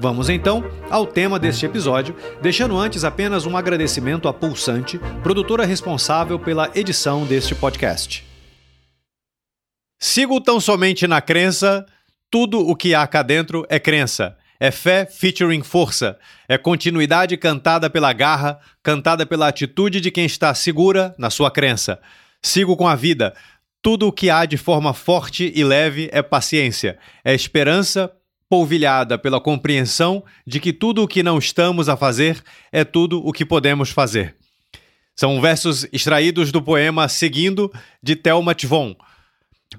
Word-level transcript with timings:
Vamos 0.00 0.28
então 0.28 0.62
ao 0.88 1.04
tema 1.04 1.40
deste 1.40 1.66
episódio, 1.66 2.14
deixando 2.40 2.78
antes 2.78 3.02
apenas 3.02 3.46
um 3.46 3.56
agradecimento 3.56 4.28
à 4.28 4.32
Pulsante, 4.32 4.96
produtora 5.24 5.64
responsável 5.64 6.38
pela 6.38 6.70
edição 6.72 7.26
deste 7.26 7.52
podcast. 7.52 8.24
Sigo 9.98 10.40
tão 10.40 10.60
somente 10.60 11.08
na 11.08 11.20
crença, 11.20 11.84
tudo 12.30 12.60
o 12.60 12.76
que 12.76 12.94
há 12.94 13.04
cá 13.08 13.22
dentro 13.22 13.66
é 13.68 13.80
crença. 13.80 14.36
É 14.60 14.70
fé 14.70 15.04
featuring 15.04 15.64
força. 15.64 16.16
É 16.48 16.56
continuidade 16.56 17.36
cantada 17.36 17.90
pela 17.90 18.12
garra, 18.12 18.60
cantada 18.82 19.26
pela 19.26 19.48
atitude 19.48 20.00
de 20.00 20.12
quem 20.12 20.26
está 20.26 20.54
segura 20.54 21.12
na 21.18 21.28
sua 21.28 21.50
crença. 21.50 22.00
Sigo 22.40 22.76
com 22.76 22.86
a 22.86 22.94
vida. 22.94 23.34
Tudo 23.82 24.06
o 24.06 24.12
que 24.12 24.30
há 24.30 24.44
de 24.44 24.56
forma 24.56 24.94
forte 24.94 25.52
e 25.54 25.64
leve 25.64 26.08
é 26.12 26.22
paciência. 26.22 26.98
É 27.24 27.34
esperança 27.34 28.12
polvilhada 28.48 29.18
pela 29.18 29.40
compreensão 29.40 30.24
de 30.46 30.58
que 30.58 30.72
tudo 30.72 31.02
o 31.02 31.08
que 31.08 31.22
não 31.22 31.38
estamos 31.38 31.88
a 31.88 31.96
fazer 31.96 32.42
é 32.72 32.84
tudo 32.84 33.24
o 33.26 33.32
que 33.32 33.44
podemos 33.44 33.90
fazer. 33.90 34.36
São 35.14 35.40
versos 35.40 35.86
extraídos 35.92 36.52
do 36.52 36.62
poema 36.62 37.08
Seguindo, 37.08 37.72
de 38.02 38.14
Thelma 38.14 38.54
Tvon. 38.54 38.94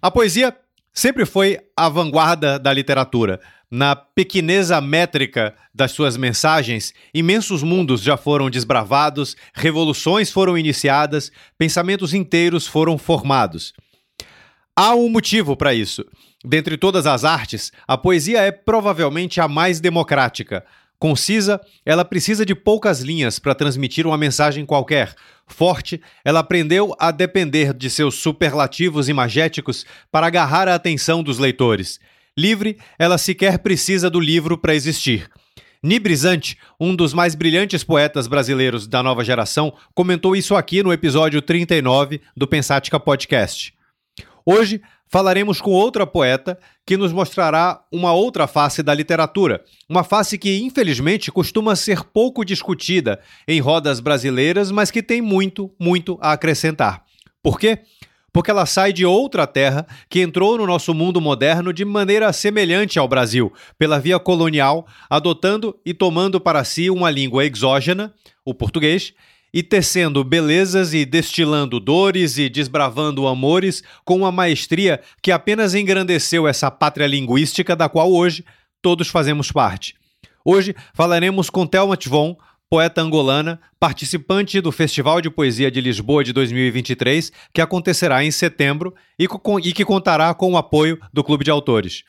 A 0.02 0.12
poesia 0.12 0.56
sempre 0.94 1.26
foi 1.26 1.58
a 1.76 1.88
vanguarda 1.88 2.60
da 2.60 2.74
literatura. 2.74 3.40
Na 3.72 3.96
pequeneza 3.96 4.82
métrica 4.82 5.56
das 5.74 5.92
suas 5.92 6.18
mensagens, 6.18 6.94
imensos 7.14 7.64
mundos 7.64 8.02
já 8.02 8.18
foram 8.18 8.50
desbravados, 8.50 9.38
revoluções 9.54 10.32
foram 10.32 10.58
iniciadas, 10.58 11.32
pensamentos 11.58 12.14
inteiros 12.14 12.68
foram 12.68 12.98
formados. 12.98 13.74
Há 14.76 14.96
um 14.96 15.08
motivo 15.08 15.56
para 15.56 15.74
isso. 15.74 16.04
Dentre 16.44 16.78
todas 16.78 17.06
as 17.06 17.26
artes, 17.26 17.72
a 17.88 17.98
poesia 17.98 18.40
é 18.42 18.52
provavelmente 18.52 19.42
a 19.42 19.48
mais 19.48 19.80
democrática. 19.80 20.64
Concisa, 20.98 21.60
ela 21.86 22.04
precisa 22.04 22.46
de 22.46 22.54
poucas 22.54 23.02
linhas 23.02 23.40
para 23.40 23.56
transmitir 23.56 24.06
uma 24.06 24.18
mensagem 24.18 24.66
qualquer. 24.66 25.16
Forte, 25.48 26.02
ela 26.24 26.40
aprendeu 26.40 26.96
a 27.00 27.12
depender 27.12 27.74
de 27.74 27.90
seus 27.90 28.16
superlativos 28.16 29.10
imagéticos 29.10 29.86
para 30.12 30.28
agarrar 30.28 30.68
a 30.68 30.76
atenção 30.76 31.24
dos 31.24 31.40
leitores. 31.40 32.00
Livre, 32.38 32.78
ela 32.98 33.18
sequer 33.18 33.60
precisa 33.60 34.10
do 34.10 34.20
livro 34.20 34.58
para 34.58 34.76
existir. 34.76 35.30
Nibrizante, 35.82 36.58
um 36.78 36.94
dos 36.94 37.14
mais 37.14 37.36
brilhantes 37.36 37.84
poetas 37.84 38.28
brasileiros 38.28 38.86
da 38.86 39.02
nova 39.02 39.24
geração, 39.24 39.74
comentou 39.94 40.36
isso 40.36 40.56
aqui 40.56 40.84
no 40.84 40.92
episódio 40.92 41.42
39 41.42 42.22
do 42.36 42.46
Pensática 42.48 43.00
Podcast. 43.00 43.74
Hoje 44.46 44.82
falaremos 45.10 45.60
com 45.60 45.72
outra 45.72 46.06
poeta 46.06 46.58
que 46.86 46.96
nos 46.96 47.12
mostrará 47.12 47.82
uma 47.92 48.14
outra 48.14 48.48
face 48.48 48.84
da 48.84 48.94
literatura, 48.94 49.64
uma 49.90 50.04
face 50.04 50.38
que 50.38 50.62
infelizmente 50.62 51.32
costuma 51.32 51.76
ser 51.76 52.04
pouco 52.04 52.46
discutida 52.46 53.20
em 53.48 53.60
rodas 53.60 54.00
brasileiras, 54.00 54.72
mas 54.72 54.92
que 54.92 55.04
tem 55.04 55.22
muito, 55.22 55.72
muito 55.80 56.18
a 56.22 56.32
acrescentar. 56.32 57.04
Por 57.42 57.60
quê? 57.60 57.80
Porque 58.32 58.52
ela 58.52 58.68
sai 58.68 58.94
de 58.94 59.06
outra 59.06 59.48
terra 59.48 59.88
que 60.08 60.22
entrou 60.22 60.58
no 60.58 60.68
nosso 60.68 60.94
mundo 60.94 61.20
moderno 61.20 61.74
de 61.74 61.84
maneira 61.84 62.32
semelhante 62.32 63.00
ao 63.00 63.08
Brasil, 63.08 63.52
pela 63.78 64.00
via 64.00 64.20
colonial, 64.20 64.86
adotando 65.10 65.76
e 65.84 65.96
tomando 65.96 66.40
para 66.40 66.64
si 66.64 66.92
uma 66.92 67.10
língua 67.10 67.44
exógena, 67.44 68.14
o 68.46 68.54
português, 68.54 69.14
e 69.54 69.64
tecendo 69.64 70.24
belezas 70.24 70.94
e 70.94 71.06
destilando 71.06 71.80
dores 71.80 72.38
e 72.38 72.50
desbravando 72.50 73.28
amores 73.28 73.84
com 74.06 74.18
uma 74.18 74.32
maestria 74.32 75.02
que 75.22 75.32
apenas 75.32 75.74
engrandeceu 75.74 76.48
essa 76.48 76.70
pátria 76.70 77.08
linguística 77.08 77.76
da 77.76 77.90
qual 77.90 78.12
hoje 78.12 78.46
todos 78.82 79.08
fazemos 79.08 79.52
parte. 79.52 79.96
Hoje 80.44 80.76
falaremos 80.94 81.50
com 81.50 81.68
Thelma 81.68 81.98
Tvon, 81.98 82.36
poeta 82.70 83.02
angolana, 83.02 83.60
participante 83.80 84.62
do 84.62 84.72
Festival 84.72 85.22
de 85.22 85.30
Poesia 85.30 85.72
de 85.72 85.82
Lisboa 85.82 86.24
de 86.24 86.32
2023, 86.32 87.32
que 87.54 87.62
acontecerá 87.62 88.24
em 88.24 88.32
setembro 88.32 88.94
e, 89.18 89.28
que 89.74 89.84
contará 89.84 90.34
com 90.34 90.54
o 90.54 90.58
apoio 90.58 91.00
do 91.12 91.24
Clube 91.24 91.44
de 91.44 91.52
Autores. 91.52 92.04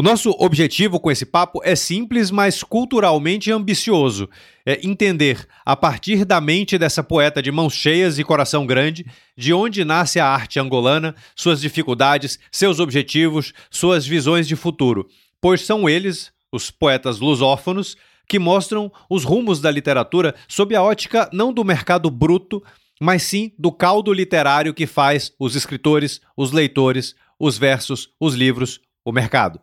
O 0.00 0.02
nosso 0.02 0.30
objetivo 0.38 1.00
com 1.00 1.10
esse 1.10 1.26
papo 1.26 1.60
é 1.64 1.74
simples, 1.74 2.30
mas 2.30 2.62
culturalmente 2.62 3.50
ambicioso. 3.50 4.30
É 4.64 4.78
entender, 4.86 5.44
a 5.66 5.74
partir 5.74 6.24
da 6.24 6.40
mente 6.40 6.78
dessa 6.78 7.02
poeta 7.02 7.42
de 7.42 7.50
mãos 7.50 7.74
cheias 7.74 8.16
e 8.16 8.22
coração 8.22 8.64
grande, 8.64 9.04
de 9.36 9.52
onde 9.52 9.84
nasce 9.84 10.20
a 10.20 10.26
arte 10.28 10.60
angolana, 10.60 11.16
suas 11.34 11.60
dificuldades, 11.60 12.38
seus 12.52 12.78
objetivos, 12.78 13.52
suas 13.72 14.06
visões 14.06 14.46
de 14.46 14.54
futuro. 14.54 15.08
Pois 15.40 15.62
são 15.62 15.88
eles, 15.88 16.30
os 16.52 16.70
poetas 16.70 17.18
lusófonos, 17.18 17.96
que 18.28 18.38
mostram 18.38 18.92
os 19.10 19.24
rumos 19.24 19.60
da 19.60 19.68
literatura 19.68 20.32
sob 20.46 20.76
a 20.76 20.82
ótica 20.82 21.28
não 21.32 21.52
do 21.52 21.64
mercado 21.64 22.08
bruto, 22.08 22.62
mas 23.00 23.24
sim 23.24 23.50
do 23.58 23.72
caldo 23.72 24.12
literário 24.12 24.72
que 24.72 24.86
faz 24.86 25.32
os 25.40 25.56
escritores, 25.56 26.20
os 26.36 26.52
leitores, 26.52 27.16
os 27.36 27.58
versos, 27.58 28.10
os 28.20 28.34
livros, 28.34 28.80
o 29.04 29.10
mercado. 29.10 29.60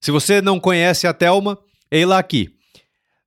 Se 0.00 0.10
você 0.10 0.40
não 0.40 0.60
conhece 0.60 1.06
a 1.06 1.12
Thelma, 1.12 1.58
ei-la 1.90 2.18
aqui. 2.18 2.50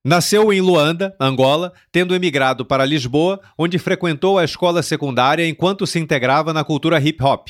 Nasceu 0.02 0.50
em 0.50 0.62
Luanda, 0.62 1.14
Angola, 1.20 1.74
tendo 1.92 2.14
emigrado 2.14 2.64
para 2.64 2.86
Lisboa, 2.86 3.38
onde 3.58 3.78
frequentou 3.78 4.38
a 4.38 4.44
escola 4.44 4.82
secundária 4.82 5.46
enquanto 5.46 5.86
se 5.86 5.98
integrava 5.98 6.54
na 6.54 6.64
cultura 6.64 6.98
hip 6.98 7.22
hop. 7.22 7.48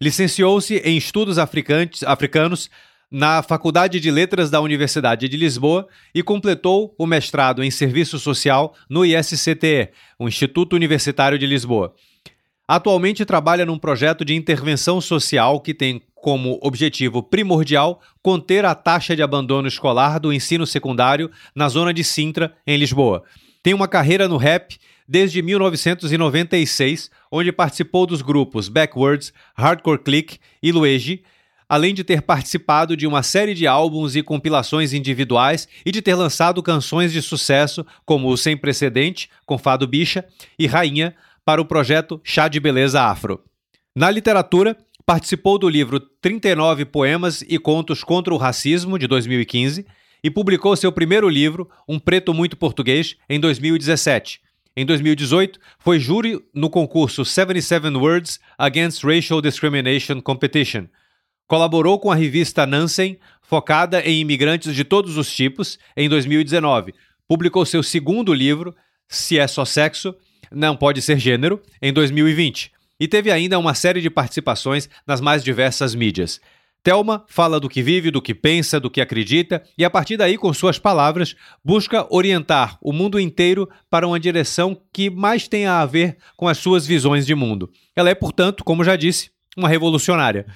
Licenciou-se 0.00 0.76
em 0.78 0.96
estudos 0.96 1.38
africanos 1.38 2.70
na 3.10 3.42
Faculdade 3.42 4.00
de 4.00 4.10
Letras 4.10 4.50
da 4.50 4.60
Universidade 4.60 5.28
de 5.28 5.36
Lisboa 5.36 5.86
e 6.14 6.22
completou 6.22 6.94
o 6.98 7.06
mestrado 7.06 7.62
em 7.62 7.70
Serviço 7.70 8.18
Social 8.18 8.74
no 8.88 9.04
ISCTE, 9.04 9.90
o 10.18 10.26
Instituto 10.26 10.74
Universitário 10.74 11.38
de 11.38 11.46
Lisboa. 11.46 11.94
Atualmente 12.68 13.24
trabalha 13.24 13.64
num 13.64 13.78
projeto 13.78 14.24
de 14.24 14.34
intervenção 14.34 15.00
social 15.00 15.60
que 15.60 15.72
tem 15.72 16.02
como 16.16 16.58
objetivo 16.60 17.22
primordial 17.22 18.00
conter 18.20 18.64
a 18.64 18.74
taxa 18.74 19.14
de 19.14 19.22
abandono 19.22 19.68
escolar 19.68 20.18
do 20.18 20.32
ensino 20.32 20.66
secundário 20.66 21.30
na 21.54 21.68
zona 21.68 21.94
de 21.94 22.02
Sintra, 22.02 22.56
em 22.66 22.76
Lisboa. 22.76 23.22
Tem 23.62 23.72
uma 23.72 23.86
carreira 23.86 24.26
no 24.26 24.36
rap 24.36 24.76
desde 25.08 25.40
1996, 25.42 27.10
onde 27.30 27.52
participou 27.52 28.06
dos 28.06 28.22
grupos 28.22 28.68
Backwards, 28.68 29.32
Hardcore 29.54 30.02
Click 30.02 30.38
e 30.60 30.72
Luigi, 30.72 31.22
além 31.68 31.94
de 31.94 32.04
ter 32.04 32.22
participado 32.22 32.96
de 32.96 33.06
uma 33.06 33.22
série 33.22 33.54
de 33.54 33.66
álbuns 33.66 34.16
e 34.16 34.22
compilações 34.22 34.92
individuais 34.92 35.68
e 35.84 35.92
de 35.92 36.00
ter 36.00 36.14
lançado 36.14 36.62
canções 36.62 37.12
de 37.12 37.20
sucesso 37.22 37.84
como 38.04 38.28
o 38.28 38.36
Sem 38.36 38.56
Precedente, 38.56 39.28
com 39.44 39.58
Fado 39.58 39.86
Bicha, 39.86 40.24
e 40.58 40.66
Rainha, 40.66 41.14
para 41.46 41.62
o 41.62 41.64
projeto 41.64 42.20
Chá 42.24 42.48
de 42.48 42.58
Beleza 42.58 43.00
Afro. 43.00 43.40
Na 43.94 44.10
literatura, 44.10 44.76
participou 45.06 45.56
do 45.56 45.68
livro 45.68 46.00
39 46.00 46.84
Poemas 46.86 47.40
e 47.42 47.56
Contos 47.56 48.02
contra 48.02 48.34
o 48.34 48.36
Racismo, 48.36 48.98
de 48.98 49.06
2015, 49.06 49.86
e 50.24 50.28
publicou 50.28 50.74
seu 50.74 50.90
primeiro 50.90 51.28
livro, 51.28 51.70
Um 51.88 52.00
Preto 52.00 52.34
Muito 52.34 52.56
Português, 52.56 53.14
em 53.30 53.38
2017. 53.38 54.40
Em 54.76 54.84
2018, 54.84 55.60
foi 55.78 56.00
júri 56.00 56.44
no 56.52 56.68
concurso 56.68 57.24
77 57.24 57.86
Words 57.96 58.40
Against 58.58 59.04
Racial 59.04 59.40
Discrimination 59.40 60.20
Competition. 60.20 60.86
Colaborou 61.46 62.00
com 62.00 62.10
a 62.10 62.16
revista 62.16 62.66
Nansen, 62.66 63.20
focada 63.40 64.00
em 64.00 64.20
imigrantes 64.20 64.74
de 64.74 64.82
todos 64.82 65.16
os 65.16 65.32
tipos, 65.32 65.78
em 65.96 66.08
2019. 66.08 66.92
Publicou 67.28 67.64
seu 67.64 67.84
segundo 67.84 68.34
livro, 68.34 68.74
Se 69.06 69.38
é 69.38 69.46
Só 69.46 69.64
Sexo, 69.64 70.12
Não 70.50 70.76
Pode 70.76 71.02
Ser 71.02 71.18
Gênero, 71.18 71.60
em 71.80 71.92
2020 71.92 72.76
e 72.98 73.06
teve 73.06 73.30
ainda 73.30 73.58
uma 73.58 73.74
série 73.74 74.00
de 74.00 74.10
participações 74.10 74.88
nas 75.06 75.20
mais 75.20 75.44
diversas 75.44 75.94
mídias. 75.94 76.40
Thelma 76.82 77.24
fala 77.26 77.58
do 77.58 77.68
que 77.68 77.82
vive, 77.82 78.12
do 78.12 78.22
que 78.22 78.32
pensa, 78.32 78.78
do 78.78 78.88
que 78.88 79.00
acredita 79.00 79.62
e, 79.76 79.84
a 79.84 79.90
partir 79.90 80.16
daí, 80.16 80.38
com 80.38 80.52
suas 80.54 80.78
palavras, 80.78 81.34
busca 81.64 82.06
orientar 82.14 82.78
o 82.80 82.92
mundo 82.92 83.18
inteiro 83.18 83.68
para 83.90 84.06
uma 84.06 84.20
direção 84.20 84.80
que 84.92 85.10
mais 85.10 85.48
tenha 85.48 85.80
a 85.80 85.86
ver 85.86 86.16
com 86.36 86.46
as 86.46 86.58
suas 86.58 86.86
visões 86.86 87.26
de 87.26 87.34
mundo. 87.34 87.70
Ela 87.94 88.10
é, 88.10 88.14
portanto, 88.14 88.62
como 88.62 88.84
já 88.84 88.94
disse, 88.94 89.30
uma 89.56 89.68
revolucionária. 89.68 90.46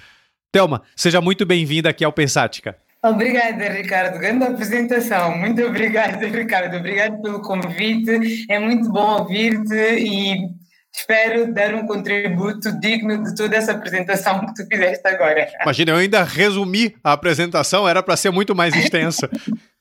Thelma, 0.52 0.82
seja 0.94 1.20
muito 1.20 1.44
bem-vinda 1.44 1.90
aqui 1.90 2.04
ao 2.04 2.12
Pensática. 2.12 2.76
Obrigada, 3.02 3.68
Ricardo. 3.70 4.18
Grande 4.18 4.44
apresentação. 4.44 5.36
Muito 5.36 5.62
obrigada, 5.62 6.26
Ricardo. 6.28 6.76
Obrigado 6.76 7.20
pelo 7.22 7.40
convite. 7.40 8.44
É 8.48 8.58
muito 8.58 8.90
bom 8.90 9.20
ouvir-te 9.20 9.74
e 9.74 10.36
espero 10.94 11.52
dar 11.52 11.74
um 11.74 11.86
contributo 11.86 12.78
digno 12.78 13.22
de 13.22 13.34
toda 13.34 13.56
essa 13.56 13.72
apresentação 13.72 14.40
que 14.40 14.54
tu 14.54 14.66
fizeste 14.66 15.06
agora. 15.08 15.48
Imagina, 15.62 15.92
eu 15.92 15.96
ainda 15.96 16.22
resumi 16.22 16.94
a 17.02 17.12
apresentação, 17.12 17.88
era 17.88 18.02
para 18.02 18.16
ser 18.16 18.30
muito 18.30 18.54
mais 18.54 18.74
extensa. 18.74 19.30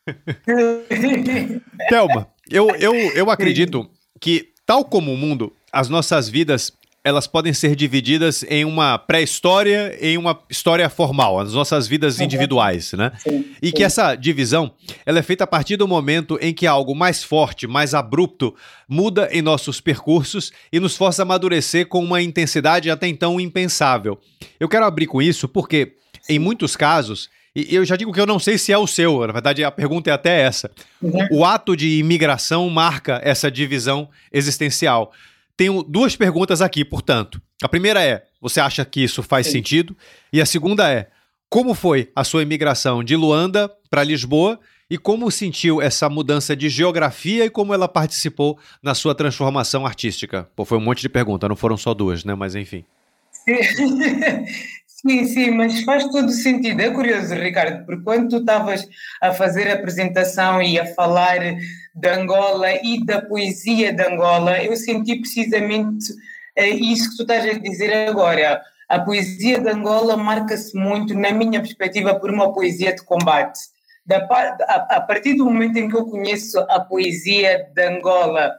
Thelma, 1.90 2.28
eu, 2.50 2.70
eu, 2.76 2.94
eu 2.96 3.30
acredito 3.30 3.90
que, 4.20 4.54
tal 4.66 4.86
como 4.86 5.14
o 5.14 5.18
mundo, 5.18 5.54
as 5.74 5.90
nossas 5.90 6.30
vidas 6.30 6.72
elas 7.04 7.28
podem 7.28 7.54
ser 7.54 7.76
divididas 7.76 8.44
em 8.50 8.66
uma 8.66 8.98
pré-história 8.98 9.98
e 10.02 10.10
em 10.10 10.18
uma 10.18 10.38
história 10.50 10.90
formal, 10.90 11.40
as 11.40 11.54
nossas 11.54 11.88
vidas 11.88 12.20
individuais, 12.20 12.92
né? 12.94 13.12
Sim, 13.20 13.46
e 13.62 13.68
sim. 13.68 13.74
que 13.74 13.84
essa 13.84 14.16
divisão 14.16 14.72
ela 15.06 15.20
é 15.20 15.24
feita 15.24 15.46
a 15.46 15.48
partir 15.48 15.78
do 15.78 15.88
momento 15.88 16.38
em 16.42 16.54
que 16.54 16.68
algo 16.68 16.94
mais 16.94 17.24
forte, 17.24 17.68
mais 17.68 17.94
abrupto, 17.94 18.54
muda 18.88 19.30
em 19.32 19.42
nossos 19.42 19.80
percursos 19.80 20.52
e 20.72 20.80
nos 20.80 20.98
força 20.98 21.22
a 21.22 21.24
amadurecer 21.24 21.88
com 21.88 22.04
uma 22.04 22.22
intensidade 22.22 22.92
até 22.92 23.08
então 23.08 23.40
impensável. 23.40 24.20
Eu 24.60 24.68
quero 24.68 24.86
abrir 24.86 25.08
com 25.08 25.22
isso 25.22 25.48
porque, 25.48 25.94
em 26.28 26.38
muitos 26.38 26.76
casos, 26.76 27.30
e 27.56 27.76
eu 27.76 27.84
já 27.84 27.96
digo 27.96 28.14
que 28.14 28.20
eu 28.20 28.28
não 28.28 28.40
sei 28.40 28.58
se 28.58 28.72
é 28.72 28.78
o 28.78 28.86
seu, 28.86 29.26
na 29.26 29.34
verdade 29.34 29.64
a 29.64 29.72
pergunta 29.72 30.10
é 30.10 30.14
até 30.14 30.42
essa. 30.42 30.70
Uhum. 31.02 31.28
O 31.32 31.46
ato 31.46 31.76
de 31.76 31.98
imigração 31.98 32.70
marca 32.70 33.20
essa 33.24 33.50
divisão 33.50 34.10
existencial. 34.32 35.12
Tenho 35.60 35.84
duas 35.84 36.16
perguntas 36.16 36.62
aqui, 36.62 36.86
portanto. 36.86 37.42
A 37.62 37.68
primeira 37.68 38.02
é: 38.02 38.24
você 38.40 38.62
acha 38.62 38.86
que 38.86 39.04
isso 39.04 39.22
faz 39.22 39.46
Sim. 39.46 39.52
sentido? 39.52 39.94
E 40.32 40.40
a 40.40 40.46
segunda 40.46 40.90
é: 40.90 41.10
como 41.50 41.74
foi 41.74 42.10
a 42.16 42.24
sua 42.24 42.44
imigração 42.44 43.04
de 43.04 43.14
Luanda 43.18 43.70
para 43.90 44.02
Lisboa 44.02 44.58
e 44.90 44.98
como 44.98 45.30
sentiu 45.30 45.82
essa 45.82 46.08
mudança 46.08 46.56
de 46.56 46.70
geografia 46.70 47.44
e 47.44 47.50
como 47.50 47.74
ela 47.74 47.90
participou 47.90 48.58
na 48.82 48.96
sua 48.96 49.14
transformação 49.14 49.86
artística? 49.86 50.50
Pô, 50.56 50.64
foi 50.64 50.78
um 50.78 50.82
monte 50.82 51.02
de 51.02 51.10
perguntas, 51.10 51.50
não 51.50 51.58
foram 51.58 51.76
só 51.76 51.94
duas, 51.94 52.24
né? 52.24 52.34
Mas 52.34 52.56
enfim. 52.56 52.86
Sim, 55.02 55.24
sim, 55.26 55.52
mas 55.52 55.82
faz 55.84 56.04
todo 56.10 56.30
sentido. 56.30 56.82
É 56.82 56.90
curioso, 56.90 57.34
Ricardo, 57.34 57.86
porque 57.86 58.04
quando 58.04 58.28
tu 58.28 58.38
estavas 58.38 58.86
a 59.22 59.32
fazer 59.32 59.70
a 59.70 59.76
apresentação 59.76 60.62
e 60.62 60.78
a 60.78 60.94
falar 60.94 61.40
de 61.96 62.10
Angola 62.10 62.70
e 62.84 63.06
da 63.06 63.22
poesia 63.22 63.94
de 63.94 64.04
Angola, 64.04 64.62
eu 64.62 64.76
senti 64.76 65.18
precisamente 65.18 66.12
uh, 66.12 66.64
isso 66.64 67.12
que 67.12 67.16
tu 67.16 67.22
estás 67.22 67.46
a 67.46 67.60
dizer 67.60 68.10
agora. 68.10 68.62
A 68.90 69.00
poesia 69.00 69.62
de 69.62 69.70
Angola 69.70 70.18
marca-se 70.18 70.78
muito, 70.78 71.14
na 71.14 71.32
minha 71.32 71.62
perspectiva, 71.62 72.20
por 72.20 72.30
uma 72.30 72.52
poesia 72.52 72.94
de 72.94 73.04
combate. 73.06 73.58
Da, 74.06 74.18
a, 74.18 74.98
a, 74.98 75.02
partir 75.02 75.36
do 75.36 75.46
momento 75.46 75.78
em 75.78 75.88
que 75.88 75.96
eu 75.96 76.08
conheço 76.08 76.60
a 76.68 76.82
poesia 76.82 77.70
de 77.74 77.88
Angola, 77.88 78.54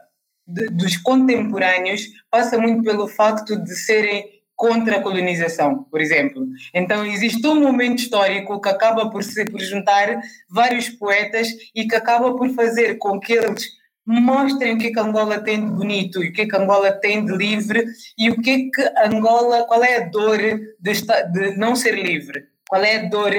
de, 0.47 0.69
dos 0.69 0.97
contemporâneos, 0.97 2.01
passa 2.31 2.57
muito 2.57 2.81
pelo 2.81 3.07
facto 3.07 3.61
de 3.61 3.75
serem 3.75 4.40
contra 4.61 4.97
a 4.97 5.01
colonização, 5.01 5.87
por 5.89 5.99
exemplo. 5.99 6.45
Então 6.71 7.03
existe 7.03 7.47
um 7.47 7.61
momento 7.61 7.97
histórico 7.97 8.61
que 8.61 8.69
acaba 8.69 9.09
por, 9.09 9.23
se, 9.23 9.43
por 9.45 9.59
juntar 9.59 10.21
vários 10.47 10.87
poetas 10.87 11.47
e 11.73 11.87
que 11.87 11.95
acaba 11.95 12.37
por 12.37 12.47
fazer 12.49 12.99
com 12.99 13.19
que 13.19 13.33
eles 13.33 13.69
mostrem 14.05 14.75
o 14.75 14.77
que, 14.77 14.87
é 14.87 14.91
que 14.91 14.99
Angola 14.99 15.39
tem 15.39 15.65
de 15.65 15.71
bonito 15.71 16.23
e 16.23 16.29
o 16.29 16.31
que, 16.31 16.43
é 16.43 16.47
que 16.47 16.55
Angola 16.55 16.91
tem 16.91 17.25
de 17.25 17.35
livre 17.35 17.83
e 18.15 18.29
o 18.29 18.39
que 18.39 18.51
é 18.51 18.57
que 18.57 19.15
Angola, 19.15 19.63
qual 19.63 19.83
é 19.83 19.97
a 19.97 20.09
dor 20.09 20.37
de, 20.37 20.91
de 20.91 21.57
não 21.57 21.75
ser 21.75 21.95
livre, 21.95 22.43
qual 22.69 22.83
é 22.83 22.97
a 22.97 23.09
dor 23.09 23.31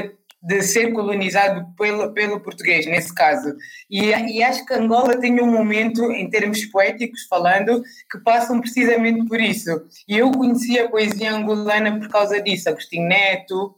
de 0.43 0.61
ser 0.63 0.93
colonizado 0.93 1.67
pelo, 1.77 2.13
pelo 2.13 2.41
português, 2.41 2.85
nesse 2.87 3.15
caso. 3.15 3.55
E, 3.89 4.07
e 4.09 4.43
acho 4.43 4.67
que 4.67 4.75
Angola 4.75 5.17
tem 5.17 5.41
um 5.41 5.51
momento, 5.51 6.11
em 6.11 6.29
termos 6.29 6.65
poéticos 6.67 7.27
falando, 7.29 7.83
que 8.11 8.19
passam 8.19 8.61
precisamente 8.61 9.25
por 9.27 9.41
isso. 9.41 9.71
E 10.09 10.19
eu 10.19 10.33
conheci 10.33 10.79
a 10.79 10.89
poesia 10.89 11.33
angolana 11.33 11.99
por 11.99 12.09
causa 12.09 12.43
disso, 12.43 12.69
Agostinho 12.69 13.09
Neto, 13.09 13.75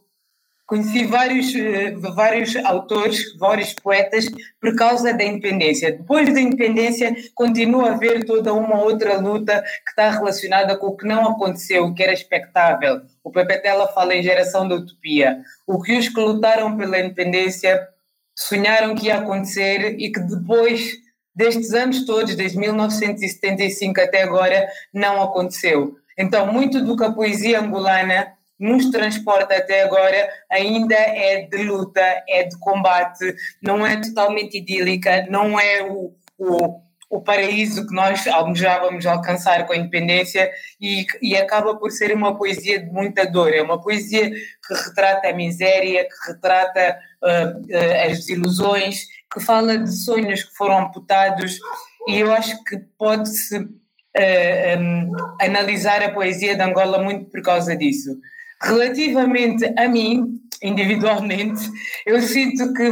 Conheci 0.65 1.05
vários, 1.05 1.53
eh, 1.53 1.91
vários 1.91 2.55
autores, 2.55 3.37
vários 3.37 3.73
poetas, 3.73 4.25
por 4.59 4.75
causa 4.75 5.13
da 5.13 5.23
independência. 5.23 5.91
Depois 5.91 6.33
da 6.33 6.41
independência, 6.41 7.15
continua 7.35 7.89
a 7.89 7.93
haver 7.93 8.25
toda 8.25 8.51
uma 8.51 8.81
outra 8.81 9.19
luta 9.19 9.61
que 9.61 9.91
está 9.91 10.09
relacionada 10.09 10.75
com 10.75 10.87
o 10.87 10.97
que 10.97 11.05
não 11.05 11.29
aconteceu, 11.29 11.85
o 11.85 11.93
que 11.93 12.01
era 12.01 12.13
expectável. 12.13 13.01
O 13.23 13.31
Pepe 13.31 13.61
Tela 13.61 13.87
fala 13.89 14.15
em 14.15 14.23
geração 14.23 14.67
da 14.67 14.75
utopia. 14.75 15.39
O 15.67 15.79
que 15.81 15.97
os 15.97 16.09
que 16.09 16.19
lutaram 16.19 16.75
pela 16.75 16.99
independência 16.99 17.87
sonharam 18.35 18.95
que 18.95 19.05
ia 19.05 19.17
acontecer 19.17 19.95
e 19.99 20.11
que 20.11 20.19
depois 20.19 20.93
destes 21.35 21.73
anos 21.73 22.05
todos, 22.05 22.33
desde 22.33 22.57
1975 22.57 24.01
até 24.01 24.23
agora, 24.23 24.67
não 24.91 25.21
aconteceu. 25.21 25.95
Então, 26.17 26.51
muito 26.51 26.83
do 26.83 26.95
que 26.95 27.03
a 27.03 27.11
poesia 27.11 27.59
angolana 27.59 28.34
nos 28.59 28.89
transporta 28.89 29.55
até 29.55 29.83
agora 29.83 30.29
ainda 30.49 30.95
é 30.95 31.41
de 31.41 31.63
luta, 31.63 32.01
é 32.27 32.43
de 32.43 32.57
combate, 32.59 33.35
não 33.61 33.85
é 33.85 33.99
totalmente 33.99 34.57
idílica, 34.57 35.25
não 35.29 35.59
é 35.59 35.83
o, 35.83 36.13
o, 36.37 36.81
o 37.09 37.21
paraíso 37.21 37.85
que 37.87 37.93
nós 37.93 38.25
almejávamos 38.27 39.05
alcançar 39.05 39.65
com 39.65 39.73
a 39.73 39.77
independência 39.77 40.49
e, 40.79 41.05
e 41.21 41.35
acaba 41.35 41.75
por 41.75 41.91
ser 41.91 42.13
uma 42.15 42.37
poesia 42.37 42.79
de 42.79 42.91
muita 42.91 43.25
dor, 43.25 43.53
é 43.53 43.61
uma 43.61 43.81
poesia 43.81 44.29
que 44.29 44.73
retrata 44.73 45.29
a 45.29 45.33
miséria, 45.33 46.07
que 46.07 46.31
retrata 46.31 46.97
uh, 47.23 47.59
uh, 47.59 48.09
as 48.09 48.19
desilusões, 48.19 49.05
que 49.31 49.39
fala 49.39 49.77
de 49.77 49.91
sonhos 49.91 50.43
que 50.43 50.55
foram 50.55 50.79
amputados 50.79 51.59
e 52.07 52.19
eu 52.19 52.31
acho 52.31 52.63
que 52.63 52.77
pode-se 52.97 53.57
uh, 53.57 54.79
um, 54.79 55.11
analisar 55.41 56.01
a 56.03 56.11
poesia 56.11 56.55
de 56.55 56.61
Angola 56.61 57.03
muito 57.03 57.25
por 57.25 57.41
causa 57.41 57.75
disso. 57.75 58.17
Relativamente 58.65 59.63
a 59.77 59.87
mim, 59.87 60.41
individualmente, 60.61 61.69
eu 62.05 62.19
sinto 62.21 62.73
que 62.73 62.89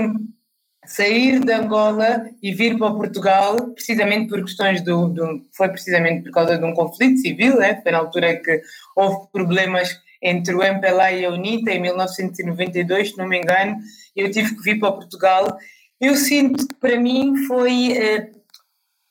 sair 0.86 1.40
de 1.40 1.52
Angola 1.52 2.30
e 2.42 2.54
vir 2.54 2.78
para 2.78 2.94
Portugal, 2.94 3.56
precisamente 3.74 4.30
por 4.30 4.42
questões 4.44 4.82
do, 4.82 5.08
do, 5.08 5.46
foi 5.52 5.70
precisamente 5.70 6.24
por 6.24 6.32
causa 6.32 6.58
de 6.58 6.64
um 6.66 6.74
conflito 6.74 7.22
civil, 7.22 7.58
né? 7.58 7.82
foi 7.82 7.92
na 7.92 8.00
altura 8.00 8.36
que 8.36 8.62
houve 8.96 9.28
problemas 9.32 10.00
entre 10.22 10.54
o 10.54 10.62
MPLA 10.62 11.12
e 11.12 11.26
a 11.26 11.32
UNITA 11.32 11.72
em 11.72 11.82
1992, 11.82 13.10
se 13.10 13.18
não 13.18 13.28
me 13.28 13.40
engano, 13.40 13.78
eu 14.16 14.30
tive 14.32 14.56
que 14.56 14.62
vir 14.62 14.80
para 14.80 14.92
Portugal. 14.92 15.58
Eu 16.00 16.16
sinto 16.16 16.68
que 16.68 16.76
para 16.76 17.00
mim 17.00 17.36
foi 17.46 17.94
eh, 17.94 18.30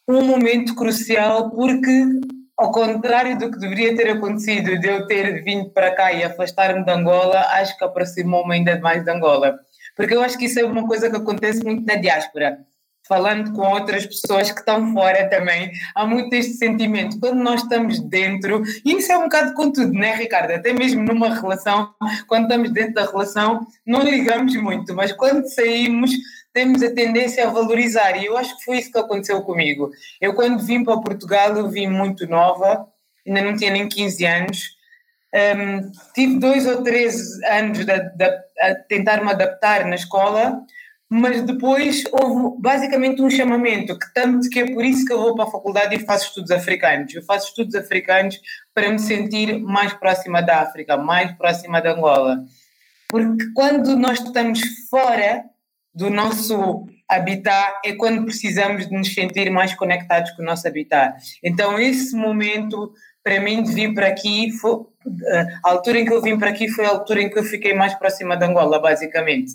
um 0.08 0.22
momento 0.22 0.74
crucial 0.74 1.50
porque 1.50 2.06
ao 2.56 2.70
contrário 2.70 3.38
do 3.38 3.50
que 3.50 3.58
deveria 3.58 3.96
ter 3.96 4.10
acontecido 4.10 4.78
de 4.78 4.86
eu 4.86 5.06
ter 5.06 5.42
vindo 5.42 5.70
para 5.70 5.94
cá 5.94 6.12
e 6.12 6.22
afastar-me 6.22 6.84
de 6.84 6.90
Angola, 6.90 7.40
acho 7.52 7.76
que 7.76 7.84
aproximou-me 7.84 8.54
ainda 8.54 8.78
mais 8.80 9.04
de 9.04 9.10
Angola. 9.10 9.58
Porque 9.96 10.14
eu 10.14 10.22
acho 10.22 10.38
que 10.38 10.46
isso 10.46 10.60
é 10.60 10.64
uma 10.64 10.86
coisa 10.86 11.10
que 11.10 11.16
acontece 11.16 11.64
muito 11.64 11.84
na 11.84 11.96
diáspora. 11.96 12.58
Falando 13.08 13.52
com 13.52 13.62
outras 13.62 14.06
pessoas 14.06 14.50
que 14.50 14.60
estão 14.60 14.92
fora 14.92 15.28
também, 15.28 15.72
há 15.94 16.06
muito 16.06 16.32
este 16.34 16.54
sentimento. 16.54 17.18
Quando 17.18 17.42
nós 17.42 17.62
estamos 17.62 17.98
dentro, 17.98 18.62
e 18.84 18.92
isso 18.92 19.10
é 19.10 19.18
um 19.18 19.24
bocado 19.24 19.54
com 19.54 19.72
tudo, 19.72 19.92
não 19.92 20.04
é, 20.04 20.14
Ricardo? 20.14 20.52
Até 20.52 20.72
mesmo 20.72 21.02
numa 21.02 21.34
relação, 21.34 21.92
quando 22.28 22.44
estamos 22.44 22.70
dentro 22.72 22.94
da 22.94 23.04
relação, 23.04 23.66
não 23.84 24.02
ligamos 24.02 24.54
muito, 24.56 24.94
mas 24.94 25.12
quando 25.12 25.46
saímos, 25.46 26.12
temos 26.52 26.82
a 26.82 26.94
tendência 26.94 27.46
a 27.46 27.50
valorizar, 27.50 28.16
e 28.16 28.26
eu 28.26 28.36
acho 28.36 28.56
que 28.58 28.64
foi 28.64 28.78
isso 28.78 28.92
que 28.92 28.98
aconteceu 28.98 29.42
comigo. 29.42 29.90
Eu, 30.20 30.34
quando 30.34 30.64
vim 30.64 30.84
para 30.84 31.00
Portugal, 31.00 31.56
eu 31.56 31.68
vim 31.68 31.88
muito 31.88 32.26
nova, 32.26 32.86
ainda 33.26 33.42
não 33.42 33.56
tinha 33.56 33.70
nem 33.70 33.88
15 33.88 34.24
anos, 34.24 34.76
um, 35.34 35.90
tive 36.14 36.38
dois 36.38 36.66
ou 36.66 36.82
três 36.82 37.42
anos 37.44 37.78
de, 37.78 37.84
de, 37.86 38.24
a 38.60 38.74
tentar 38.86 39.24
me 39.24 39.30
adaptar 39.30 39.86
na 39.86 39.94
escola, 39.94 40.60
mas 41.14 41.42
depois 41.42 42.04
houve 42.10 42.58
basicamente 42.58 43.20
um 43.20 43.28
chamamento, 43.28 43.98
que 43.98 44.14
tanto 44.14 44.48
que 44.48 44.60
é 44.60 44.72
por 44.72 44.82
isso 44.82 45.04
que 45.04 45.12
eu 45.12 45.20
vou 45.20 45.34
para 45.34 45.44
a 45.44 45.50
faculdade 45.50 45.94
e 45.94 46.06
faço 46.06 46.28
estudos 46.28 46.50
africanos. 46.50 47.14
Eu 47.14 47.22
faço 47.22 47.48
estudos 47.48 47.74
africanos 47.74 48.40
para 48.74 48.90
me 48.90 48.98
sentir 48.98 49.58
mais 49.60 49.92
próxima 49.92 50.40
da 50.40 50.62
África, 50.62 50.96
mais 50.96 51.30
próxima 51.32 51.82
da 51.82 51.92
Angola. 51.92 52.38
Porque 53.10 53.44
quando 53.52 53.94
nós 53.94 54.20
estamos 54.20 54.62
fora 54.88 55.44
do 55.94 56.08
nosso 56.08 56.86
habitat 57.06 57.80
é 57.84 57.92
quando 57.92 58.24
precisamos 58.24 58.88
de 58.88 58.96
nos 58.96 59.12
sentir 59.12 59.50
mais 59.50 59.74
conectados 59.74 60.30
com 60.30 60.40
o 60.40 60.46
nosso 60.46 60.66
habitat. 60.66 61.14
Então, 61.44 61.78
esse 61.78 62.16
momento, 62.16 62.90
para 63.22 63.38
mim, 63.38 63.62
de 63.62 63.70
vir 63.70 63.92
para 63.92 64.06
aqui, 64.06 64.50
foi, 64.52 64.80
a 65.62 65.70
altura 65.70 66.00
em 66.00 66.06
que 66.06 66.12
eu 66.14 66.22
vim 66.22 66.38
para 66.38 66.48
aqui 66.48 66.68
foi 66.68 66.86
a 66.86 66.88
altura 66.88 67.20
em 67.20 67.28
que 67.28 67.38
eu 67.38 67.44
fiquei 67.44 67.74
mais 67.74 67.94
próxima 67.96 68.34
de 68.34 68.46
Angola, 68.46 68.80
basicamente. 68.80 69.52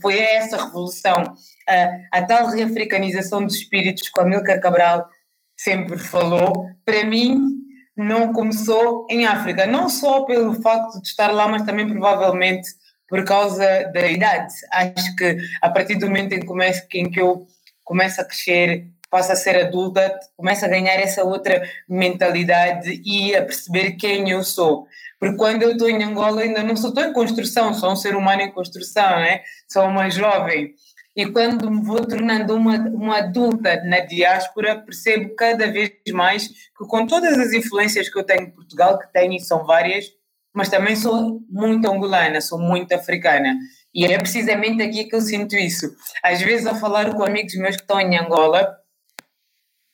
Foi 0.00 0.18
essa 0.18 0.64
revolução, 0.64 1.34
a, 1.68 2.18
a 2.18 2.22
tal 2.22 2.48
reafricanização 2.48 3.44
dos 3.44 3.54
espíritos 3.54 4.08
que 4.08 4.20
a 4.20 4.24
Milcar 4.24 4.60
Cabral 4.60 5.08
sempre 5.56 5.98
falou, 5.98 6.66
para 6.84 7.04
mim, 7.04 7.60
não 7.96 8.32
começou 8.32 9.06
em 9.10 9.26
África. 9.26 9.66
Não 9.66 9.88
só 9.88 10.24
pelo 10.24 10.54
facto 10.60 11.00
de 11.00 11.08
estar 11.08 11.30
lá, 11.32 11.46
mas 11.46 11.62
também 11.62 11.86
provavelmente 11.88 12.68
por 13.08 13.24
causa 13.24 13.84
da 13.92 14.06
idade. 14.06 14.54
Acho 14.72 15.16
que 15.16 15.36
a 15.60 15.68
partir 15.68 15.96
do 15.96 16.06
momento 16.06 16.32
em 16.32 16.40
que, 16.40 16.46
começo, 16.46 16.86
em 16.94 17.10
que 17.10 17.20
eu 17.20 17.46
começo 17.84 18.20
a 18.20 18.24
crescer, 18.24 18.86
passo 19.10 19.32
a 19.32 19.36
ser 19.36 19.56
adulta, 19.56 20.18
começo 20.36 20.64
a 20.64 20.68
ganhar 20.68 20.94
essa 20.94 21.24
outra 21.24 21.68
mentalidade 21.88 23.02
e 23.04 23.34
a 23.34 23.42
perceber 23.42 23.92
quem 23.92 24.30
eu 24.30 24.44
sou. 24.44 24.86
Porque 25.20 25.36
quando 25.36 25.62
eu 25.62 25.72
estou 25.72 25.88
em 25.88 26.02
Angola 26.02 26.40
ainda 26.40 26.62
não 26.62 26.74
sou, 26.74 26.88
estou 26.88 27.04
em 27.04 27.12
construção, 27.12 27.74
sou 27.74 27.92
um 27.92 27.96
ser 27.96 28.16
humano 28.16 28.40
em 28.40 28.50
construção, 28.50 29.10
né? 29.20 29.42
sou 29.68 29.84
uma 29.84 30.08
jovem. 30.08 30.74
E 31.14 31.26
quando 31.26 31.70
me 31.70 31.82
vou 31.82 32.06
tornando 32.06 32.54
uma, 32.54 32.76
uma 32.88 33.18
adulta 33.18 33.82
na 33.84 34.00
diáspora, 34.00 34.80
percebo 34.80 35.34
cada 35.34 35.70
vez 35.70 35.92
mais 36.12 36.48
que 36.48 36.86
com 36.88 37.06
todas 37.06 37.36
as 37.38 37.52
influências 37.52 38.08
que 38.08 38.18
eu 38.18 38.24
tenho 38.24 38.44
em 38.44 38.50
Portugal, 38.50 38.98
que 38.98 39.12
tenho 39.12 39.34
e 39.34 39.40
são 39.40 39.66
várias, 39.66 40.06
mas 40.54 40.70
também 40.70 40.96
sou 40.96 41.40
muito 41.50 41.86
angolana, 41.86 42.40
sou 42.40 42.58
muito 42.58 42.92
africana. 42.94 43.54
E 43.94 44.06
é 44.06 44.16
precisamente 44.16 44.82
aqui 44.82 45.04
que 45.04 45.14
eu 45.14 45.20
sinto 45.20 45.54
isso. 45.54 45.94
Às 46.22 46.40
vezes, 46.40 46.66
ao 46.66 46.76
falar 46.76 47.14
com 47.14 47.22
amigos 47.22 47.54
meus 47.56 47.76
que 47.76 47.82
estão 47.82 48.00
em 48.00 48.16
Angola, 48.16 48.79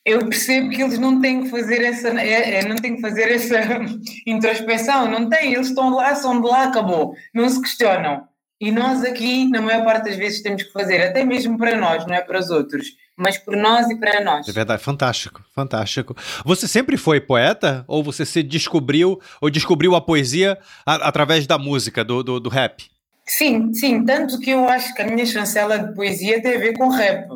eu 0.07 0.19
percebo 0.19 0.69
que 0.69 0.81
eles 0.81 0.97
não 0.97 1.19
têm 1.19 1.43
que 1.43 1.49
fazer 1.49 1.83
essa, 1.83 2.07
é, 2.19 2.59
é, 2.59 2.67
não 2.67 2.77
têm 2.77 2.95
que 2.95 3.01
fazer 3.01 3.29
essa 3.29 3.59
introspeção, 4.25 5.11
não 5.11 5.27
têm, 5.27 5.53
eles 5.53 5.67
estão 5.67 5.89
lá, 5.89 6.15
são 6.15 6.39
de 6.39 6.47
lá, 6.47 6.63
acabou, 6.63 7.13
não 7.33 7.49
se 7.49 7.61
questionam. 7.61 8.25
E 8.59 8.71
nós 8.71 9.03
aqui, 9.03 9.47
na 9.49 9.61
maior 9.61 9.83
parte 9.83 10.05
das 10.05 10.15
vezes, 10.15 10.41
temos 10.41 10.63
que 10.63 10.71
fazer, 10.71 11.01
até 11.01 11.25
mesmo 11.25 11.57
para 11.57 11.75
nós, 11.77 12.07
não 12.07 12.15
é 12.15 12.21
para 12.21 12.39
os 12.39 12.49
outros, 12.49 12.87
mas 13.17 13.37
por 13.37 13.57
nós 13.57 13.89
e 13.89 13.99
para 13.99 14.23
nós. 14.23 14.47
É 14.47 14.51
verdade, 14.53 14.81
fantástico, 14.81 15.43
fantástico. 15.53 16.15
Você 16.45 16.69
sempre 16.69 16.95
foi 16.95 17.19
poeta? 17.19 17.83
Ou 17.85 18.01
você 18.01 18.25
se 18.25 18.41
descobriu, 18.41 19.19
ou 19.41 19.49
descobriu 19.49 19.93
a 19.93 19.99
poesia 19.99 20.57
a, 20.85 20.95
através 21.07 21.45
da 21.45 21.57
música, 21.57 22.03
do, 22.03 22.23
do, 22.23 22.39
do, 22.39 22.49
rap? 22.49 22.85
Sim, 23.25 23.73
sim, 23.73 24.05
tanto 24.05 24.39
que 24.39 24.51
eu 24.51 24.69
acho 24.69 24.95
que 24.95 25.01
a 25.01 25.05
minha 25.07 25.25
chancela 25.25 25.77
de 25.77 25.93
poesia 25.93 26.41
tem 26.41 26.55
a 26.55 26.59
ver 26.59 26.77
com 26.77 26.87
rap. 26.87 27.27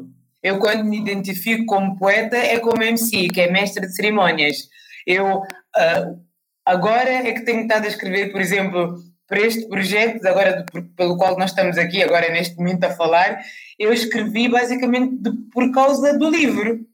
Eu, 0.43 0.59
quando 0.59 0.83
me 0.83 0.97
identifico 0.97 1.65
como 1.65 1.97
poeta, 1.97 2.35
é 2.35 2.59
como 2.59 2.83
MC, 2.83 3.27
que 3.29 3.41
é 3.41 3.51
mestre 3.51 3.85
de 3.85 3.95
cerimônias. 3.95 4.69
Eu, 5.05 5.37
uh, 5.37 6.19
agora 6.65 7.09
é 7.09 7.31
que 7.31 7.45
tenho 7.45 7.61
estado 7.61 7.85
a 7.85 7.87
escrever, 7.87 8.31
por 8.31 8.41
exemplo, 8.41 8.95
para 9.27 9.39
este 9.39 9.67
projeto, 9.69 10.25
agora 10.25 10.65
pelo 10.97 11.15
qual 11.15 11.37
nós 11.37 11.51
estamos 11.51 11.77
aqui, 11.77 12.03
agora 12.03 12.29
neste 12.29 12.57
momento 12.57 12.83
a 12.83 12.91
falar, 12.91 13.39
eu 13.79 13.93
escrevi 13.93 14.49
basicamente 14.49 15.15
de, 15.15 15.31
por 15.53 15.71
causa 15.71 16.17
do 16.17 16.29
livro. 16.29 16.85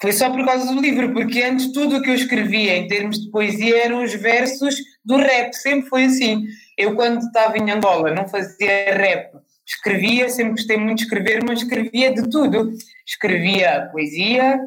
Foi 0.00 0.12
só 0.12 0.30
por 0.30 0.44
causa 0.44 0.72
do 0.72 0.80
livro, 0.80 1.12
porque 1.12 1.42
antes 1.42 1.72
tudo 1.72 1.96
o 1.96 2.02
que 2.02 2.10
eu 2.10 2.14
escrevia 2.14 2.76
em 2.76 2.86
termos 2.86 3.18
de 3.18 3.30
poesia 3.30 3.84
eram 3.84 4.04
os 4.04 4.12
versos 4.14 4.76
do 5.04 5.16
rap, 5.16 5.52
sempre 5.54 5.88
foi 5.88 6.04
assim. 6.04 6.44
Eu, 6.76 6.94
quando 6.94 7.22
estava 7.22 7.56
em 7.56 7.70
Angola, 7.70 8.14
não 8.14 8.28
fazia 8.28 8.94
rap, 8.94 9.32
escrevia, 9.68 10.28
sempre 10.28 10.52
gostei 10.52 10.76
muito 10.76 10.98
de 10.98 11.04
escrever, 11.04 11.44
mas 11.44 11.62
escrevia 11.62 12.12
de 12.12 12.28
tudo. 12.28 12.72
Escrevia 13.06 13.88
poesia, 13.92 14.58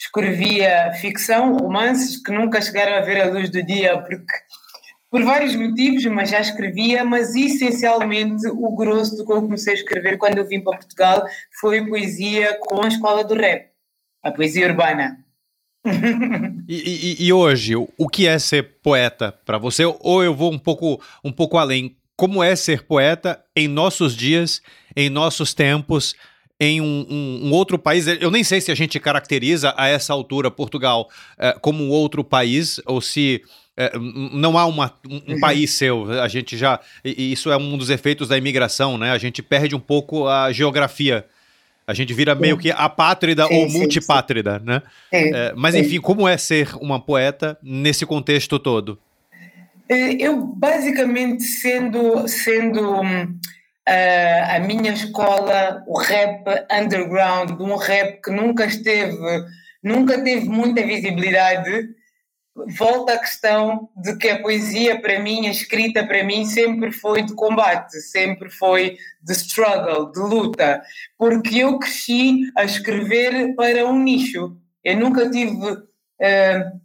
escrevia 0.00 0.92
ficção, 0.94 1.56
romances 1.56 2.22
que 2.22 2.32
nunca 2.32 2.60
chegaram 2.60 2.96
a 2.96 3.00
ver 3.00 3.20
a 3.20 3.30
luz 3.30 3.50
do 3.50 3.62
dia, 3.62 3.98
porque 3.98 4.34
por 5.10 5.22
vários 5.22 5.54
motivos, 5.54 6.04
mas 6.06 6.30
já 6.30 6.40
escrevia, 6.40 7.04
mas 7.04 7.34
essencialmente 7.34 8.46
o 8.48 8.74
grosso 8.74 9.16
do 9.16 9.24
que 9.24 9.32
eu 9.32 9.40
comecei 9.40 9.72
a 9.72 9.76
escrever 9.76 10.18
quando 10.18 10.38
eu 10.38 10.46
vim 10.46 10.60
para 10.60 10.78
Portugal 10.78 11.24
foi 11.60 11.86
poesia 11.86 12.58
com 12.60 12.82
a 12.82 12.88
escola 12.88 13.24
do 13.24 13.34
rap, 13.34 13.70
a 14.22 14.32
poesia 14.32 14.66
urbana. 14.66 15.18
e, 16.68 17.16
e, 17.22 17.26
e, 17.26 17.32
hoje, 17.32 17.76
o 17.76 18.08
que 18.08 18.26
é 18.26 18.38
ser 18.38 18.80
poeta 18.82 19.30
para 19.30 19.56
você? 19.56 19.84
Ou 19.84 20.24
eu 20.24 20.34
vou 20.34 20.52
um 20.52 20.58
pouco, 20.58 21.00
um 21.24 21.30
pouco 21.30 21.56
além. 21.56 21.96
Como 22.16 22.42
é 22.42 22.56
ser 22.56 22.84
poeta 22.84 23.42
em 23.54 23.68
nossos 23.68 24.16
dias, 24.16 24.62
em 24.96 25.10
nossos 25.10 25.52
tempos, 25.52 26.14
em 26.58 26.80
um, 26.80 27.06
um, 27.08 27.40
um, 27.48 27.52
outro 27.52 27.78
país. 27.78 28.06
Eu 28.06 28.30
nem 28.30 28.42
sei 28.42 28.60
se 28.60 28.72
a 28.72 28.74
gente 28.74 28.98
caracteriza 28.98 29.74
a 29.76 29.88
essa 29.88 30.12
altura 30.12 30.50
Portugal 30.50 31.10
eh, 31.38 31.54
como 31.60 31.84
um 31.84 31.90
outro 31.90 32.24
país 32.24 32.80
ou 32.86 33.00
se 33.00 33.42
é, 33.76 33.92
não 34.32 34.56
há 34.56 34.64
uma, 34.64 34.92
um, 35.06 35.34
uhum. 35.34 35.40
país 35.40 35.70
seu. 35.72 36.10
A 36.22 36.28
gente 36.28 36.56
já. 36.56 36.80
Isso 37.04 37.50
é 37.50 37.56
um 37.56 37.76
dos 37.76 37.90
efeitos 37.90 38.28
da 38.28 38.38
imigração, 38.38 38.96
né? 38.96 39.10
A 39.10 39.18
gente 39.18 39.42
perde 39.42 39.76
um 39.76 39.80
pouco 39.80 40.26
a 40.26 40.50
geografia. 40.50 41.26
A 41.86 41.92
gente 41.94 42.12
vira 42.14 42.34
sim. 42.34 42.40
meio 42.40 42.56
que 42.56 42.70
apátrida 42.70 43.46
sim, 43.46 43.54
ou 43.54 43.68
multipátrida, 43.68 44.58
né? 44.58 44.82
É, 45.12 45.52
mas 45.54 45.74
enfim, 45.74 46.00
como 46.00 46.26
é 46.26 46.36
ser 46.36 46.74
uma 46.80 46.98
poeta 46.98 47.56
nesse 47.62 48.04
contexto 48.04 48.58
todo? 48.58 48.98
É, 49.88 50.12
eu 50.14 50.44
basicamente 50.46 51.44
sendo 51.44 52.26
sendo 52.26 53.02
uh, 53.02 54.54
a 54.54 54.58
minha 54.60 54.92
escola 54.92 55.84
o 55.86 55.98
rap 55.98 56.44
underground, 56.72 57.60
um 57.60 57.76
rap 57.76 58.20
que 58.22 58.30
nunca 58.30 58.64
esteve 58.64 59.44
nunca 59.82 60.22
teve 60.22 60.48
muita 60.48 60.82
visibilidade 60.82 61.88
volta 62.76 63.12
à 63.12 63.18
questão 63.18 63.88
de 63.96 64.16
que 64.16 64.28
a 64.28 64.40
poesia 64.40 65.00
para 65.00 65.20
mim, 65.20 65.46
a 65.46 65.50
escrita 65.50 66.06
para 66.06 66.24
mim 66.24 66.44
sempre 66.46 66.90
foi 66.90 67.22
de 67.22 67.34
combate, 67.34 68.00
sempre 68.00 68.48
foi 68.48 68.96
de 69.22 69.32
struggle, 69.34 70.10
de 70.10 70.20
luta, 70.20 70.82
porque 71.18 71.58
eu 71.58 71.78
cresci 71.78 72.50
a 72.56 72.64
escrever 72.64 73.54
para 73.54 73.86
um 73.86 74.02
nicho. 74.02 74.56
Eu 74.82 74.96
nunca 74.96 75.28
tive 75.30 75.52
uh, 75.52 76.80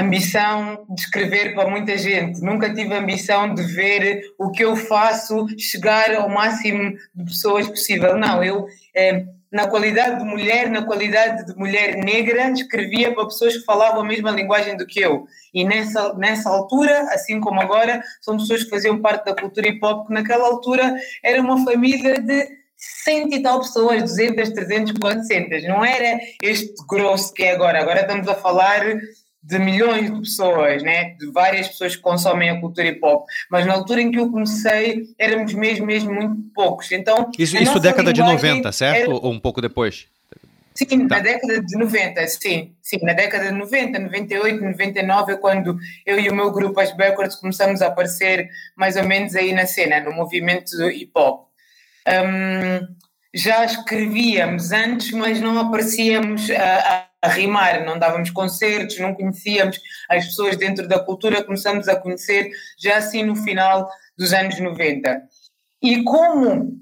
ambição 0.00 0.86
de 0.90 1.00
escrever 1.00 1.54
para 1.54 1.68
muita 1.68 1.96
gente, 1.96 2.40
nunca 2.40 2.72
tive 2.72 2.94
ambição 2.94 3.54
de 3.54 3.62
ver 3.62 4.22
o 4.38 4.50
que 4.50 4.64
eu 4.64 4.76
faço 4.76 5.46
chegar 5.58 6.14
ao 6.14 6.28
máximo 6.28 6.92
de 7.14 7.24
pessoas 7.24 7.68
possível. 7.68 8.16
Não, 8.16 8.42
eu. 8.42 8.64
Uh, 8.64 9.36
na 9.50 9.68
qualidade 9.68 10.18
de 10.18 10.24
mulher, 10.24 10.68
na 10.68 10.84
qualidade 10.84 11.46
de 11.46 11.56
mulher 11.56 11.96
negra, 11.96 12.50
escrevia 12.50 13.14
para 13.14 13.26
pessoas 13.26 13.56
que 13.56 13.64
falavam 13.64 14.00
a 14.00 14.04
mesma 14.04 14.30
linguagem 14.30 14.76
do 14.76 14.86
que 14.86 15.00
eu. 15.00 15.24
E 15.54 15.64
nessa, 15.64 16.12
nessa 16.14 16.50
altura, 16.50 17.02
assim 17.12 17.40
como 17.40 17.60
agora, 17.60 18.02
são 18.20 18.36
pessoas 18.36 18.64
que 18.64 18.70
faziam 18.70 19.00
parte 19.00 19.24
da 19.24 19.34
cultura 19.34 19.68
hip 19.68 19.78
hop, 19.82 20.08
que 20.08 20.12
naquela 20.12 20.46
altura 20.46 20.96
era 21.22 21.40
uma 21.40 21.64
família 21.64 22.20
de 22.20 22.48
cento 22.76 23.34
e 23.34 23.42
tal 23.42 23.60
pessoas, 23.60 24.02
200, 24.02 24.50
300, 24.50 24.92
400. 25.00 25.64
Não 25.64 25.84
era 25.84 26.18
este 26.42 26.74
grosso 26.88 27.32
que 27.32 27.44
é 27.44 27.52
agora. 27.52 27.80
Agora 27.80 28.00
estamos 28.00 28.28
a 28.28 28.34
falar 28.34 28.84
de 29.46 29.60
milhões 29.60 30.12
de 30.12 30.20
pessoas, 30.20 30.82
né? 30.82 31.14
de 31.20 31.30
várias 31.30 31.68
pessoas 31.68 31.94
que 31.94 32.02
consomem 32.02 32.50
a 32.50 32.60
cultura 32.60 32.88
hip 32.88 32.98
hop, 33.00 33.26
mas 33.48 33.64
na 33.64 33.74
altura 33.74 34.02
em 34.02 34.10
que 34.10 34.18
eu 34.18 34.28
comecei 34.28 35.04
éramos 35.16 35.54
mesmo, 35.54 35.86
mesmo 35.86 36.12
muito 36.12 36.36
poucos. 36.52 36.90
Então, 36.90 37.30
isso, 37.38 37.56
isso 37.56 37.78
década 37.78 38.12
de 38.12 38.20
90, 38.20 38.72
certo? 38.72 39.02
Era... 39.02 39.10
Ou 39.10 39.30
um 39.30 39.38
pouco 39.38 39.60
depois? 39.60 40.08
Sim, 40.74 41.06
tá. 41.06 41.16
na 41.16 41.22
década 41.22 41.62
de 41.62 41.78
90, 41.78 42.26
sim, 42.26 42.74
sim, 42.82 42.98
na 43.02 43.12
década 43.12 43.46
de 43.46 43.52
90, 43.52 43.98
98, 43.98 44.60
99 44.60 45.32
é 45.32 45.36
quando 45.36 45.78
eu 46.04 46.18
e 46.18 46.28
o 46.28 46.34
meu 46.34 46.50
grupo, 46.50 46.80
as 46.80 46.94
Backwards, 46.94 47.36
começamos 47.36 47.80
a 47.80 47.86
aparecer 47.86 48.50
mais 48.76 48.96
ou 48.96 49.04
menos 49.04 49.34
aí 49.36 49.52
na 49.52 49.64
cena, 49.64 50.00
no 50.00 50.12
movimento 50.12 50.74
hip 50.90 51.12
hop. 51.14 51.46
Um, 52.06 52.94
já 53.32 53.64
escrevíamos 53.64 54.72
antes, 54.72 55.12
mas 55.12 55.40
não 55.40 55.58
aparecíamos 55.58 56.50
a, 56.50 56.78
a 56.78 57.05
a 57.22 57.28
rimar, 57.28 57.84
não 57.84 57.98
dávamos 57.98 58.30
concertos, 58.30 58.98
não 58.98 59.14
conhecíamos 59.14 59.80
as 60.08 60.26
pessoas 60.26 60.56
dentro 60.56 60.86
da 60.86 60.98
cultura, 60.98 61.42
começamos 61.42 61.88
a 61.88 61.96
conhecer 61.96 62.50
já 62.78 62.98
assim 62.98 63.24
no 63.24 63.36
final 63.36 63.88
dos 64.16 64.32
anos 64.32 64.58
90. 64.58 65.22
E 65.82 66.02
como 66.04 66.76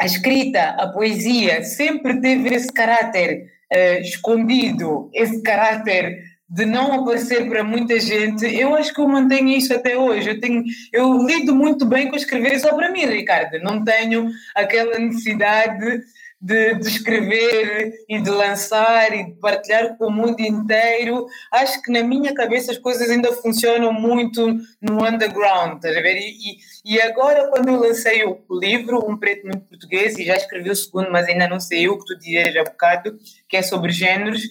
a 0.00 0.06
escrita, 0.06 0.70
a 0.70 0.88
poesia 0.88 1.62
sempre 1.62 2.20
teve 2.20 2.54
esse 2.54 2.72
caráter 2.72 3.46
uh, 3.72 4.00
escondido, 4.00 5.10
esse 5.14 5.42
caráter 5.42 6.18
de 6.48 6.64
não 6.64 6.92
aparecer 6.92 7.48
para 7.48 7.64
muita 7.64 7.98
gente, 7.98 8.46
eu 8.46 8.74
acho 8.76 8.94
que 8.94 9.00
eu 9.00 9.08
mantenho 9.08 9.48
isso 9.48 9.74
até 9.74 9.96
hoje. 9.96 10.30
Eu, 10.30 10.40
tenho, 10.40 10.62
eu 10.92 11.26
lido 11.26 11.54
muito 11.54 11.84
bem 11.84 12.08
com 12.08 12.14
escrever 12.14 12.60
só 12.60 12.72
para 12.74 12.90
mim, 12.90 13.04
Ricardo. 13.04 13.58
Não 13.60 13.82
tenho 13.82 14.30
aquela 14.54 14.96
necessidade 14.98 16.02
de, 16.40 16.74
de, 16.74 16.88
escrever 16.88 17.92
e 18.08 18.20
de 18.20 18.30
lançar 18.30 19.12
e 19.14 19.24
de 19.26 19.32
partilhar 19.40 19.96
com 19.96 20.06
o 20.06 20.12
mundo 20.12 20.40
inteiro. 20.40 21.26
Acho 21.52 21.80
que 21.82 21.90
na 21.90 22.02
minha 22.02 22.34
cabeça 22.34 22.72
as 22.72 22.78
coisas 22.78 23.10
ainda 23.10 23.32
funcionam 23.32 23.92
muito 23.92 24.46
no 24.80 25.04
underground, 25.04 25.76
estás 25.76 25.96
a 25.96 26.00
ver? 26.00 26.18
E, 26.18 26.58
e 26.84 27.00
agora, 27.00 27.48
quando 27.48 27.68
eu 27.68 27.80
lancei 27.80 28.24
o 28.24 28.44
livro, 28.50 29.04
Um 29.10 29.16
Preto 29.16 29.46
Muito 29.46 29.64
Português, 29.64 30.18
e 30.18 30.24
já 30.24 30.36
escrevi 30.36 30.70
o 30.70 30.76
segundo, 30.76 31.10
mas 31.10 31.26
ainda 31.26 31.48
não 31.48 31.58
sei 31.58 31.88
o 31.88 31.98
que 31.98 32.04
tu 32.04 32.18
dizes 32.18 32.56
há 32.56 32.64
bocado, 32.64 33.18
que 33.48 33.56
é 33.56 33.62
sobre 33.62 33.90
géneros, 33.90 34.42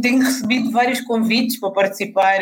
tenho 0.00 0.22
recebido 0.22 0.70
vários 0.70 1.00
convites 1.00 1.58
para 1.58 1.72
participar 1.72 2.40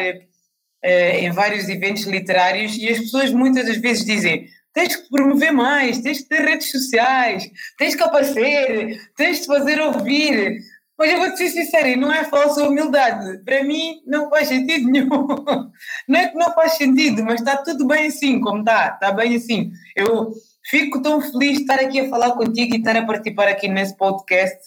eh, 0.82 1.20
em 1.20 1.30
vários 1.30 1.68
eventos 1.68 2.04
literários 2.04 2.76
e 2.76 2.88
as 2.88 2.98
pessoas 2.98 3.32
muitas 3.32 3.66
das 3.66 3.76
vezes 3.76 4.04
dizem 4.04 4.48
tens 4.72 4.96
que 4.96 5.08
promover 5.08 5.52
mais, 5.52 6.00
tens 6.00 6.22
que 6.22 6.28
ter 6.28 6.42
redes 6.42 6.70
sociais, 6.70 7.48
tens 7.78 7.94
que 7.94 8.02
aparecer, 8.02 9.00
tens 9.16 9.40
de 9.40 9.46
fazer 9.46 9.80
ouvir. 9.80 10.58
Mas 10.98 11.10
eu 11.10 11.18
vou-te 11.18 11.38
ser 11.38 11.48
sincera, 11.48 11.96
não 11.96 12.12
é 12.12 12.24
falsa 12.24 12.62
humildade. 12.62 13.38
Para 13.44 13.64
mim, 13.64 14.00
não 14.06 14.30
faz 14.30 14.48
sentido 14.48 14.88
nenhum. 14.88 15.08
Não 16.08 16.20
é 16.20 16.28
que 16.28 16.36
não 16.36 16.52
faz 16.52 16.74
sentido, 16.74 17.24
mas 17.24 17.40
está 17.40 17.56
tudo 17.56 17.86
bem 17.86 18.06
assim, 18.06 18.40
como 18.40 18.60
está. 18.60 18.92
Está 18.94 19.10
bem 19.12 19.34
assim. 19.34 19.72
Eu 19.96 20.32
fico 20.68 21.00
tão 21.00 21.20
feliz 21.20 21.56
de 21.56 21.62
estar 21.62 21.80
aqui 21.80 22.00
a 22.00 22.08
falar 22.08 22.32
contigo 22.32 22.74
e 22.74 22.78
estar 22.78 22.96
a 22.96 23.04
participar 23.04 23.48
aqui 23.48 23.68
nesse 23.68 23.96
podcast 23.96 24.58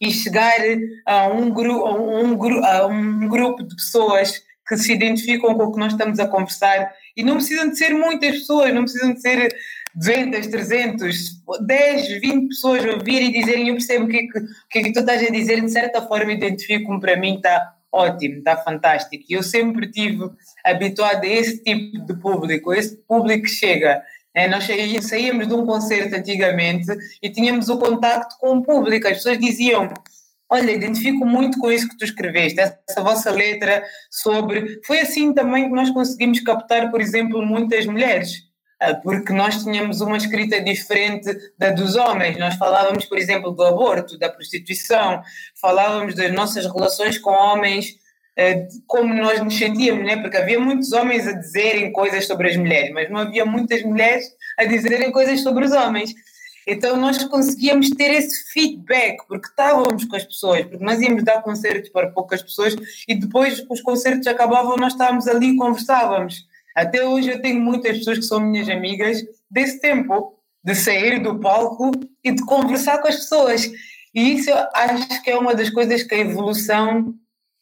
e 0.00 0.10
chegar 0.10 0.58
a 1.06 1.28
um, 1.28 1.50
gru 1.50 1.86
a 1.86 1.94
um, 1.94 2.36
gru 2.36 2.64
a 2.64 2.86
um 2.86 3.28
grupo 3.28 3.62
de 3.62 3.76
pessoas 3.76 4.42
que 4.66 4.76
se 4.76 4.92
identificam 4.92 5.54
com 5.54 5.64
o 5.64 5.72
que 5.72 5.78
nós 5.78 5.92
estamos 5.92 6.18
a 6.18 6.26
conversar 6.26 6.90
e 7.16 7.22
não 7.22 7.34
precisam 7.34 7.68
de 7.68 7.78
ser 7.78 7.94
muitas 7.94 8.38
pessoas, 8.38 8.74
não 8.74 8.82
precisam 8.82 9.12
de 9.12 9.20
ser 9.20 9.54
200, 9.94 10.46
300, 10.48 11.42
10, 11.60 12.20
20 12.20 12.48
pessoas 12.48 12.84
ouvirem 12.84 13.28
e 13.28 13.40
dizerem 13.40 13.68
eu 13.68 13.74
percebo 13.74 14.06
o 14.06 14.08
que, 14.08 14.16
é 14.16 14.22
que, 14.22 14.40
que, 14.70 14.78
é 14.78 14.82
que 14.82 14.92
tu 14.92 15.00
estás 15.00 15.22
a 15.22 15.30
dizer, 15.30 15.60
de 15.60 15.70
certa 15.70 16.02
forma 16.02 16.32
identifico-me, 16.32 17.00
para 17.00 17.16
mim 17.16 17.36
está 17.36 17.74
ótimo, 17.92 18.38
está 18.38 18.56
fantástico. 18.56 19.24
E 19.28 19.34
eu 19.34 19.42
sempre 19.42 19.90
tive 19.90 20.28
habituado 20.64 21.22
a 21.22 21.28
esse 21.28 21.62
tipo 21.62 22.04
de 22.04 22.14
público, 22.14 22.72
esse 22.72 22.96
público 22.96 23.44
que 23.44 23.50
chega. 23.50 24.02
É, 24.34 24.48
nós 24.48 24.66
saíamos 25.02 25.46
de 25.46 25.54
um 25.54 25.64
concerto 25.64 26.16
antigamente 26.16 26.92
e 27.22 27.30
tínhamos 27.30 27.68
o 27.68 27.78
contacto 27.78 28.34
com 28.40 28.56
o 28.56 28.62
público, 28.64 29.06
as 29.06 29.18
pessoas 29.18 29.38
diziam 29.38 29.88
olha, 30.50 30.70
identifico 30.70 31.24
muito 31.26 31.58
com 31.58 31.70
isso 31.70 31.88
que 31.88 31.96
tu 31.96 32.04
escreveste, 32.04 32.60
essa 32.60 33.02
vossa 33.02 33.30
letra 33.30 33.84
sobre. 34.10 34.80
Foi 34.86 35.00
assim 35.00 35.32
também 35.32 35.68
que 35.68 35.74
nós 35.74 35.90
conseguimos 35.90 36.40
captar, 36.40 36.90
por 36.90 37.00
exemplo, 37.00 37.44
muitas 37.44 37.86
mulheres. 37.86 38.44
Ah, 38.80 38.94
porque 38.94 39.32
nós 39.32 39.62
tínhamos 39.62 40.00
uma 40.00 40.16
escrita 40.16 40.60
diferente 40.60 41.30
da 41.58 41.70
dos 41.70 41.94
homens. 41.96 42.36
Nós 42.38 42.56
falávamos, 42.56 43.04
por 43.06 43.16
exemplo, 43.18 43.52
do 43.52 43.62
aborto, 43.62 44.18
da 44.18 44.28
prostituição, 44.28 45.22
falávamos 45.60 46.14
das 46.14 46.32
nossas 46.32 46.66
relações 46.66 47.16
com 47.18 47.30
homens, 47.30 47.94
ah, 48.38 48.66
como 48.86 49.14
nós 49.14 49.40
nos 49.42 49.56
sentíamos, 49.56 50.04
né? 50.04 50.16
porque 50.20 50.36
havia 50.36 50.58
muitos 50.58 50.92
homens 50.92 51.26
a 51.26 51.32
dizerem 51.32 51.92
coisas 51.92 52.26
sobre 52.26 52.50
as 52.50 52.56
mulheres, 52.56 52.92
mas 52.92 53.10
não 53.10 53.20
havia 53.20 53.44
muitas 53.44 53.82
mulheres 53.82 54.24
a 54.58 54.64
dizerem 54.64 55.10
coisas 55.12 55.40
sobre 55.40 55.64
os 55.64 55.72
homens. 55.72 56.12
Então 56.66 56.96
nós 56.96 57.22
conseguíamos 57.24 57.90
ter 57.90 58.10
esse 58.12 58.52
feedback, 58.52 59.18
porque 59.28 59.48
estávamos 59.48 60.04
com 60.04 60.16
as 60.16 60.24
pessoas, 60.24 60.62
porque 60.66 60.84
nós 60.84 61.00
íamos 61.00 61.22
dar 61.22 61.42
concertos 61.42 61.90
para 61.90 62.10
poucas 62.10 62.42
pessoas 62.42 62.74
e 63.06 63.14
depois 63.14 63.64
os 63.68 63.80
concertos 63.80 64.26
acabavam, 64.26 64.76
nós 64.76 64.92
estávamos 64.92 65.26
ali 65.28 65.50
e 65.50 65.56
conversávamos. 65.56 66.46
Até 66.74 67.06
hoje 67.06 67.30
eu 67.30 67.40
tenho 67.40 67.60
muitas 67.60 67.98
pessoas 67.98 68.18
que 68.18 68.24
são 68.24 68.40
minhas 68.40 68.68
amigas 68.68 69.22
desse 69.50 69.80
tempo, 69.80 70.34
de 70.62 70.74
sair 70.74 71.22
do 71.22 71.38
palco 71.38 71.90
e 72.22 72.32
de 72.32 72.44
conversar 72.44 72.98
com 72.98 73.08
as 73.08 73.16
pessoas. 73.16 73.70
E 74.14 74.34
isso 74.34 74.50
acho 74.74 75.22
que 75.22 75.30
é 75.30 75.36
uma 75.36 75.54
das 75.54 75.70
coisas 75.70 76.02
que 76.02 76.14
a 76.14 76.18
evolução 76.18 77.14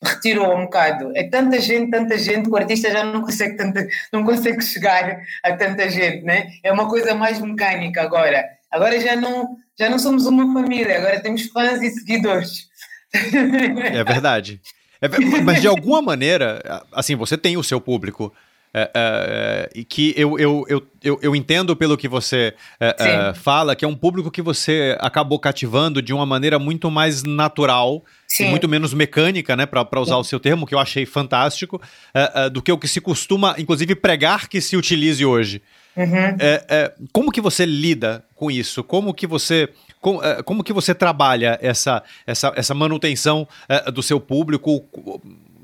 retirou 0.03 0.57
um 0.57 0.65
bocado. 0.65 1.13
É 1.15 1.25
tanta 1.25 1.61
gente, 1.61 1.91
tanta 1.91 2.19
gente, 2.19 2.45
que 2.45 2.51
o 2.51 2.57
artista 2.57 2.91
já 2.91 3.05
não 3.05 3.23
consegue, 3.23 3.57
tanta, 3.57 3.87
não 4.13 4.25
consegue 4.25 4.63
chegar 4.63 5.21
a 5.43 5.57
tanta 5.57 5.89
gente, 5.89 6.25
né? 6.25 6.51
É 6.63 6.73
uma 6.73 6.89
coisa 6.89 7.15
mais 7.15 7.41
mecânica 7.41 8.03
agora. 8.03 8.45
Agora 8.73 8.99
já 8.99 9.15
não, 9.15 9.57
já 9.79 9.91
não 9.91 9.99
somos 9.99 10.27
uma 10.27 10.51
família, 10.53 10.99
agora 10.99 11.21
temos 11.21 11.43
fãs 11.49 11.83
e 11.83 11.91
seguidores. 11.91 12.69
É 13.13 14.03
verdade. 14.03 14.61
É, 15.03 15.09
mas 15.43 15.61
de 15.61 15.67
alguma 15.67 16.01
maneira, 16.01 16.85
assim, 16.93 17.17
você 17.17 17.37
tem 17.37 17.57
o 17.57 17.63
seu 17.63 17.81
público. 17.81 18.33
É, 18.75 18.91
é, 18.95 19.71
e 19.75 19.85
que 19.85 20.15
eu, 20.17 20.39
eu, 20.39 20.65
eu, 20.67 20.83
eu, 21.05 21.19
eu 21.21 21.37
entendo 21.37 21.77
pelo 21.77 21.95
que 21.95 22.09
você 22.09 22.55
é, 22.81 22.97
é, 22.99 23.35
fala, 23.35 23.77
que 23.77 23.85
é 23.85 23.89
um 23.89 23.95
público 23.95 24.31
que 24.31 24.41
você 24.41 24.97
acabou 24.99 25.39
cativando 25.39 26.01
de 26.01 26.15
uma 26.15 26.25
maneira 26.25 26.59
muito 26.59 26.91
mais 26.91 27.23
natural 27.23 28.03
Sim. 28.27 28.47
e 28.47 28.49
muito 28.49 28.67
menos 28.67 28.95
mecânica, 28.95 29.55
né, 29.55 29.67
para 29.67 30.01
usar 30.01 30.15
Sim. 30.15 30.21
o 30.21 30.25
seu 30.25 30.41
termo, 30.41 30.67
que 30.67 30.75
eu 30.75 30.79
achei 30.79 31.05
fantástico, 31.05 31.83
é, 32.15 32.49
do 32.49 32.63
que 32.63 32.73
o 32.73 32.79
que 32.79 32.89
se 32.89 32.99
costuma, 32.99 33.55
inclusive, 33.59 33.95
pregar 33.95 34.49
que 34.49 34.59
se 34.59 34.75
utilize 34.75 35.23
hoje. 35.23 35.61
Uhum. 35.95 37.09
como 37.13 37.31
que 37.31 37.43
você 37.43 37.67
lida 37.67 38.25
com 38.43 38.51
isso? 38.51 38.83
Como 38.83 39.15
que 39.15 39.25
você 39.25 39.69
como, 40.01 40.21
como, 40.45 40.65
que 40.65 40.73
você 40.73 40.93
trabalha 40.93 41.57
essa, 41.63 42.03
essa, 42.27 42.53
essa 42.57 42.75
manutenção 42.75 43.47
do 43.95 44.03
seu 44.03 44.19
público? 44.19 44.85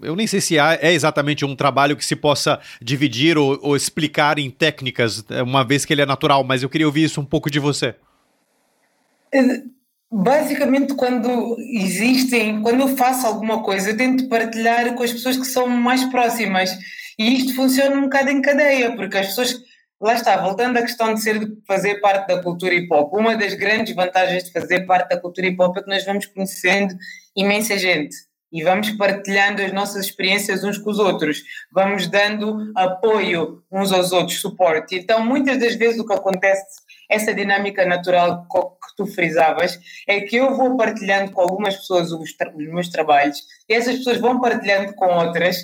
eu 0.01 0.14
nem 0.14 0.29
sei 0.29 0.41
se 0.41 0.57
é 0.57 0.93
exatamente 0.93 1.45
um 1.45 1.57
trabalho 1.57 1.97
que 1.97 2.05
se 2.05 2.14
possa 2.14 2.61
dividir 2.81 3.37
ou, 3.37 3.59
ou, 3.61 3.75
explicar 3.75 4.38
em 4.38 4.49
técnicas, 4.49 5.25
é, 5.29 5.43
uma 5.43 5.64
vez 5.64 5.85
que 5.85 5.93
ele 5.93 6.03
é 6.03 6.07
natural, 6.07 6.45
mas 6.45 6.62
eu 6.62 6.69
queria 6.69 6.87
ouvir 6.87 7.03
isso 7.03 7.21
um 7.21 7.25
pouco 7.25 7.51
de 7.51 7.59
você. 7.59 7.97
Basicamente, 10.09 10.95
quando 10.95 11.57
existem, 11.59 12.62
quando 12.62 12.83
eu 12.83 12.97
faço 12.97 13.27
alguma 13.27 13.61
coisa, 13.64 13.91
eu 13.91 13.97
tento 13.97 14.29
partilhar 14.29 14.95
com 14.95 15.03
as 15.03 15.12
pessoas 15.12 15.37
que 15.37 15.47
são 15.47 15.67
mais 15.67 16.05
próximas. 16.05 16.71
E 17.19 17.35
isto 17.35 17.57
funciona 17.57 17.97
um 17.97 18.03
bocado 18.03 18.31
em 18.31 18.41
cadeia, 18.41 18.95
porque 18.95 19.19
as 19.19 19.27
pessoas. 19.27 19.67
Lá 20.01 20.15
está, 20.15 20.37
voltando 20.37 20.79
à 20.79 20.83
questão 20.83 21.13
de 21.13 21.21
ser, 21.21 21.41
fazer 21.67 22.01
parte 22.01 22.29
da 22.29 22.41
cultura 22.41 22.73
hip 22.73 22.87
hop, 22.93 23.13
uma 23.15 23.37
das 23.37 23.55
grandes 23.55 23.95
vantagens 23.95 24.45
de 24.45 24.53
fazer 24.53 24.87
parte 24.87 25.09
da 25.09 25.21
cultura 25.21 25.49
hip 25.49 25.61
hop 25.61 25.77
é 25.77 25.83
que 25.83 25.89
nós 25.89 26.05
vamos 26.05 26.27
conhecendo 26.27 26.95
imensa 27.37 27.77
gente 27.77 28.15
e 28.53 28.63
vamos 28.63 28.91
partilhando 28.93 29.61
as 29.63 29.73
nossas 29.73 30.07
experiências 30.07 30.65
uns 30.65 30.79
com 30.79 30.91
os 30.91 30.99
outros, 30.99 31.43
vamos 31.73 32.07
dando 32.07 32.73
apoio 32.75 33.63
uns 33.71 33.93
aos 33.93 34.13
outros, 34.13 34.41
suporte. 34.41 34.97
Então, 34.97 35.25
muitas 35.25 35.59
das 35.59 35.75
vezes 35.75 36.01
o 36.01 36.07
que 36.07 36.15
acontece, 36.15 36.65
essa 37.11 37.35
dinâmica 37.35 37.85
natural 37.85 38.47
que 38.49 38.97
tu 38.97 39.07
frisavas, 39.07 39.79
é 40.07 40.21
que 40.21 40.37
eu 40.37 40.55
vou 40.55 40.77
partilhando 40.77 41.33
com 41.33 41.41
algumas 41.41 41.77
pessoas 41.77 42.11
os, 42.13 42.31
os 42.31 42.69
meus 42.69 42.89
trabalhos 42.89 43.39
e 43.69 43.75
essas 43.75 43.97
pessoas 43.97 44.19
vão 44.19 44.41
partilhando 44.41 44.95
com 44.95 45.07
outras. 45.07 45.57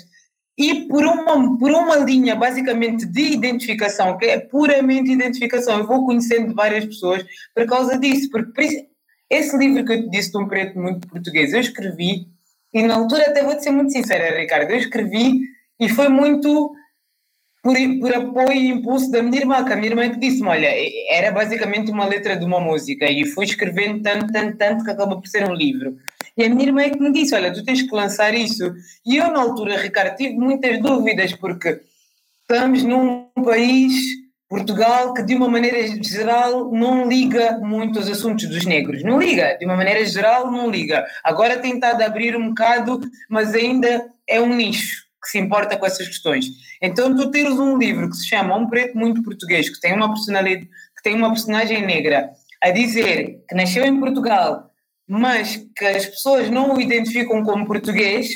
E 0.57 0.87
por 0.87 1.05
uma, 1.05 1.57
por 1.57 1.71
uma 1.71 1.97
linha 1.97 2.35
basicamente 2.35 3.05
de 3.05 3.33
identificação, 3.33 4.17
que 4.17 4.25
é 4.25 4.39
puramente 4.39 5.11
identificação, 5.11 5.79
eu 5.79 5.87
vou 5.87 6.05
conhecendo 6.05 6.53
várias 6.53 6.85
pessoas 6.85 7.25
por 7.53 7.65
causa 7.65 7.99
disso, 7.99 8.29
porque 8.31 8.87
esse 9.29 9.57
livro 9.57 9.83
que 9.83 9.91
eu 9.91 10.03
te 10.03 10.09
disse 10.09 10.31
de 10.31 10.37
um 10.37 10.47
preto 10.47 10.79
muito 10.79 11.07
português, 11.07 11.51
eu 11.53 11.59
escrevi 11.59 12.27
e 12.75 12.83
na 12.83 12.95
altura, 12.95 13.23
até 13.27 13.41
vou-te 13.41 13.63
ser 13.63 13.71
muito 13.71 13.93
sincera, 13.93 14.37
Ricardo, 14.37 14.69
eu 14.69 14.77
escrevi 14.77 15.39
e 15.79 15.87
foi 15.87 16.09
muito 16.09 16.73
por, 17.63 17.73
por 18.01 18.13
apoio 18.13 18.51
e 18.51 18.67
impulso 18.67 19.09
da 19.09 19.23
minha 19.23 19.39
irmã, 19.39 19.63
que 19.63 19.71
a 19.71 19.77
minha 19.77 19.91
irmã 19.91 20.09
que 20.09 20.19
disse-me, 20.19 20.49
olha, 20.49 20.67
era 21.09 21.31
basicamente 21.31 21.89
uma 21.89 22.05
letra 22.05 22.35
de 22.35 22.43
uma 22.43 22.59
música 22.59 23.09
e 23.09 23.25
fui 23.27 23.45
escrevendo 23.45 24.03
tanto, 24.03 24.29
tanto, 24.29 24.57
tanto 24.57 24.83
que 24.83 24.91
acabou 24.91 25.21
por 25.21 25.27
ser 25.29 25.49
um 25.49 25.53
livro. 25.53 25.95
E 26.37 26.43
a 26.43 26.49
minha 26.49 26.67
irmã 26.67 26.81
é 26.81 26.89
que 26.89 26.99
me 26.99 27.11
disse, 27.11 27.33
olha, 27.33 27.53
tu 27.53 27.63
tens 27.63 27.81
que 27.81 27.95
lançar 27.95 28.33
isso. 28.33 28.73
E 29.05 29.17
eu 29.17 29.31
na 29.31 29.39
altura, 29.39 29.77
Ricardo, 29.77 30.15
tive 30.15 30.35
muitas 30.35 30.81
dúvidas 30.81 31.33
porque 31.33 31.79
estamos 32.41 32.83
num 32.83 33.29
país 33.43 33.93
Portugal, 34.47 35.13
que 35.13 35.23
de 35.23 35.35
uma 35.35 35.49
maneira 35.49 35.87
geral 36.03 36.71
não 36.71 37.07
liga 37.07 37.57
muito 37.59 37.97
aos 37.97 38.09
assuntos 38.09 38.47
dos 38.47 38.65
negros. 38.65 39.03
Não 39.03 39.19
liga, 39.19 39.57
de 39.57 39.65
uma 39.65 39.75
maneira 39.75 40.05
geral 40.05 40.51
não 40.51 40.69
liga. 40.69 41.05
Agora 41.23 41.57
tem 41.57 41.75
estado 41.75 42.01
a 42.01 42.05
abrir 42.05 42.35
um 42.35 42.49
bocado, 42.49 43.01
mas 43.29 43.53
ainda 43.55 44.05
é 44.27 44.39
um 44.39 44.55
nicho 44.55 45.05
que 45.23 45.31
se 45.31 45.39
importa 45.39 45.75
com 45.75 45.85
essas 45.85 46.07
questões. 46.07 46.45
Então 46.79 47.15
tu 47.15 47.31
teres 47.31 47.53
um 47.53 47.77
livro 47.77 48.09
que 48.09 48.15
se 48.15 48.27
chama 48.27 48.55
Um 48.55 48.67
Preto 48.67 48.95
Muito 48.95 49.23
Português, 49.23 49.67
que 49.69 49.79
tem 49.79 49.93
uma 49.93 50.09
personalidade, 50.09 50.69
que 50.95 51.03
tem 51.03 51.15
uma 51.15 51.29
personagem 51.29 51.83
negra, 51.83 52.29
a 52.61 52.69
dizer 52.69 53.43
que 53.49 53.55
nasceu 53.55 53.83
em 53.83 53.99
Portugal, 53.99 54.69
mas 55.07 55.57
que 55.75 55.85
as 55.85 56.05
pessoas 56.05 56.49
não 56.49 56.75
o 56.75 56.81
identificam 56.81 57.43
como 57.43 57.65
português, 57.65 58.29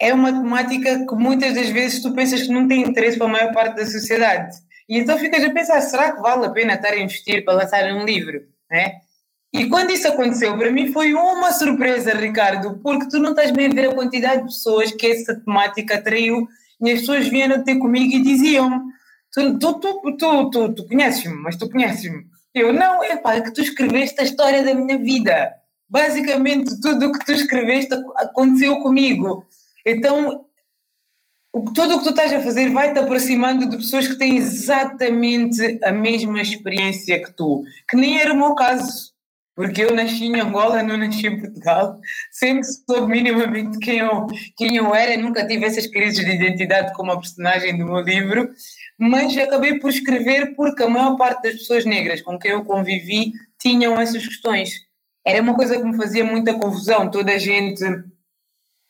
é 0.00 0.12
uma 0.12 0.32
temática 0.32 1.06
que 1.06 1.14
muitas 1.14 1.54
das 1.54 1.68
vezes 1.68 2.02
tu 2.02 2.12
pensas 2.14 2.42
que 2.42 2.52
não 2.52 2.68
tem 2.68 2.82
interesse 2.82 3.16
para 3.16 3.26
a 3.26 3.30
maior 3.30 3.52
parte 3.52 3.76
da 3.76 3.86
sociedade. 3.86 4.56
E 4.88 4.98
então 4.98 5.18
ficas 5.18 5.42
a 5.42 5.50
pensar, 5.50 5.80
será 5.80 6.12
que 6.12 6.20
vale 6.20 6.46
a 6.46 6.50
pena 6.50 6.74
estar 6.74 6.92
a 6.92 6.98
investir 6.98 7.44
para 7.44 7.54
lançar 7.54 7.84
um 7.92 8.04
livro? 8.04 8.42
Né? 8.70 9.00
E 9.52 9.68
quando 9.68 9.90
isso 9.90 10.06
aconteceu, 10.06 10.56
para 10.56 10.70
mim 10.70 10.92
foi 10.92 11.14
uma 11.14 11.50
surpresa, 11.50 12.14
Ricardo, 12.14 12.78
porque 12.82 13.08
tu 13.08 13.18
não 13.18 13.30
estás 13.30 13.50
bem 13.50 13.66
a 13.66 13.74
ver 13.74 13.88
a 13.88 13.94
quantidade 13.94 14.42
de 14.42 14.48
pessoas 14.48 14.92
que 14.92 15.06
essa 15.06 15.34
temática 15.34 15.96
atraiu 15.96 16.46
e 16.80 16.90
as 16.90 17.00
pessoas 17.00 17.26
vieram 17.28 17.64
ter 17.64 17.78
comigo 17.78 18.14
e 18.14 18.22
diziam 18.22 18.84
tu, 19.32 19.58
tu, 19.58 19.80
tu, 19.80 20.16
tu, 20.16 20.50
tu, 20.50 20.74
tu 20.74 20.86
conheces-me, 20.86 21.34
mas 21.36 21.56
tu 21.56 21.70
conheces-me. 21.70 22.24
Eu, 22.56 22.72
não, 22.72 23.04
é 23.04 23.16
pá, 23.18 23.38
que 23.38 23.52
tu 23.52 23.60
escreveste 23.60 24.18
a 24.18 24.24
história 24.24 24.64
da 24.64 24.74
minha 24.74 24.96
vida. 24.96 25.52
Basicamente, 25.86 26.80
tudo 26.80 27.08
o 27.08 27.12
que 27.12 27.22
tu 27.26 27.32
escreveste 27.32 27.92
aconteceu 28.16 28.80
comigo. 28.80 29.44
Então, 29.84 30.46
tudo 31.74 31.96
o 31.96 31.98
que 31.98 32.04
tu 32.04 32.10
estás 32.10 32.32
a 32.32 32.40
fazer 32.40 32.70
vai-te 32.70 32.98
aproximando 32.98 33.68
de 33.68 33.76
pessoas 33.76 34.08
que 34.08 34.16
têm 34.16 34.38
exatamente 34.38 35.78
a 35.84 35.92
mesma 35.92 36.40
experiência 36.40 37.22
que 37.22 37.30
tu, 37.30 37.62
que 37.88 37.94
nem 37.94 38.18
era 38.18 38.32
o 38.32 38.36
meu 38.36 38.54
caso, 38.54 39.12
porque 39.54 39.84
eu 39.84 39.94
nasci 39.94 40.24
em 40.24 40.40
Angola, 40.40 40.82
não 40.82 40.96
nasci 40.96 41.26
em 41.26 41.38
Portugal, 41.38 42.00
sempre 42.30 42.64
soube 42.64 43.12
minimamente 43.12 43.78
quem 43.78 43.98
eu, 43.98 44.26
quem 44.56 44.76
eu 44.76 44.94
era, 44.94 45.14
nunca 45.20 45.46
tive 45.46 45.66
essas 45.66 45.86
crises 45.86 46.24
de 46.24 46.30
identidade 46.30 46.94
como 46.94 47.12
a 47.12 47.20
personagem 47.20 47.76
do 47.76 47.84
meu 47.84 48.00
livro, 48.00 48.50
mas 48.98 49.36
acabei 49.36 49.78
por 49.78 49.90
escrever 49.90 50.54
porque 50.54 50.82
a 50.82 50.88
maior 50.88 51.16
parte 51.16 51.42
das 51.42 51.56
pessoas 51.56 51.84
negras 51.84 52.22
com 52.22 52.38
quem 52.38 52.52
eu 52.52 52.64
convivi 52.64 53.32
tinham 53.58 54.00
essas 54.00 54.26
questões. 54.26 54.70
era 55.24 55.42
uma 55.42 55.54
coisa 55.54 55.76
que 55.78 55.84
me 55.84 55.96
fazia 55.96 56.24
muita 56.24 56.54
confusão. 56.54 57.10
Toda 57.10 57.32
a 57.32 57.38
gente 57.38 57.82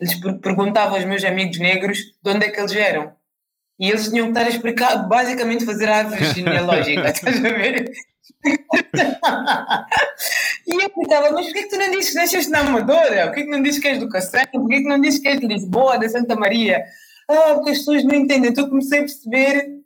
lhes 0.01 0.15
perguntava 0.43 0.97
aos 0.97 1.05
meus 1.05 1.25
amigos 1.25 1.59
negros 1.59 1.99
de 2.23 2.31
onde 2.31 2.47
é 2.47 2.51
que 2.51 2.61
eles 2.61 2.75
eram. 2.75 3.13
E 3.79 3.91
eles 3.91 4.09
tinham 4.09 4.27
que 4.27 4.33
estar 4.33 4.47
a 4.47 4.51
explicar, 4.51 4.97
basicamente 5.09 5.65
fazer 5.65 5.89
a 5.89 5.99
árvore 5.99 6.25
genealógica, 6.33 7.09
estás 7.11 7.45
a 7.45 7.49
ver? 7.49 7.93
e 10.67 10.83
eu 10.83 10.91
pensava, 10.91 11.31
mas 11.33 11.47
porquê 11.47 11.63
que 11.63 11.69
tu 11.69 11.79
não 11.79 11.91
dizes 11.91 12.11
que 12.11 12.17
nasceste 12.17 12.51
na 12.51 12.61
Amadora? 12.61 13.27
Porquê 13.27 13.43
que 13.45 13.51
não 13.51 13.63
dizes 13.63 13.81
que 13.81 13.89
és 13.89 13.99
do 13.99 14.09
Castelo? 14.09 14.47
Porquê 14.53 14.77
que 14.79 14.89
não 14.89 15.01
dizes 15.01 15.21
que 15.21 15.29
és 15.29 15.41
de 15.41 15.47
Lisboa, 15.47 15.99
da 15.99 16.09
Santa 16.09 16.35
Maria? 16.37 16.85
Ah, 17.29 17.55
porque 17.55 17.71
as 17.71 17.79
pessoas 17.79 18.05
não 18.05 18.15
entendem. 18.15 18.51
Então 18.51 18.69
comecei 18.69 19.01
a 19.01 19.03
perceber 19.03 19.86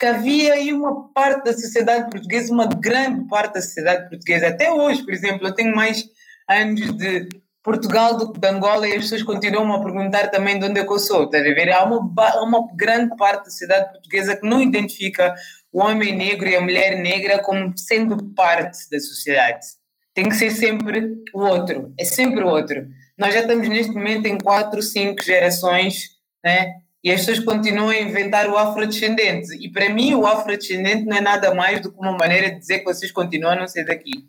que 0.00 0.06
havia 0.06 0.54
aí 0.54 0.72
uma 0.72 1.12
parte 1.12 1.44
da 1.44 1.52
sociedade 1.52 2.10
portuguesa, 2.10 2.50
uma 2.50 2.66
grande 2.66 3.28
parte 3.28 3.54
da 3.54 3.60
sociedade 3.60 4.08
portuguesa. 4.08 4.48
Até 4.48 4.72
hoje, 4.72 5.04
por 5.04 5.12
exemplo, 5.12 5.46
eu 5.46 5.54
tenho 5.54 5.76
mais 5.76 6.06
anos 6.48 6.96
de 6.96 7.28
Portugal 7.62 8.16
do 8.16 8.32
que 8.32 8.40
de 8.40 8.48
Angola 8.48 8.88
e 8.88 8.92
as 8.92 9.02
pessoas 9.02 9.22
continuam 9.22 9.74
a 9.74 9.84
perguntar 9.84 10.28
também 10.28 10.58
de 10.58 10.64
onde 10.64 10.80
é 10.80 10.86
que 10.86 10.90
eu 10.90 10.98
sou. 10.98 11.24
Estás 11.24 11.46
a 11.46 11.54
ver? 11.54 11.70
Há 11.70 11.84
uma, 11.84 11.98
uma 12.42 12.66
grande 12.74 13.14
parte 13.18 13.44
da 13.44 13.50
sociedade 13.50 13.92
portuguesa 13.92 14.36
que 14.36 14.48
não 14.48 14.62
identifica 14.62 15.34
o 15.70 15.82
homem 15.82 16.16
negro 16.16 16.48
e 16.48 16.56
a 16.56 16.62
mulher 16.62 16.98
negra 16.98 17.42
como 17.42 17.76
sendo 17.76 18.32
parte 18.32 18.88
da 18.90 18.98
sociedade. 18.98 19.66
Tem 20.14 20.30
que 20.30 20.34
ser 20.34 20.50
sempre 20.50 21.14
o 21.34 21.40
outro. 21.40 21.92
É 22.00 22.04
sempre 22.04 22.42
o 22.42 22.46
outro. 22.48 22.86
Nós 23.18 23.34
já 23.34 23.40
estamos 23.40 23.68
neste 23.68 23.92
momento 23.92 24.24
em 24.24 24.38
quatro, 24.38 24.80
cinco 24.80 25.22
gerações, 25.22 26.08
né? 26.42 26.76
E 27.02 27.10
as 27.10 27.20
pessoas 27.24 27.44
continuam 27.44 27.88
a 27.88 27.98
inventar 27.98 28.48
o 28.48 28.58
afrodescendente. 28.58 29.56
E 29.58 29.70
para 29.70 29.88
mim, 29.88 30.14
o 30.14 30.26
afrodescendente 30.26 31.06
não 31.06 31.16
é 31.16 31.20
nada 31.20 31.54
mais 31.54 31.80
do 31.80 31.90
que 31.90 31.98
uma 31.98 32.12
maneira 32.12 32.50
de 32.50 32.58
dizer 32.58 32.80
que 32.80 32.84
vocês 32.84 33.10
continuam 33.10 33.52
a 33.52 33.56
não 33.56 33.66
ser 33.66 33.84
daqui. 33.84 34.28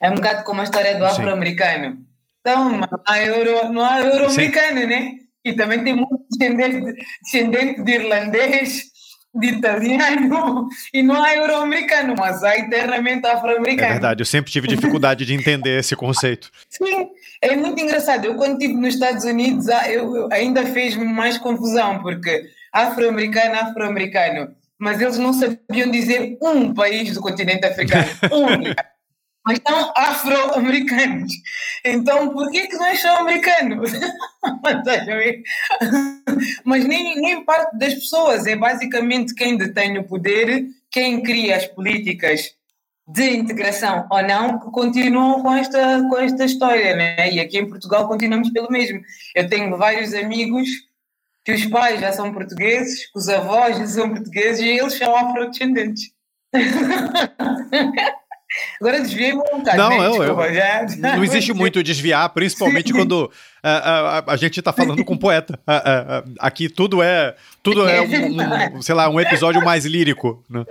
É 0.00 0.10
um 0.10 0.14
bocado 0.14 0.42
como 0.42 0.60
a 0.60 0.64
história 0.64 0.96
do 0.96 1.04
afro-americano. 1.04 1.98
Então, 2.40 2.70
não 2.76 2.88
há 3.06 3.20
euro, 3.20 3.72
não 3.72 3.84
há 3.84 4.00
euro-americano, 4.00 4.84
né? 4.84 5.12
E 5.44 5.52
também 5.52 5.84
tem 5.84 5.94
muito 5.94 6.24
descendente, 6.28 7.04
descendente 7.22 7.82
de 7.84 7.92
irlandês, 7.92 8.90
de 9.34 9.46
italiano, 9.46 10.68
e 10.92 11.02
não 11.02 11.22
há 11.22 11.34
euro-americano, 11.36 12.14
mas 12.18 12.42
há 12.42 12.56
eternamente 12.58 13.26
afro-americano. 13.26 13.88
É 13.88 13.92
verdade, 13.92 14.20
eu 14.20 14.26
sempre 14.26 14.50
tive 14.50 14.68
dificuldade 14.68 15.24
de 15.24 15.34
entender 15.34 15.78
esse 15.78 15.96
conceito. 15.96 16.50
Sim, 16.68 17.11
é 17.42 17.56
muito 17.56 17.82
engraçado. 17.82 18.24
Eu, 18.24 18.36
quando 18.36 18.52
estive 18.52 18.74
nos 18.74 18.94
Estados 18.94 19.24
Unidos, 19.24 19.68
ah, 19.68 19.90
eu, 19.90 20.16
eu 20.16 20.28
ainda 20.30 20.64
fez-me 20.64 21.04
mais 21.04 21.36
confusão, 21.38 22.00
porque 22.00 22.48
afro-americano, 22.72 23.54
afro-americano, 23.56 24.54
mas 24.78 25.00
eles 25.00 25.18
não 25.18 25.32
sabiam 25.32 25.90
dizer 25.90 26.38
um 26.40 26.72
país 26.72 27.12
do 27.12 27.20
continente 27.20 27.66
africano. 27.66 28.06
Um. 28.32 28.72
mas 29.44 29.60
são 29.66 29.92
afro-americanos. 29.96 31.32
Então, 31.84 32.30
por 32.30 32.48
que, 32.52 32.68
que 32.68 32.76
nós 32.76 33.00
somos 33.00 33.18
americanos? 33.18 33.90
mas 36.64 36.84
nem, 36.84 37.20
nem 37.20 37.44
parte 37.44 37.76
das 37.76 37.94
pessoas, 37.94 38.46
é 38.46 38.54
basicamente 38.54 39.34
quem 39.34 39.56
detém 39.56 39.98
o 39.98 40.04
poder, 40.04 40.64
quem 40.92 41.22
cria 41.24 41.56
as 41.56 41.66
políticas 41.66 42.54
de 43.06 43.36
integração 43.36 44.06
ou 44.10 44.22
não, 44.22 44.58
que 44.58 44.70
continuam 44.70 45.42
com 45.42 45.52
esta, 45.52 46.02
com 46.08 46.18
esta 46.18 46.44
história, 46.44 46.94
né? 46.96 47.32
E 47.32 47.40
aqui 47.40 47.58
em 47.58 47.68
Portugal 47.68 48.06
continuamos 48.06 48.50
pelo 48.50 48.70
mesmo. 48.70 49.00
Eu 49.34 49.48
tenho 49.48 49.76
vários 49.76 50.14
amigos 50.14 50.68
que 51.44 51.52
os 51.52 51.66
pais 51.66 52.00
já 52.00 52.12
são 52.12 52.32
portugueses, 52.32 53.10
que 53.10 53.18
os 53.18 53.28
avós 53.28 53.76
já 53.76 53.86
são 53.86 54.10
portugueses 54.10 54.60
e 54.60 54.68
eles 54.68 54.94
são 54.94 55.16
afrodescendentes. 55.16 56.10
Agora 58.80 59.00
desviei 59.00 59.32
um 59.32 59.38
bocado. 59.38 59.78
Não, 59.78 59.88
né? 59.90 60.06
eu, 60.06 60.22
eu, 60.22 60.54
já, 60.54 60.86
já 60.86 61.16
não 61.16 61.24
existe 61.24 61.52
muito 61.54 61.82
desviar, 61.82 62.28
principalmente 62.30 62.88
Sim. 62.88 62.98
quando 62.98 63.24
uh, 63.24 63.26
uh, 63.26 64.30
a 64.30 64.36
gente 64.36 64.58
está 64.58 64.72
falando 64.72 65.04
com 65.04 65.16
poeta. 65.16 65.58
Uh, 65.60 66.34
aqui 66.38 66.68
tudo 66.68 67.02
é 67.02 67.34
tudo 67.62 67.88
é, 67.88 68.02
um, 68.02 68.76
um, 68.76 68.82
sei 68.82 68.94
lá, 68.94 69.08
um 69.08 69.18
episódio 69.18 69.64
mais 69.64 69.84
lírico. 69.84 70.44
Né? 70.50 70.64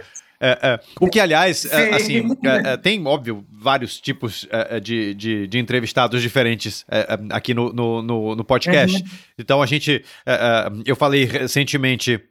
O 0.99 1.07
que, 1.07 1.19
aliás, 1.19 1.65
assim, 1.93 2.23
tem, 2.81 3.05
óbvio, 3.05 3.45
vários 3.51 3.99
tipos 3.99 4.47
de, 4.81 5.13
de, 5.13 5.47
de, 5.47 5.59
entrevistados 5.59 6.21
diferentes 6.21 6.85
aqui 7.29 7.53
no, 7.53 7.71
no, 7.71 8.01
no, 8.01 8.35
no 8.35 8.43
podcast. 8.43 8.97
Uhum. 8.97 9.09
Então, 9.37 9.61
a 9.61 9.65
gente. 9.65 10.03
eu 10.85 10.95
falei 10.95 11.25
recentemente 11.25 12.21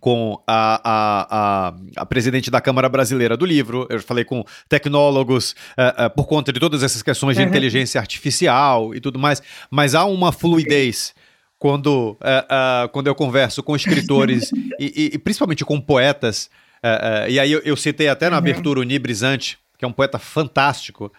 com 0.00 0.42
a, 0.46 0.80
a, 0.84 1.68
a, 1.68 1.74
a, 1.96 2.06
presidente 2.06 2.50
da 2.50 2.60
Câmara 2.60 2.88
Brasileira 2.88 3.36
do 3.36 3.46
Livro, 3.46 3.86
eu 3.90 4.00
falei 4.00 4.24
com 4.24 4.44
tecnólogos 4.68 5.52
uh, 5.52 6.06
uh, 6.06 6.10
por 6.10 6.26
conta 6.26 6.52
de 6.52 6.60
todas 6.60 6.82
essas 6.82 7.02
questões 7.02 7.36
de 7.36 7.42
uhum. 7.42 7.48
inteligência 7.48 8.00
artificial 8.00 8.94
e 8.94 9.00
tudo 9.00 9.18
mais, 9.18 9.42
mas 9.70 9.94
há 9.94 10.04
uma 10.04 10.32
fluidez 10.32 11.14
quando, 11.58 12.18
uh, 12.20 12.88
quando 12.90 13.06
eu 13.06 13.14
converso 13.14 13.62
com 13.62 13.76
escritores 13.76 14.50
e, 14.78 15.10
e, 15.10 15.10
e, 15.14 15.18
principalmente 15.18 15.64
com 15.64 15.80
poetas, 15.80 16.50
e 17.28 17.40
aí 17.40 17.52
eu, 17.52 17.60
eu, 17.60 17.76
citei 17.76 18.08
até 18.08 18.28
na 18.28 18.32
uhum. 18.32 18.38
abertura 18.38 18.80
o 18.80 18.82
Nibrizante, 18.82 19.58
que 19.78 19.84
é 19.84 19.88
um 19.88 19.92
poeta 19.92 20.18
fantástico, 20.18 21.12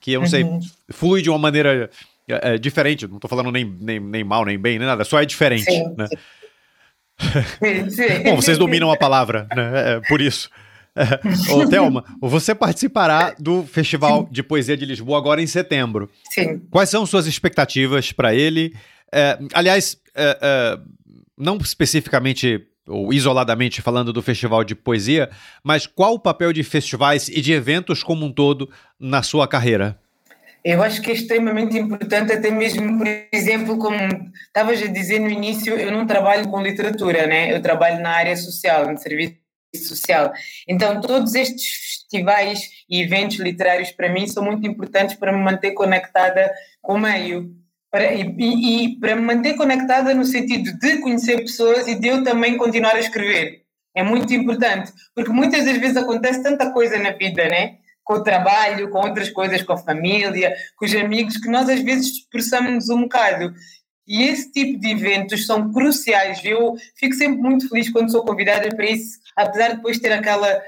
que 0.00 0.12
eu 0.12 0.20
não 0.20 0.28
sei, 0.28 0.42
uhum. 0.42 0.60
flui 0.90 1.22
de 1.22 1.30
uma 1.30 1.38
maneira 1.38 1.90
diferente, 2.60 3.06
não 3.06 3.16
estou 3.16 3.28
falando 3.28 3.52
nem, 3.52 3.64
nem, 3.64 4.00
nem 4.00 4.24
mal 4.24 4.44
nem 4.44 4.58
bem, 4.58 4.78
nem 4.78 4.86
nada, 4.86 5.04
só 5.04 5.20
é 5.20 5.24
diferente, 5.24 5.64
sim, 5.64 5.84
né? 5.96 6.08
Sim. 6.08 6.16
Bom, 8.24 8.36
vocês 8.36 8.58
dominam 8.58 8.90
a 8.90 8.96
palavra, 8.96 9.46
né? 9.54 9.96
É, 9.96 10.00
por 10.08 10.20
isso. 10.20 10.50
Ô, 11.50 11.68
Thelma, 11.68 12.04
você 12.20 12.54
participará 12.54 13.34
do 13.38 13.64
Festival 13.64 14.26
de 14.30 14.42
Poesia 14.42 14.76
de 14.76 14.86
Lisboa 14.86 15.18
agora 15.18 15.42
em 15.42 15.46
setembro. 15.46 16.10
Sim. 16.30 16.60
Quais 16.70 16.88
são 16.88 17.04
suas 17.04 17.26
expectativas 17.26 18.12
para 18.12 18.34
ele? 18.34 18.74
É, 19.12 19.38
aliás, 19.52 19.98
é, 20.14 20.78
não 21.36 21.58
especificamente 21.58 22.66
ou 22.86 23.12
isoladamente 23.12 23.82
falando 23.82 24.12
do 24.12 24.22
Festival 24.22 24.64
de 24.64 24.74
Poesia, 24.74 25.30
mas 25.62 25.86
qual 25.86 26.14
o 26.14 26.20
papel 26.20 26.52
de 26.52 26.62
festivais 26.62 27.28
e 27.28 27.40
de 27.40 27.52
eventos 27.52 28.02
como 28.02 28.24
um 28.24 28.32
todo 28.32 28.70
na 28.98 29.22
sua 29.22 29.48
carreira? 29.48 29.98
Eu 30.64 30.82
acho 30.82 31.00
que 31.00 31.12
é 31.12 31.14
extremamente 31.14 31.78
importante, 31.78 32.32
até 32.32 32.50
mesmo, 32.50 32.98
por 32.98 33.06
exemplo, 33.32 33.78
como 33.78 33.96
estavas 34.46 34.82
a 34.82 34.86
dizer 34.86 35.20
no 35.20 35.30
início, 35.30 35.74
eu 35.74 35.92
não 35.92 36.06
trabalho 36.06 36.48
com 36.48 36.60
literatura, 36.60 37.24
né? 37.26 37.54
eu 37.54 37.62
trabalho 37.62 38.02
na 38.02 38.10
área 38.10 38.36
social, 38.36 38.90
no 38.90 38.98
serviço 38.98 39.36
social. 39.76 40.32
Então, 40.66 41.00
todos 41.00 41.34
estes 41.36 41.66
festivais 41.66 42.68
e 42.88 43.00
eventos 43.00 43.36
literários 43.36 43.92
para 43.92 44.12
mim 44.12 44.26
são 44.26 44.44
muito 44.44 44.66
importantes 44.66 45.14
para 45.14 45.32
me 45.32 45.38
manter 45.38 45.72
conectada 45.72 46.52
com 46.82 46.94
o 46.94 47.00
meio. 47.00 47.54
Para, 47.96 48.12
e, 48.12 48.84
e, 48.84 49.00
para 49.00 49.16
me 49.16 49.22
manter 49.22 49.54
conectada 49.54 50.12
no 50.12 50.26
sentido 50.26 50.78
de 50.78 50.98
conhecer 50.98 51.38
pessoas 51.38 51.88
e 51.88 51.94
de 51.94 52.08
eu 52.08 52.22
também 52.22 52.58
continuar 52.58 52.94
a 52.94 53.00
escrever. 53.00 53.62
É 53.94 54.02
muito 54.02 54.34
importante, 54.34 54.92
porque 55.14 55.32
muitas 55.32 55.64
das 55.64 55.78
vezes 55.78 55.96
acontece 55.96 56.42
tanta 56.42 56.70
coisa 56.72 56.98
na 56.98 57.12
vida, 57.12 57.48
né? 57.48 57.78
com 58.04 58.16
o 58.16 58.22
trabalho, 58.22 58.90
com 58.90 58.98
outras 58.98 59.30
coisas, 59.30 59.62
com 59.62 59.72
a 59.72 59.78
família, 59.78 60.54
com 60.76 60.84
os 60.84 60.94
amigos, 60.94 61.38
que 61.38 61.48
nós 61.48 61.70
às 61.70 61.80
vezes 61.80 62.18
expressamos 62.18 62.90
um 62.90 63.00
bocado. 63.04 63.54
E 64.06 64.24
esse 64.24 64.52
tipo 64.52 64.78
de 64.78 64.90
eventos 64.90 65.46
são 65.46 65.72
cruciais. 65.72 66.44
Eu 66.44 66.74
fico 66.98 67.14
sempre 67.14 67.40
muito 67.40 67.66
feliz 67.66 67.88
quando 67.88 68.12
sou 68.12 68.26
convidada 68.26 68.68
para 68.76 68.90
isso, 68.90 69.18
apesar 69.34 69.70
de 69.70 69.76
depois 69.76 69.98
ter 69.98 70.12
aquela. 70.12 70.62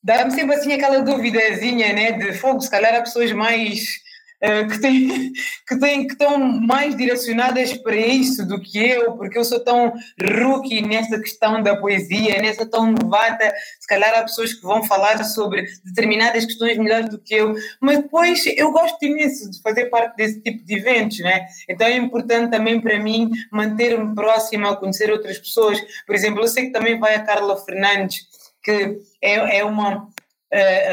dá-me 0.00 0.30
sempre 0.30 0.54
assim 0.54 0.72
aquela 0.72 1.00
duvidazinha, 1.00 1.92
né? 1.92 2.12
De 2.12 2.32
fogo, 2.34 2.60
se 2.60 2.70
calhar 2.70 2.94
há 2.94 3.00
pessoas 3.00 3.32
mais 3.32 4.06
que, 4.40 4.80
têm, 4.80 5.32
que, 5.66 5.78
têm, 5.78 6.06
que 6.06 6.12
estão 6.12 6.38
mais 6.38 6.96
direcionadas 6.96 7.72
para 7.74 7.96
isso 7.96 8.46
do 8.46 8.60
que 8.60 8.78
eu, 8.78 9.16
porque 9.16 9.38
eu 9.38 9.44
sou 9.44 9.60
tão 9.60 9.92
rookie 10.20 10.80
nessa 10.80 11.18
questão 11.18 11.62
da 11.62 11.76
poesia, 11.76 12.40
nessa 12.40 12.64
tão 12.64 12.92
novata. 12.92 13.52
Se 13.80 13.86
calhar 13.88 14.16
há 14.16 14.22
pessoas 14.22 14.52
que 14.52 14.62
vão 14.62 14.84
falar 14.84 15.22
sobre 15.24 15.66
determinadas 15.84 16.44
questões 16.44 16.78
melhores 16.78 17.08
do 17.08 17.18
que 17.18 17.34
eu, 17.34 17.54
mas 17.80 17.98
depois 17.98 18.44
eu 18.56 18.70
gosto 18.70 19.02
imenso 19.04 19.50
de 19.50 19.60
fazer 19.60 19.86
parte 19.86 20.16
desse 20.16 20.40
tipo 20.40 20.64
de 20.64 20.74
eventos, 20.76 21.18
né? 21.20 21.46
Então 21.68 21.86
é 21.86 21.96
importante 21.96 22.50
também 22.50 22.80
para 22.80 22.98
mim 22.98 23.30
manter-me 23.50 24.14
próxima, 24.14 24.76
conhecer 24.76 25.10
outras 25.10 25.38
pessoas. 25.38 25.80
Por 26.06 26.14
exemplo, 26.14 26.42
eu 26.42 26.48
sei 26.48 26.66
que 26.66 26.72
também 26.72 26.98
vai 26.98 27.14
a 27.14 27.24
Carla 27.24 27.56
Fernandes, 27.64 28.26
que 28.62 29.00
é, 29.22 29.58
é 29.58 29.64
uma 29.64 29.94
eh, 29.94 30.17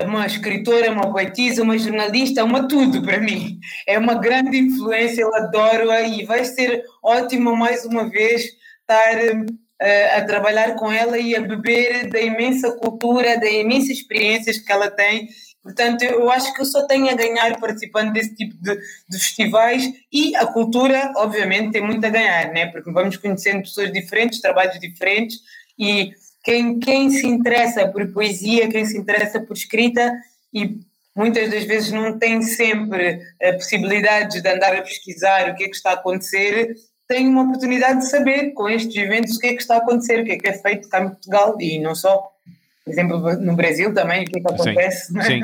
uma 0.05 0.25
escritora, 0.25 0.91
uma 0.91 1.11
poetisa, 1.11 1.63
uma 1.63 1.77
jornalista, 1.77 2.43
uma 2.43 2.67
tudo 2.67 3.01
para 3.01 3.19
mim. 3.19 3.59
É 3.87 3.97
uma 3.97 4.15
grande 4.15 4.57
influência, 4.57 5.21
eu 5.21 5.33
adoro-a 5.33 6.01
e 6.01 6.25
vai 6.25 6.43
ser 6.43 6.83
ótimo 7.01 7.55
mais 7.55 7.85
uma 7.85 8.09
vez 8.09 8.43
estar 8.81 9.17
uh, 9.81 10.17
a 10.17 10.21
trabalhar 10.25 10.75
com 10.75 10.91
ela 10.91 11.17
e 11.17 11.35
a 11.35 11.41
beber 11.41 12.09
da 12.09 12.21
imensa 12.21 12.71
cultura, 12.73 13.39
das 13.39 13.49
imensas 13.49 13.91
experiências 13.91 14.59
que 14.59 14.71
ela 14.71 14.89
tem. 14.91 15.29
Portanto, 15.63 16.03
eu 16.03 16.29
acho 16.29 16.53
que 16.53 16.61
eu 16.61 16.65
só 16.65 16.85
tenho 16.85 17.09
a 17.09 17.15
ganhar 17.15 17.59
participando 17.59 18.13
desse 18.13 18.35
tipo 18.35 18.55
de, 18.61 18.75
de 19.09 19.17
festivais 19.17 19.83
e 20.13 20.35
a 20.35 20.45
cultura, 20.45 21.11
obviamente, 21.15 21.71
tem 21.71 21.81
muito 21.81 22.05
a 22.05 22.09
ganhar, 22.09 22.51
né? 22.53 22.67
porque 22.67 22.91
vamos 22.91 23.17
conhecendo 23.17 23.61
pessoas 23.61 23.91
diferentes, 23.91 24.41
trabalhos 24.41 24.79
diferentes 24.79 25.39
e 25.77 26.13
quem, 26.45 26.79
quem 26.79 27.09
se 27.09 27.25
interessa 27.25 27.87
por 27.87 28.07
poesia, 28.13 28.69
quem 28.69 28.85
se 28.85 28.95
interessa 28.95 29.41
por 29.41 29.57
escrita 29.57 30.13
e 30.53 30.77
muitas 31.15 31.49
das 31.49 31.63
vezes 31.63 31.91
não 31.91 32.19
têm 32.19 32.43
sempre 32.43 33.19
a 33.41 33.53
possibilidade 33.53 34.41
de 34.41 34.47
andar 34.47 34.75
a 34.75 34.83
pesquisar 34.83 35.49
o 35.49 35.55
que 35.55 35.63
é 35.63 35.67
que 35.67 35.75
está 35.75 35.89
a 35.89 35.93
acontecer, 35.93 36.75
têm 37.07 37.27
uma 37.27 37.43
oportunidade 37.43 38.01
de 38.01 38.09
saber 38.09 38.51
com 38.51 38.69
estes 38.69 38.95
eventos 38.95 39.35
o 39.35 39.39
que 39.39 39.47
é 39.47 39.53
que 39.55 39.61
está 39.61 39.75
a 39.75 39.79
acontecer, 39.79 40.21
o 40.21 40.25
que 40.25 40.33
é 40.33 40.37
que 40.37 40.47
é 40.47 40.53
feito 40.53 40.87
cá 40.87 41.01
em 41.01 41.09
Portugal 41.09 41.55
e 41.59 41.79
não 41.79 41.95
só. 41.95 42.31
Por 42.83 42.91
exemplo, 42.91 43.17
no 43.37 43.55
Brasil 43.55 43.91
também, 43.95 44.23
o 44.23 44.25
que 44.27 44.37
é 44.37 44.41
que 44.41 44.47
acontece. 44.47 45.07
Sim, 45.07 45.21
sim. 45.23 45.41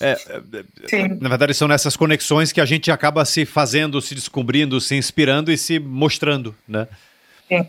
É, 0.00 0.12
é, 0.12 1.08
na 1.20 1.28
verdade, 1.28 1.52
são 1.52 1.66
nessas 1.66 1.96
conexões 1.96 2.52
que 2.52 2.60
a 2.60 2.64
gente 2.64 2.88
acaba 2.92 3.24
se 3.24 3.44
fazendo, 3.44 4.00
se 4.00 4.14
descobrindo, 4.14 4.80
se 4.80 4.94
inspirando 4.94 5.50
e 5.50 5.58
se 5.58 5.80
mostrando, 5.80 6.54
né? 6.68 6.86
Sim. 7.48 7.66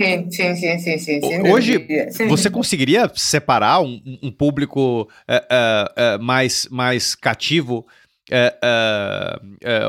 Sim, 0.00 0.30
sim, 0.30 0.56
sim, 0.56 0.98
sim, 0.98 1.20
sim, 1.20 1.50
Hoje, 1.50 1.86
você 2.26 2.48
conseguiria 2.48 3.10
separar 3.14 3.82
um, 3.82 4.00
um 4.22 4.30
público 4.30 5.06
é, 5.28 5.46
é, 5.50 5.92
é, 5.96 6.18
mais, 6.18 6.66
mais 6.70 7.14
cativo? 7.14 7.86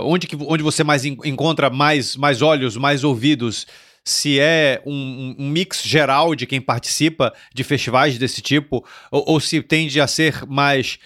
onde, 0.03 0.25
que, 0.27 0.35
onde 0.35 0.63
você 0.63 0.83
mais 0.83 1.05
encontra 1.05 1.69
mais, 1.69 2.15
mais 2.15 2.41
olhos, 2.41 2.75
mais 2.75 3.03
ouvidos? 3.03 3.65
se 4.03 4.39
é 4.39 4.81
um, 4.83 5.35
um, 5.37 5.47
mix 5.47 5.83
geral 5.83 6.33
de 6.33 6.47
quem 6.47 6.59
participa 6.59 7.31
de 7.53 7.63
festivais 7.63 8.17
desse 8.17 8.41
tipo, 8.41 8.83
ou, 9.11 9.23
ou 9.27 9.39
se 9.39 9.61
tende 9.61 10.01
a 10.01 10.07
ser 10.07 10.43
mais 10.47 10.97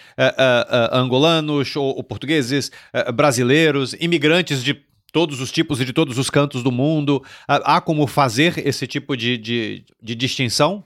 angolanos, 0.90 1.76
ou, 1.76 1.94
ou 1.94 2.02
portugueses, 2.02 2.72
brasileiros, 3.14 3.94
imigrantes 4.00 4.64
de 4.64 4.82
todos 5.12 5.40
os 5.40 5.50
tipos 5.50 5.80
e 5.80 5.84
de 5.84 5.92
todos 5.92 6.18
os 6.18 6.30
cantos 6.30 6.62
do 6.62 6.72
mundo. 6.72 7.22
Há 7.46 7.80
como 7.80 8.06
fazer 8.06 8.66
esse 8.66 8.86
tipo 8.86 9.16
de, 9.16 9.38
de, 9.38 9.84
de 10.02 10.14
distinção? 10.14 10.84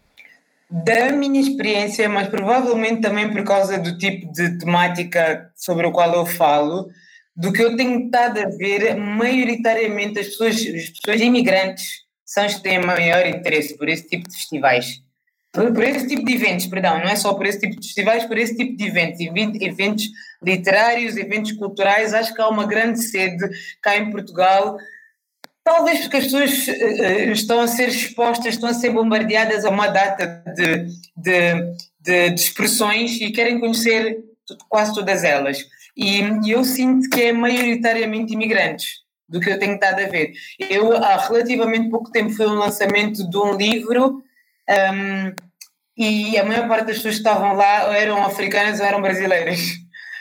Da 0.70 1.10
minha 1.10 1.40
experiência, 1.40 2.08
mas 2.08 2.28
provavelmente 2.28 3.00
também 3.00 3.32
por 3.32 3.42
causa 3.42 3.76
do 3.76 3.98
tipo 3.98 4.32
de 4.32 4.58
temática 4.58 5.50
sobre 5.56 5.86
o 5.86 5.90
qual 5.90 6.14
eu 6.14 6.24
falo, 6.24 6.88
do 7.34 7.52
que 7.52 7.62
eu 7.62 7.76
tenho 7.76 8.04
estado 8.04 8.38
a 8.38 8.48
ver, 8.48 8.94
maioritariamente 8.96 10.20
as 10.20 10.26
pessoas, 10.28 10.56
as 10.56 10.90
pessoas 10.90 11.20
imigrantes 11.20 12.04
são 12.24 12.44
as 12.44 12.54
que 12.54 12.62
têm 12.62 12.78
maior 12.78 13.26
interesse 13.26 13.76
por 13.76 13.88
esse 13.88 14.06
tipo 14.06 14.28
de 14.28 14.36
festivais. 14.36 15.02
Por, 15.52 15.82
esse 15.82 16.06
tipo 16.06 16.24
de 16.24 16.34
eventos, 16.34 16.66
perdão, 16.66 16.98
não 16.98 17.08
é 17.08 17.16
só 17.16 17.34
por 17.34 17.44
esse 17.44 17.58
tipo 17.58 17.80
de 17.80 17.86
festivais, 17.86 18.24
por 18.24 18.38
esse 18.38 18.56
tipo 18.56 18.76
de 18.76 18.86
eventos, 18.86 19.20
eventos 19.20 20.04
literários, 20.40 21.16
eventos 21.16 21.52
culturais, 21.52 22.14
acho 22.14 22.32
que 22.32 22.40
há 22.40 22.48
uma 22.48 22.66
grande 22.66 23.02
sede 23.02 23.48
cá 23.82 23.96
em 23.96 24.10
Portugal, 24.12 24.78
talvez 25.64 26.00
porque 26.00 26.18
as 26.18 26.24
pessoas 26.24 26.68
uh, 26.68 27.32
estão 27.32 27.60
a 27.60 27.66
ser 27.66 27.88
expostas, 27.88 28.54
estão 28.54 28.68
a 28.68 28.74
ser 28.74 28.90
bombardeadas 28.90 29.64
a 29.64 29.70
uma 29.70 29.88
data 29.88 30.42
de, 30.54 30.86
de, 31.16 31.74
de, 31.98 32.30
de 32.30 32.40
expressões 32.40 33.20
e 33.20 33.32
querem 33.32 33.58
conhecer 33.58 34.18
quase 34.68 34.94
todas 34.94 35.24
elas. 35.24 35.58
E, 35.96 36.20
e 36.44 36.50
eu 36.52 36.64
sinto 36.64 37.10
que 37.10 37.22
é 37.22 37.32
maioritariamente 37.32 38.34
imigrantes 38.34 39.00
do 39.28 39.40
que 39.40 39.50
eu 39.50 39.58
tenho 39.58 39.74
estado 39.74 40.00
a 40.00 40.06
ver. 40.06 40.32
Eu, 40.58 40.96
há 40.96 41.16
relativamente 41.16 41.90
pouco 41.90 42.10
tempo, 42.10 42.30
foi 42.30 42.46
um 42.46 42.54
lançamento 42.54 43.28
de 43.28 43.36
um 43.36 43.56
livro 43.56 44.22
um, 44.70 45.34
e 45.96 46.38
a 46.38 46.44
maior 46.44 46.68
parte 46.68 46.86
das 46.86 46.96
pessoas 46.96 47.14
que 47.14 47.20
estavam 47.20 47.54
lá 47.54 47.88
ou 47.88 47.92
eram 47.92 48.24
africanas 48.24 48.80
ou 48.80 48.86
eram 48.86 49.02
brasileiras. 49.02 49.60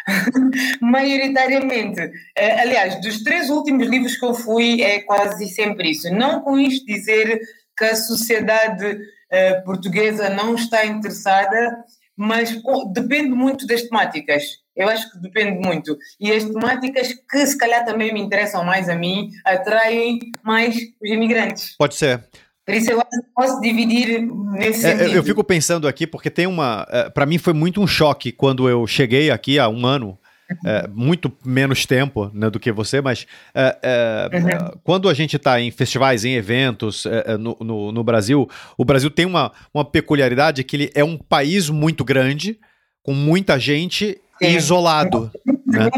Maioritariamente. 0.82 2.02
Uh, 2.02 2.60
aliás, 2.60 3.00
dos 3.02 3.24
três 3.24 3.50
últimos 3.50 3.88
livros 3.88 4.18
que 4.18 4.26
eu 4.26 4.34
fui, 4.34 4.82
é 4.82 5.02
quase 5.02 5.48
sempre 5.48 5.92
isso. 5.92 6.12
Não 6.14 6.42
com 6.42 6.60
isto 6.60 6.86
dizer 6.86 7.40
que 7.78 7.86
a 7.86 7.96
sociedade 7.96 8.86
uh, 8.86 9.64
portuguesa 9.64 10.30
não 10.30 10.56
está 10.56 10.86
interessada, 10.86 11.84
mas 12.18 12.60
depende 12.92 13.30
muito 13.30 13.66
das 13.66 13.84
temáticas. 13.84 14.44
Eu 14.76 14.90
acho 14.90 15.12
que 15.12 15.20
depende 15.20 15.66
muito. 15.66 15.98
E 16.20 16.32
as 16.32 16.44
temáticas 16.44 17.14
que 17.30 17.46
se 17.46 17.58
calhar 17.58 17.86
também 17.86 18.14
me 18.14 18.22
interessam 18.22 18.64
mais 18.64 18.90
a 18.90 18.96
mim 18.96 19.30
atraem 19.46 20.20
mais 20.44 20.76
os 20.76 21.10
imigrantes. 21.10 21.76
Pode 21.78 21.96
ser. 21.96 22.24
Por 22.70 22.76
isso 22.76 22.92
eu 22.92 23.04
posso 23.36 23.60
dividir 23.62 24.22
nesse 24.22 24.86
é, 24.86 24.98
sentido. 24.98 25.16
Eu 25.16 25.24
fico 25.24 25.44
pensando 25.44 25.88
aqui, 25.88 26.06
porque 26.06 26.30
tem 26.30 26.46
uma. 26.46 26.86
É, 26.90 27.10
para 27.10 27.26
mim 27.26 27.40
foi 27.40 27.54
muito 27.54 27.82
um 27.82 27.88
choque 27.88 28.32
quando 28.32 28.70
eu 28.70 28.86
cheguei 28.86 29.32
aqui 29.32 29.58
há 29.58 29.68
um 29.68 29.86
ano. 29.86 30.18
É, 30.66 30.88
muito 30.88 31.32
menos 31.46 31.86
tempo 31.86 32.32
né, 32.34 32.50
do 32.50 32.60
que 32.60 32.72
você, 32.72 33.00
mas 33.02 33.28
é, 33.54 33.78
é, 33.84 34.30
uhum. 34.36 34.80
quando 34.84 35.08
a 35.08 35.14
gente 35.14 35.36
está 35.36 35.62
em 35.62 35.70
festivais, 35.70 36.26
em 36.26 36.34
eventos 36.34 37.06
é, 37.06 37.38
no, 37.38 37.56
no, 37.60 37.92
no, 37.92 38.04
Brasil, 38.04 38.50
o 38.76 38.84
Brasil 38.84 39.12
tem 39.12 39.28
uma, 39.28 39.52
uma 39.72 39.86
peculiaridade 39.86 40.64
que 40.64 40.76
ele 40.76 40.92
é 40.96 41.04
um 41.04 41.20
país 41.20 41.70
muito 41.70 42.04
grande, 42.04 42.60
com 43.04 43.14
muita 43.14 43.60
gente 43.60 44.20
e 44.42 44.48
isolado. 44.48 45.32
Né? 45.70 45.90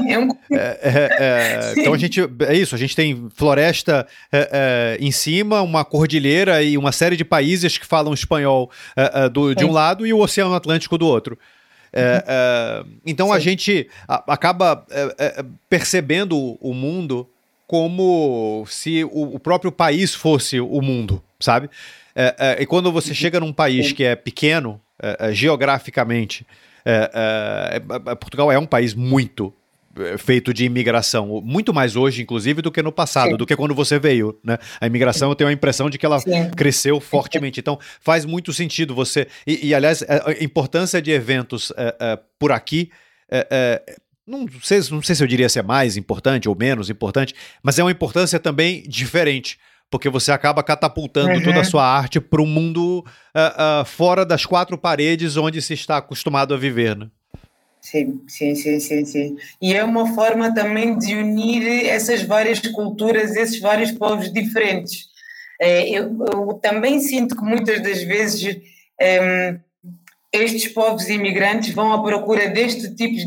É, 0.52 0.56
é, 0.56 1.10
é, 1.20 1.74
então 1.80 1.94
a 1.94 1.98
gente 1.98 2.20
é 2.20 2.54
isso, 2.56 2.76
a 2.76 2.78
gente 2.78 2.96
tem 2.96 3.30
floresta 3.34 4.06
é, 4.32 4.50
é, 4.52 5.04
em 5.04 5.12
cima, 5.12 5.62
uma 5.62 5.86
cordilheira 5.86 6.62
e 6.62 6.78
uma 6.78 6.92
série 6.92 7.16
de 7.16 7.24
países 7.24 7.78
que 7.78 7.86
falam 7.86 8.14
espanhol 8.14 8.70
é, 8.96 9.30
do, 9.30 9.56
de 9.56 9.64
um 9.64 9.72
lado 9.72 10.06
e 10.06 10.14
o 10.14 10.20
Oceano 10.20 10.54
Atlântico 10.54 10.98
do 10.98 11.08
outro. 11.08 11.38
então 13.06 13.28
Sim. 13.28 13.34
a 13.34 13.40
gente 13.40 13.90
acaba 14.08 14.86
percebendo 15.70 16.58
o 16.60 16.74
mundo 16.74 17.28
como 17.66 18.66
se 18.68 19.06
o, 19.06 19.40
próprio 19.40 19.72
país 19.72 20.14
fosse 20.14 20.60
o 20.60 20.82
mundo, 20.82 21.24
sabe? 21.40 21.70
e 22.60 22.66
quando 22.66 22.92
você 22.92 23.14
chega 23.14 23.40
num 23.40 23.54
país 23.54 23.94
que 23.94 24.04
é 24.04 24.16
pequeno 24.16 24.82
geograficamente, 25.32 26.46
Portugal 28.20 28.52
é 28.52 28.60
um 28.60 28.66
país 28.66 28.94
muito 28.94 29.54
é, 29.54 29.61
feito 30.18 30.54
de 30.54 30.66
imigração, 30.66 31.42
muito 31.44 31.74
mais 31.74 31.96
hoje, 31.96 32.22
inclusive, 32.22 32.62
do 32.62 32.72
que 32.72 32.82
no 32.82 32.92
passado, 32.92 33.32
Sim. 33.32 33.38
do 33.38 33.46
que 33.46 33.56
quando 33.56 33.76
você 33.76 34.00
veio, 34.00 34.40
né? 34.44 34.58
A 34.80 34.88
imigração, 34.88 35.30
eu 35.30 35.36
tenho 35.36 35.50
a 35.50 35.54
impressão 35.54 35.90
de 35.90 35.98
que 35.98 36.06
ela 36.06 36.20
Sim. 36.20 36.50
cresceu 36.52 37.00
fortemente. 37.00 37.60
Então, 37.60 37.80
faz 38.00 38.26
muito 38.26 38.54
sentido 38.54 38.96
você... 38.96 39.28
E, 39.46 39.68
e 39.68 39.76
aliás, 39.76 40.02
é, 40.02 40.24
a 40.26 40.44
importância 40.44 41.02
de 41.02 41.12
eventos 41.12 41.72
é, 41.78 41.96
é, 42.00 42.20
por 42.40 42.52
aqui... 42.52 42.90
É, 43.30 43.48
é, 43.50 43.96
não 44.28 44.46
sei, 44.62 44.80
não 44.92 45.02
sei 45.02 45.16
se 45.16 45.24
eu 45.24 45.28
diria 45.28 45.50
se 45.50 45.60
é 45.60 45.64
mais 45.64 45.98
importante 45.98 46.48
ou 46.48 46.56
menos 46.56 46.90
importante, 46.90 47.34
mas 47.62 47.78
é 47.80 47.84
uma 47.84 47.92
importância 47.92 48.40
também 48.40 48.84
diferente, 48.84 49.58
porque 49.90 50.10
você 50.10 50.32
acaba 50.32 50.64
catapultando 50.64 51.32
uhum. 51.32 51.44
toda 51.44 51.60
a 51.60 51.64
sua 51.66 51.86
arte 51.86 52.22
para 52.22 52.42
um 52.42 52.46
mundo 52.46 53.00
uh, 53.00 53.82
uh, 53.82 53.86
fora 53.86 54.26
das 54.26 54.46
quatro 54.46 54.78
paredes 54.78 55.36
onde 55.36 55.62
se 55.62 55.74
está 55.74 55.98
acostumado 55.98 56.54
a 56.54 56.58
viver, 56.58 56.96
né? 56.96 57.08
Sim, 57.82 58.22
sim, 58.28 58.54
sim, 58.54 58.80
sim, 58.80 59.06
sim. 59.06 59.38
E 59.60 59.74
é 59.74 59.84
uma 59.84 60.14
forma 60.14 60.54
também 60.54 60.98
de 60.98 61.16
unir 61.16 61.88
essas 61.88 62.22
várias 62.22 62.60
culturas, 62.60 63.36
esses 63.36 63.60
vários 63.60 63.92
povos 63.92 64.32
diferentes. 64.32 65.10
É, 65.60 65.90
eu, 65.90 66.16
eu 66.32 66.54
também 66.62 67.00
sinto 67.00 67.36
que 67.36 67.44
muitas 67.44 67.82
das 67.82 68.04
vezes 68.04 68.58
um, 69.02 69.60
estes 70.32 70.72
povos 70.72 71.10
imigrantes 71.10 71.74
vão 71.74 71.92
à 71.92 72.02
procura 72.02 72.50
deste 72.50 72.96
tipo 72.96 73.16
de, 73.16 73.26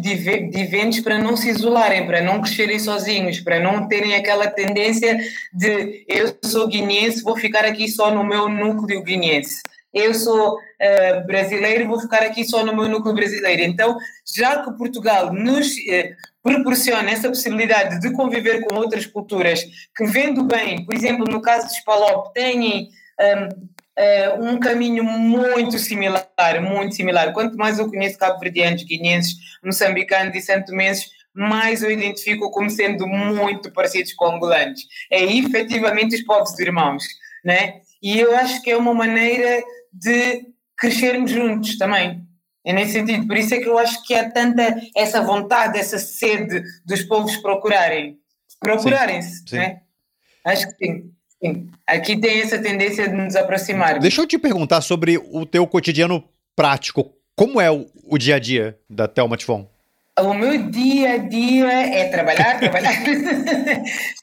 de 0.48 0.60
eventos 0.60 1.00
para 1.00 1.18
não 1.18 1.36
se 1.36 1.50
isolarem, 1.50 2.06
para 2.06 2.22
não 2.22 2.40
crescerem 2.40 2.78
sozinhos, 2.78 3.40
para 3.40 3.60
não 3.60 3.88
terem 3.88 4.14
aquela 4.14 4.46
tendência 4.46 5.18
de 5.52 6.04
eu 6.08 6.34
sou 6.44 6.68
guineense, 6.68 7.22
vou 7.22 7.36
ficar 7.36 7.64
aqui 7.64 7.88
só 7.88 8.14
no 8.14 8.24
meu 8.24 8.48
núcleo 8.48 9.02
guineense 9.02 9.60
eu 9.94 10.12
sou 10.12 10.56
uh, 10.56 11.26
brasileiro, 11.26 11.88
vou 11.88 12.00
ficar 12.00 12.22
aqui 12.22 12.44
só 12.44 12.64
no 12.64 12.74
meu 12.74 12.88
núcleo 12.88 13.14
brasileiro. 13.14 13.62
Então, 13.62 13.96
já 14.36 14.62
que 14.62 14.76
Portugal 14.76 15.32
nos 15.32 15.68
uh, 15.68 16.14
proporciona 16.42 17.10
essa 17.10 17.28
possibilidade 17.28 18.00
de 18.00 18.12
conviver 18.12 18.62
com 18.66 18.74
outras 18.74 19.06
culturas 19.06 19.62
que, 19.96 20.04
vendo 20.04 20.44
bem, 20.44 20.84
por 20.84 20.94
exemplo, 20.94 21.24
no 21.30 21.40
caso 21.40 21.68
de 21.68 21.74
Spalop, 21.74 22.32
têm 22.34 22.90
um, 23.20 23.44
uh, 23.46 24.44
um 24.44 24.58
caminho 24.58 25.04
muito 25.04 25.78
similar, 25.78 26.28
muito 26.60 26.94
similar. 26.94 27.32
Quanto 27.32 27.56
mais 27.56 27.78
eu 27.78 27.88
conheço 27.88 28.18
cabo-verdianos, 28.18 28.82
guineenses, 28.82 29.36
moçambicanos 29.62 30.34
e 30.34 30.42
santomenses, 30.42 31.08
mais 31.32 31.82
eu 31.82 31.90
identifico 31.90 32.50
como 32.50 32.70
sendo 32.70 33.06
muito 33.06 33.72
parecidos 33.72 34.12
com 34.14 34.26
angolanos. 34.26 34.82
É 35.10 35.22
efetivamente 35.24 36.14
os 36.14 36.22
povos 36.22 36.58
irmãos, 36.58 37.04
né? 37.44 37.80
E 38.02 38.20
eu 38.20 38.36
acho 38.36 38.62
que 38.62 38.70
é 38.70 38.76
uma 38.76 38.94
maneira 38.94 39.62
de 39.94 40.46
crescermos 40.76 41.30
juntos 41.30 41.78
também. 41.78 42.22
É 42.64 42.72
nesse 42.72 42.92
sentido. 42.92 43.26
Por 43.26 43.36
isso 43.36 43.54
é 43.54 43.58
que 43.58 43.68
eu 43.68 43.78
acho 43.78 44.02
que 44.04 44.14
há 44.14 44.30
tanta 44.30 44.80
essa 44.96 45.22
vontade, 45.22 45.78
essa 45.78 45.98
sede 45.98 46.62
dos 46.84 47.02
povos 47.02 47.36
procurarem. 47.36 48.18
Procurarem-se, 48.58 49.54
né? 49.54 49.82
Acho 50.44 50.66
que 50.68 50.86
sim. 50.86 51.10
sim. 51.42 51.70
Aqui 51.86 52.18
tem 52.18 52.40
essa 52.40 52.58
tendência 52.58 53.08
de 53.08 53.14
nos 53.14 53.36
aproximar. 53.36 53.98
Deixa 53.98 54.22
eu 54.22 54.26
te 54.26 54.38
perguntar 54.38 54.80
sobre 54.80 55.18
o 55.18 55.44
teu 55.44 55.66
cotidiano 55.66 56.24
prático. 56.56 57.12
Como 57.36 57.60
é 57.60 57.70
o, 57.70 57.86
o 58.04 58.16
dia 58.16 58.36
a 58.36 58.38
dia 58.38 58.78
da 58.88 59.06
Thelma 59.06 59.36
Tifon? 59.36 59.68
O 60.20 60.32
meu 60.32 60.70
dia 60.70 61.14
a 61.14 61.16
dia 61.16 61.72
é 61.72 62.08
trabalhar, 62.08 62.60
trabalhar. 62.60 62.92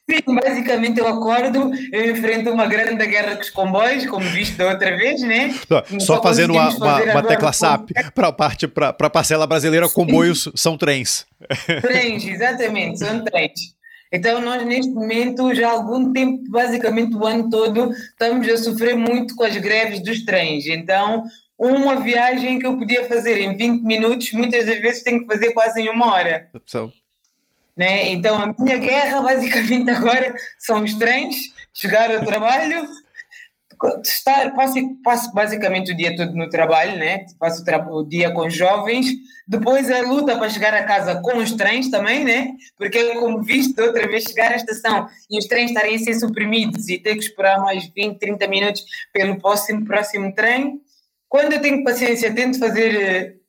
Sim, 0.10 0.36
basicamente 0.41 0.99
eu 0.99 1.08
acordo, 1.08 1.69
eu 1.91 2.12
enfrento 2.12 2.49
uma 2.49 2.65
grande 2.65 3.06
guerra 3.08 3.36
com 3.36 3.41
os 3.41 3.49
comboios, 3.49 4.06
como 4.06 4.25
visto 4.30 4.56
da 4.56 4.69
outra 4.69 4.95
vez, 4.95 5.21
né? 5.21 5.54
Só, 5.67 5.84
só 5.99 6.23
fazendo 6.23 6.54
uma, 6.54 6.69
uma, 6.69 7.04
uma 7.04 7.23
tecla 7.23 7.51
SAP 7.51 7.89
para 8.15 8.30
a 8.30 8.32
parte 8.32 8.69
para 8.69 8.95
a 8.97 9.10
parcela 9.10 9.45
brasileira, 9.45 9.88
Sim. 9.89 9.93
comboios 9.93 10.49
são 10.56 10.77
trens. 10.77 11.25
Trens, 11.82 12.25
exatamente, 12.25 12.99
são 12.99 13.25
trens. 13.25 13.60
Então 14.13 14.41
nós 14.41 14.65
neste 14.65 14.91
momento 14.91 15.54
já 15.54 15.69
há 15.69 15.71
algum 15.71 16.13
tempo, 16.13 16.43
basicamente 16.49 17.15
o 17.15 17.25
ano 17.25 17.49
todo, 17.49 17.91
estamos 17.91 18.47
a 18.47 18.58
sofrer 18.58 18.95
muito 18.95 19.36
com 19.36 19.43
as 19.43 19.58
greves 19.58 20.01
dos 20.01 20.23
trens. 20.23 20.67
Então 20.67 21.23
uma 21.62 22.00
viagem 22.00 22.58
que 22.58 22.65
eu 22.65 22.76
podia 22.76 23.06
fazer 23.06 23.39
em 23.39 23.56
20 23.56 23.84
minutos, 23.84 24.32
muitas 24.32 24.65
das 24.65 24.80
vezes 24.80 25.04
tenho 25.04 25.21
que 25.21 25.28
fazer 25.28 25.54
quase 25.54 25.80
em 25.80 25.89
uma 25.89 26.12
hora. 26.12 26.50
So. 26.65 26.91
Né? 27.78 28.10
Então 28.10 28.36
a 28.36 28.56
minha 28.58 28.78
guerra 28.78 29.21
basicamente 29.24 29.89
agora 29.91 30.34
são 30.58 30.84
os 30.84 30.95
trens, 30.95 31.54
chegar 31.71 32.10
ao 32.10 32.26
trabalho, 32.26 32.88
estar, 34.04 34.56
passo, 34.56 34.74
passo 35.04 35.32
basicamente 35.34 35.91
o 35.91 35.95
dia 35.95 36.15
todo 36.15 36.34
no 36.34 36.50
trabalho, 36.50 36.97
né? 36.97 37.26
passo 37.39 37.63
o, 37.63 38.00
o 38.00 38.04
dia 38.04 38.32
com 38.32 38.47
os 38.47 38.56
jovens, 38.56 39.08
depois 39.47 39.89
a 39.91 40.02
luta 40.02 40.36
para 40.38 40.50
chegar 40.50 40.74
a 40.74 40.84
casa 40.84 41.21
com 41.21 41.38
os 41.38 41.52
trens 41.54 41.91
também, 41.91 42.24
né? 42.24 42.54
porque 42.76 43.15
como 43.15 43.43
visto 43.43 43.80
outra 43.80 44.08
vez 44.08 44.24
chegar 44.24 44.52
à 44.52 44.56
estação 44.56 45.08
e 45.30 45.38
os 45.38 45.45
trens 45.45 45.69
estarem 45.69 45.95
a 45.95 46.00
ser 46.00 46.15
suprimidos 46.15 46.89
e 46.89 46.97
ter 46.97 47.13
que 47.13 47.24
esperar 47.24 47.60
mais 47.60 47.88
20, 47.95 48.17
30 48.17 48.47
minutos 48.47 48.84
pelo 49.13 49.39
próximo, 49.39 49.86
próximo 49.86 50.34
trem, 50.34 50.82
quando 51.32 51.54
eu 51.54 51.62
tenho 51.62 51.82
paciência, 51.82 52.36
tento 52.36 52.60
fazer 52.60 53.39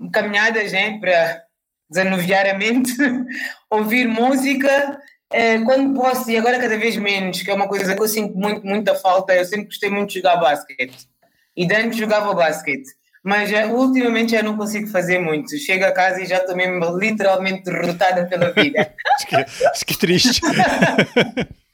uh, 0.00 0.10
caminhadas 0.10 0.72
né, 0.72 0.98
para 0.98 1.42
desanuviar 1.90 2.46
a 2.46 2.54
mente, 2.54 2.94
ouvir 3.70 4.08
música, 4.08 4.98
uh, 5.34 5.64
quando 5.66 5.92
posso, 5.92 6.30
e 6.30 6.36
agora 6.38 6.58
cada 6.58 6.78
vez 6.78 6.96
menos, 6.96 7.42
que 7.42 7.50
é 7.50 7.54
uma 7.54 7.68
coisa 7.68 7.94
que 7.94 8.02
eu 8.02 8.08
sinto 8.08 8.34
muito, 8.38 8.66
muita 8.66 8.94
falta, 8.94 9.34
eu 9.34 9.44
sempre 9.44 9.66
gostei 9.66 9.90
muito 9.90 10.08
de 10.08 10.20
jogar 10.20 10.38
basquete. 10.38 11.06
E 11.54 11.70
antes 11.74 11.98
jogava 11.98 12.32
basquete. 12.32 12.88
Mas 13.22 13.50
já, 13.50 13.66
ultimamente 13.66 14.32
já 14.32 14.42
não 14.42 14.56
consigo 14.56 14.86
fazer 14.86 15.18
muito. 15.18 15.58
Chego 15.58 15.84
a 15.84 15.92
casa 15.92 16.22
e 16.22 16.26
já 16.26 16.38
estou 16.38 16.56
mesmo 16.56 16.98
literalmente 16.98 17.64
derrotada 17.64 18.24
pela 18.24 18.50
vida. 18.52 18.94
que, 19.28 19.84
que 19.84 19.98
triste. 19.98 20.40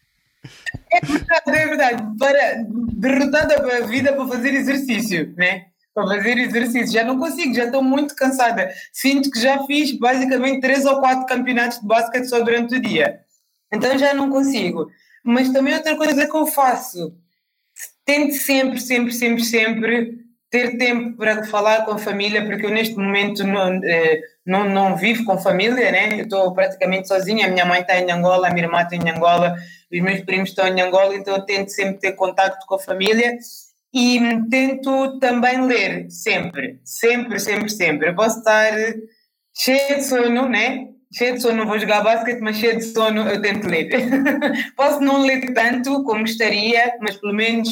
É 0.92 1.06
verdade, 1.06 1.50
é 1.50 1.66
verdade. 1.66 2.18
Para, 2.18 2.64
derrotada 2.94 3.76
a 3.76 3.86
vida 3.86 4.12
para 4.12 4.28
fazer 4.28 4.54
exercício, 4.54 5.34
né? 5.36 5.66
Para 5.94 6.06
fazer 6.06 6.38
exercício. 6.38 6.92
Já 6.92 7.04
não 7.04 7.18
consigo, 7.18 7.54
já 7.54 7.64
estou 7.64 7.82
muito 7.82 8.14
cansada. 8.14 8.70
Sinto 8.92 9.30
que 9.30 9.40
já 9.40 9.64
fiz 9.64 9.98
basicamente 9.98 10.60
três 10.60 10.84
ou 10.84 11.00
quatro 11.00 11.26
campeonatos 11.26 11.80
de 11.80 11.86
basquete 11.86 12.26
só 12.26 12.40
durante 12.40 12.76
o 12.76 12.80
dia. 12.80 13.20
Então 13.72 13.96
já 13.98 14.12
não 14.12 14.30
consigo. 14.30 14.90
Mas 15.24 15.50
também 15.50 15.74
outra 15.74 15.96
coisa 15.96 16.26
que 16.26 16.36
eu 16.36 16.46
faço, 16.46 17.14
tento 18.04 18.34
sempre, 18.34 18.80
sempre, 18.80 19.12
sempre, 19.12 19.44
sempre 19.44 20.21
ter 20.52 20.76
tempo 20.76 21.16
para 21.16 21.44
falar 21.46 21.84
com 21.84 21.92
a 21.92 21.98
família, 21.98 22.44
porque 22.44 22.66
eu 22.66 22.70
neste 22.70 22.94
momento 22.94 23.42
não, 23.42 23.80
eh, 23.82 24.20
não, 24.46 24.68
não 24.68 24.96
vivo 24.96 25.24
com 25.24 25.36
família, 25.38 25.90
né? 25.90 26.20
Eu 26.20 26.24
estou 26.24 26.54
praticamente 26.54 27.08
sozinha. 27.08 27.46
A 27.46 27.50
minha 27.50 27.64
mãe 27.64 27.80
está 27.80 27.98
em 27.98 28.12
Angola, 28.12 28.46
a 28.46 28.52
minha 28.52 28.66
irmã 28.66 28.82
está 28.82 28.94
em 28.94 29.10
Angola 29.10 29.56
os 29.92 30.00
meus 30.00 30.20
primos 30.22 30.48
estão 30.48 30.66
em 30.66 30.80
Angola, 30.80 31.14
então 31.14 31.36
eu 31.36 31.44
tento 31.44 31.68
sempre 31.68 32.00
ter 32.00 32.12
contato 32.12 32.64
com 32.66 32.76
a 32.76 32.78
família 32.78 33.36
e 33.92 34.18
tento 34.50 35.18
também 35.18 35.66
ler, 35.66 36.10
sempre, 36.10 36.80
sempre, 36.82 37.38
sempre, 37.38 37.68
sempre. 37.68 38.08
Eu 38.08 38.14
posso 38.14 38.38
estar 38.38 38.72
cheia 39.54 39.96
de 39.96 40.04
sono, 40.04 40.48
né? 40.48 40.88
Cheia 41.12 41.34
de 41.34 41.42
sono, 41.42 41.66
vou 41.66 41.78
jogar 41.78 42.02
basquete, 42.02 42.40
mas 42.40 42.56
cheia 42.56 42.74
de 42.74 42.84
sono 42.84 43.28
eu 43.28 43.42
tento 43.42 43.68
ler. 43.68 43.90
posso 44.74 45.00
não 45.00 45.26
ler 45.26 45.52
tanto 45.52 46.02
como 46.04 46.20
gostaria, 46.20 46.96
mas 47.02 47.18
pelo 47.18 47.34
menos 47.34 47.68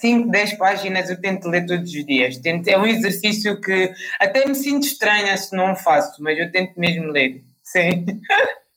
5, 0.00 0.30
10 0.30 0.54
páginas 0.54 1.10
eu 1.10 1.20
tento 1.20 1.48
ler 1.48 1.66
todos 1.66 1.92
os 1.92 2.06
dias. 2.06 2.40
é 2.44 2.78
um 2.78 2.86
exercício 2.86 3.60
que 3.60 3.92
até 4.20 4.46
me 4.46 4.54
sinto 4.54 4.86
estranha 4.86 5.36
se 5.36 5.54
não 5.56 5.74
faço, 5.74 6.22
mas 6.22 6.38
eu 6.38 6.50
tento 6.50 6.78
mesmo 6.78 7.06
ler. 7.06 7.42
Sim. 7.62 8.06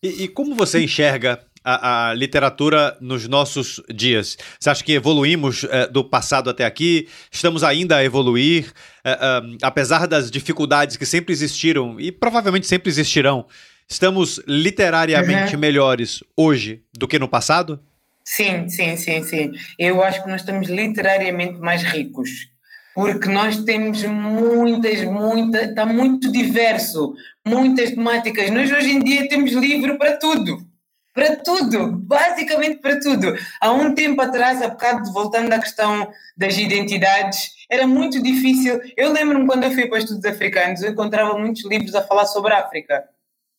E, 0.03 0.23
e 0.23 0.27
como 0.27 0.55
você 0.55 0.83
enxerga 0.83 1.39
a, 1.63 2.09
a, 2.09 2.13
literatura 2.13 2.97
nos 2.99 3.27
nossos 3.27 3.81
dias? 3.93 4.37
Você 4.59 4.69
acha 4.69 4.83
que 4.83 4.93
evoluímos 4.93 5.63
é, 5.65 5.87
do 5.87 6.03
passado 6.03 6.49
até 6.49 6.65
aqui? 6.65 7.07
Estamos 7.31 7.63
ainda 7.63 7.97
a 7.97 8.03
evoluir? 8.03 8.71
É, 9.03 9.11
é, 9.11 9.17
apesar 9.61 10.07
das 10.07 10.31
dificuldades 10.31 10.97
que 10.97 11.05
sempre 11.05 11.31
existiram 11.31 11.99
e 11.99 12.11
provavelmente 12.11 12.67
sempre 12.67 12.89
existirão, 12.89 13.45
estamos 13.87 14.41
literariamente 14.47 15.53
uhum. 15.53 15.61
melhores 15.61 16.23
hoje 16.35 16.81
do 16.97 17.07
que 17.07 17.19
no 17.19 17.27
passado? 17.27 17.79
Sim, 18.23 18.69
sim, 18.69 18.95
sim, 18.97 19.23
sim. 19.23 19.51
Eu 19.77 20.03
acho 20.03 20.23
que 20.23 20.29
nós 20.29 20.41
estamos 20.41 20.69
literariamente 20.69 21.59
mais 21.59 21.83
ricos. 21.83 22.49
Porque 22.93 23.29
nós 23.29 23.63
temos 23.63 24.03
muitas, 24.03 25.03
muitas, 25.03 25.69
está 25.69 25.85
muito 25.85 26.31
diverso, 26.31 27.13
muitas 27.45 27.91
temáticas. 27.91 28.51
Nós 28.51 28.71
hoje 28.71 28.91
em 28.91 28.99
dia 28.99 29.29
temos 29.29 29.51
livro 29.53 29.97
para 29.97 30.17
tudo 30.17 30.69
para 31.13 31.35
tudo, 31.37 31.91
basicamente 31.97 32.79
para 32.79 32.99
tudo. 32.99 33.35
Há 33.59 33.71
um 33.71 33.93
tempo 33.93 34.21
atrás, 34.21 34.61
há 34.61 34.69
bocado 34.69 35.11
voltando 35.11 35.51
à 35.53 35.59
questão 35.59 36.11
das 36.37 36.57
identidades, 36.57 37.51
era 37.69 37.85
muito 37.85 38.21
difícil. 38.21 38.79
Eu 38.95 39.11
lembro-me 39.11 39.45
quando 39.45 39.63
eu 39.63 39.71
fui 39.71 39.87
para 39.87 39.99
estudos 39.99 40.25
africanos, 40.25 40.81
eu 40.81 40.91
encontrava 40.91 41.37
muitos 41.37 41.65
livros 41.65 41.93
a 41.95 42.01
falar 42.01 42.25
sobre 42.25 42.53
a 42.53 42.59
África. 42.59 43.03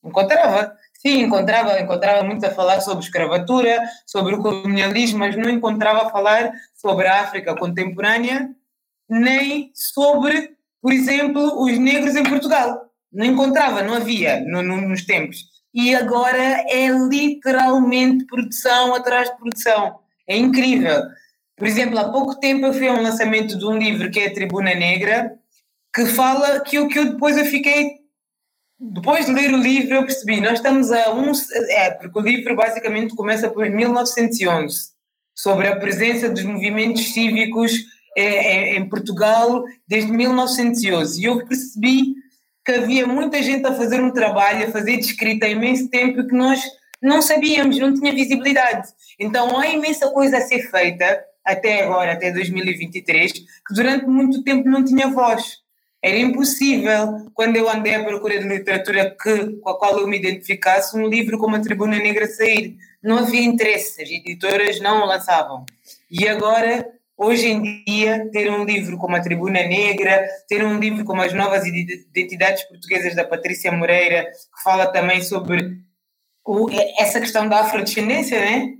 Encontrava, 0.04 0.76
sim, 1.02 1.22
encontrava, 1.22 1.80
encontrava 1.80 2.22
muito 2.22 2.46
a 2.46 2.50
falar 2.50 2.80
sobre 2.80 3.04
escravatura, 3.04 3.82
sobre 4.06 4.34
o 4.34 4.38
colonialismo, 4.40 5.18
mas 5.18 5.36
não 5.36 5.50
encontrava 5.50 6.06
a 6.06 6.10
falar 6.10 6.52
sobre 6.74 7.06
a 7.06 7.20
África 7.20 7.56
contemporânea, 7.56 8.50
nem 9.10 9.70
sobre, 9.74 10.52
por 10.80 10.92
exemplo, 10.92 11.62
os 11.62 11.76
negros 11.76 12.14
em 12.14 12.22
Portugal. 12.22 12.86
Não 13.12 13.26
encontrava, 13.26 13.82
não 13.82 13.94
havia 13.94 14.40
no, 14.40 14.62
no, 14.62 14.80
nos 14.80 15.04
tempos 15.04 15.52
e 15.74 15.94
agora 15.94 16.64
é 16.68 16.88
literalmente 16.88 18.26
produção 18.26 18.94
atrás 18.94 19.30
de 19.30 19.36
produção. 19.36 19.98
É 20.28 20.36
incrível. 20.36 21.02
Por 21.56 21.66
exemplo, 21.66 21.98
há 21.98 22.10
pouco 22.10 22.38
tempo 22.38 22.66
eu 22.66 22.74
fui 22.74 22.88
a 22.88 22.92
um 22.92 23.02
lançamento 23.02 23.58
de 23.58 23.64
um 23.64 23.78
livro 23.78 24.10
que 24.10 24.20
é 24.20 24.26
a 24.26 24.34
Tribuna 24.34 24.74
Negra, 24.74 25.32
que 25.94 26.06
fala 26.06 26.60
que 26.60 26.78
o 26.78 26.88
que 26.88 26.98
eu 26.98 27.12
depois 27.12 27.36
eu 27.36 27.44
fiquei. 27.44 28.01
Depois 28.84 29.26
de 29.26 29.32
ler 29.32 29.54
o 29.54 29.58
livro, 29.58 29.94
eu 29.94 30.04
percebi, 30.04 30.40
nós 30.40 30.54
estamos 30.54 30.90
a 30.90 31.14
um. 31.14 31.30
É, 31.70 31.92
porque 31.92 32.18
o 32.18 32.22
livro 32.22 32.56
basicamente 32.56 33.14
começa 33.14 33.48
por 33.48 33.70
1911, 33.70 34.90
sobre 35.32 35.68
a 35.68 35.76
presença 35.76 36.28
dos 36.28 36.42
movimentos 36.42 37.12
cívicos 37.12 37.72
é, 38.16 38.24
é, 38.24 38.76
em 38.76 38.88
Portugal 38.88 39.62
desde 39.86 40.10
1911. 40.10 41.20
E 41.20 41.24
eu 41.26 41.46
percebi 41.46 42.14
que 42.66 42.72
havia 42.72 43.06
muita 43.06 43.40
gente 43.40 43.64
a 43.68 43.72
fazer 43.72 44.02
um 44.02 44.10
trabalho, 44.10 44.66
a 44.66 44.72
fazer 44.72 44.96
descrita 44.96 45.46
há 45.46 45.48
imenso 45.48 45.88
tempo 45.88 46.26
que 46.26 46.34
nós 46.34 46.60
não 47.00 47.22
sabíamos, 47.22 47.78
não 47.78 47.94
tinha 47.94 48.12
visibilidade. 48.12 48.88
Então 49.16 49.58
há 49.60 49.68
imensa 49.68 50.10
coisa 50.10 50.38
a 50.38 50.40
ser 50.40 50.68
feita 50.70 51.24
até 51.44 51.84
agora, 51.84 52.14
até 52.14 52.32
2023, 52.32 53.32
que 53.32 53.74
durante 53.74 54.06
muito 54.06 54.42
tempo 54.42 54.68
não 54.68 54.84
tinha 54.84 55.06
voz. 55.06 55.61
Era 56.02 56.18
impossível, 56.18 57.30
quando 57.32 57.56
eu 57.56 57.68
andei 57.68 57.94
à 57.94 58.04
procura 58.04 58.38
de 58.38 58.48
literatura 58.48 59.16
que, 59.22 59.56
com 59.60 59.70
a 59.70 59.78
qual 59.78 60.00
eu 60.00 60.08
me 60.08 60.18
identificasse, 60.18 60.96
um 60.96 61.06
livro 61.06 61.38
como 61.38 61.54
a 61.54 61.60
Tribuna 61.60 61.96
Negra 61.96 62.26
sair. 62.26 62.76
Não 63.02 63.18
havia 63.18 63.42
interesse, 63.42 64.02
as 64.02 64.10
editoras 64.10 64.80
não 64.80 65.02
o 65.02 65.06
lançavam. 65.06 65.64
E 66.10 66.26
agora 66.28 66.92
Hoje 67.16 67.46
em 67.46 67.84
dia, 67.84 68.28
ter 68.32 68.50
um 68.50 68.64
livro 68.64 68.96
como 68.98 69.14
a 69.14 69.20
Tribuna 69.20 69.62
Negra, 69.62 70.26
ter 70.48 70.64
um 70.64 70.78
livro 70.78 71.04
como 71.04 71.22
As 71.22 71.32
Novas 71.32 71.64
Identidades 71.64 72.64
Portuguesas 72.64 73.14
da 73.14 73.24
Patrícia 73.24 73.70
Moreira, 73.70 74.24
que 74.24 74.62
fala 74.64 74.86
também 74.88 75.22
sobre 75.22 75.78
o, 76.44 76.68
essa 76.98 77.20
questão 77.20 77.48
da 77.48 77.60
afrodescendência, 77.60 78.40
né? 78.40 78.74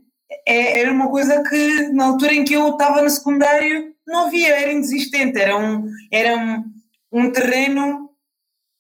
É, 0.45 0.81
era 0.81 0.91
uma 0.91 1.09
coisa 1.09 1.41
que, 1.49 1.89
na 1.93 2.07
altura 2.07 2.35
em 2.35 2.45
que 2.45 2.55
eu 2.55 2.71
estava 2.71 3.03
no 3.03 3.11
secundário, 3.11 3.95
não 4.05 4.27
havia, 4.27 4.57
era 4.57 4.73
inexistente, 4.73 5.39
era 5.39 5.57
um, 5.57 5.89
era 6.11 6.37
um, 6.37 6.65
um 7.13 7.31
terreno 7.31 8.11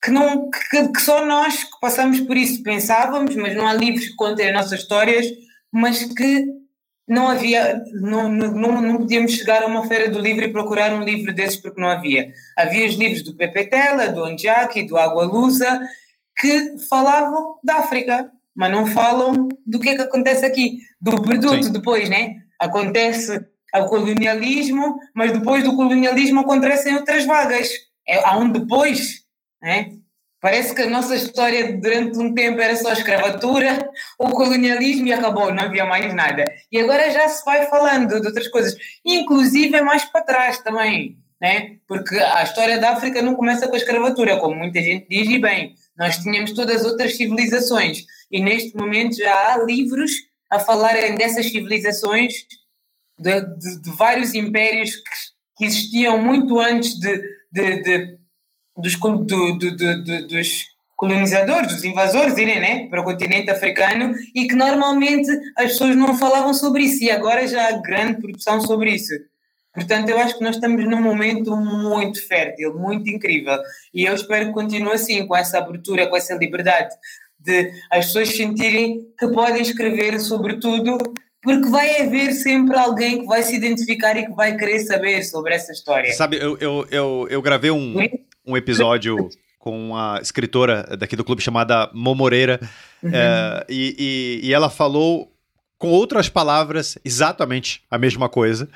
que, 0.02 0.10
não, 0.10 0.50
que, 0.50 0.88
que 0.88 1.00
só 1.00 1.24
nós 1.24 1.64
que 1.64 1.80
passamos 1.80 2.20
por 2.20 2.36
isso 2.36 2.62
pensávamos, 2.62 3.36
mas 3.36 3.54
não 3.54 3.66
há 3.66 3.74
livros 3.74 4.08
que 4.08 4.16
contem 4.16 4.48
as 4.48 4.54
nossas 4.54 4.80
histórias, 4.80 5.26
mas 5.70 6.04
que 6.04 6.46
não 7.06 7.28
havia, 7.28 7.82
não, 7.92 8.28
não, 8.28 8.80
não 8.80 8.96
podíamos 8.98 9.32
chegar 9.32 9.62
a 9.62 9.66
uma 9.66 9.86
feira 9.86 10.08
do 10.08 10.18
livro 10.18 10.44
e 10.44 10.52
procurar 10.52 10.92
um 10.92 11.02
livro 11.02 11.34
desses 11.34 11.60
porque 11.60 11.80
não 11.80 11.88
havia. 11.88 12.32
Havia 12.56 12.86
os 12.86 12.94
livros 12.94 13.22
do 13.22 13.36
Pepe 13.36 13.66
Tela, 13.66 14.08
do 14.08 14.24
Onjaki, 14.24 14.84
do 14.84 14.96
Água 14.96 15.24
Lusa, 15.24 15.80
que 16.36 16.78
falavam 16.88 17.56
da 17.62 17.76
África, 17.76 18.30
mas 18.54 18.72
não 18.72 18.86
falam 18.86 19.48
do 19.66 19.78
que 19.78 19.90
é 19.90 19.94
que 19.94 20.02
acontece 20.02 20.44
aqui, 20.44 20.78
do 21.00 21.20
produto 21.22 21.64
Sim. 21.64 21.72
depois, 21.72 22.08
né? 22.08 22.36
Acontece 22.58 23.44
o 23.74 23.86
colonialismo, 23.86 24.98
mas 25.14 25.32
depois 25.32 25.64
do 25.64 25.74
colonialismo 25.74 26.40
acontecem 26.40 26.94
outras 26.94 27.24
vagas. 27.24 27.68
É, 28.06 28.28
um 28.32 28.50
depois, 28.50 29.22
né? 29.60 29.92
Parece 30.40 30.74
que 30.74 30.82
a 30.82 30.90
nossa 30.90 31.14
história 31.14 31.78
durante 31.78 32.18
um 32.18 32.34
tempo 32.34 32.60
era 32.60 32.74
só 32.74 32.92
escravatura, 32.92 33.88
o 34.18 34.28
colonialismo 34.30 35.06
e 35.06 35.12
acabou, 35.12 35.54
não 35.54 35.62
havia 35.62 35.84
mais 35.84 36.12
nada. 36.12 36.44
E 36.70 36.80
agora 36.80 37.12
já 37.12 37.28
se 37.28 37.44
vai 37.44 37.66
falando 37.66 38.20
de 38.20 38.26
outras 38.26 38.48
coisas, 38.48 38.76
inclusive 39.04 39.76
é 39.76 39.82
mais 39.82 40.04
para 40.04 40.22
trás 40.22 40.58
também, 40.58 41.16
né? 41.40 41.76
porque 41.86 42.16
a 42.16 42.42
história 42.42 42.78
da 42.78 42.90
África 42.90 43.22
não 43.22 43.36
começa 43.36 43.68
com 43.68 43.74
a 43.74 43.78
escravatura, 43.78 44.38
como 44.38 44.56
muita 44.56 44.80
gente 44.80 45.06
diz, 45.08 45.28
e 45.28 45.38
bem, 45.38 45.76
nós 45.96 46.16
tínhamos 46.18 46.52
todas 46.52 46.80
as 46.80 46.90
outras 46.90 47.16
civilizações, 47.16 48.04
e 48.30 48.40
neste 48.40 48.76
momento 48.76 49.14
já 49.16 49.52
há 49.52 49.58
livros 49.62 50.10
a 50.50 50.58
falarem 50.58 51.14
dessas 51.14 51.46
civilizações, 51.50 52.46
de, 53.18 53.40
de, 53.40 53.82
de 53.82 53.90
vários 53.90 54.34
impérios 54.34 54.96
que, 54.96 55.02
que, 55.58 55.64
existiam 55.66 56.18
muito 56.18 56.58
antes 56.58 56.98
de, 56.98 57.22
de 57.52 58.18
dos, 58.76 58.98
do, 58.98 59.58
do, 59.58 59.76
do, 59.76 60.26
dos 60.26 60.64
colonizadores, 60.96 61.74
dos 61.74 61.84
invasores 61.84 62.38
irem 62.38 62.60
né, 62.60 62.88
para 62.88 63.00
o 63.00 63.04
continente 63.04 63.50
africano 63.50 64.14
e 64.34 64.46
que 64.46 64.54
normalmente 64.54 65.30
as 65.56 65.72
pessoas 65.72 65.96
não 65.96 66.16
falavam 66.16 66.54
sobre 66.54 66.84
isso 66.84 67.02
e 67.02 67.10
agora 67.10 67.46
já 67.46 67.68
há 67.68 67.72
grande 67.72 68.20
produção 68.20 68.60
sobre 68.60 68.92
isso. 68.92 69.12
Portanto, 69.74 70.10
eu 70.10 70.18
acho 70.18 70.36
que 70.38 70.44
nós 70.44 70.56
estamos 70.56 70.84
num 70.84 71.00
momento 71.02 71.56
muito 71.56 72.26
fértil, 72.26 72.78
muito 72.78 73.10
incrível 73.10 73.58
e 73.92 74.04
eu 74.04 74.14
espero 74.14 74.46
que 74.46 74.52
continue 74.52 74.92
assim, 74.92 75.26
com 75.26 75.34
essa 75.34 75.58
abertura, 75.58 76.06
com 76.06 76.16
essa 76.16 76.34
liberdade 76.34 76.94
de 77.38 77.72
as 77.90 78.06
pessoas 78.06 78.28
sentirem 78.28 79.00
que 79.18 79.28
podem 79.28 79.62
escrever 79.62 80.20
sobre 80.20 80.60
tudo 80.60 80.98
porque 81.42 81.68
vai 81.68 82.00
haver 82.02 82.32
sempre 82.32 82.76
alguém 82.78 83.20
que 83.20 83.26
vai 83.26 83.42
se 83.42 83.54
identificar 83.54 84.16
e 84.16 84.26
que 84.26 84.32
vai 84.32 84.56
querer 84.56 84.80
saber 84.80 85.22
sobre 85.24 85.54
essa 85.54 85.72
história. 85.72 86.12
Sabe, 86.12 86.36
eu, 86.36 86.56
eu, 86.60 86.86
eu, 86.90 87.26
eu 87.28 87.42
gravei 87.42 87.70
um, 87.70 87.96
um 88.46 88.56
episódio 88.56 89.28
com 89.58 89.90
uma 89.90 90.18
escritora 90.20 90.96
daqui 90.98 91.16
do 91.16 91.24
clube 91.24 91.42
chamada 91.42 91.90
Momoreira, 91.92 92.60
uhum. 93.02 93.10
é, 93.12 93.64
e, 93.68 94.40
e, 94.42 94.48
e, 94.48 94.52
ela 94.52 94.68
falou 94.68 95.32
com 95.78 95.88
outras 95.88 96.28
palavras 96.28 96.98
exatamente 97.04 97.82
a 97.90 97.96
mesma 97.96 98.28
coisa, 98.28 98.68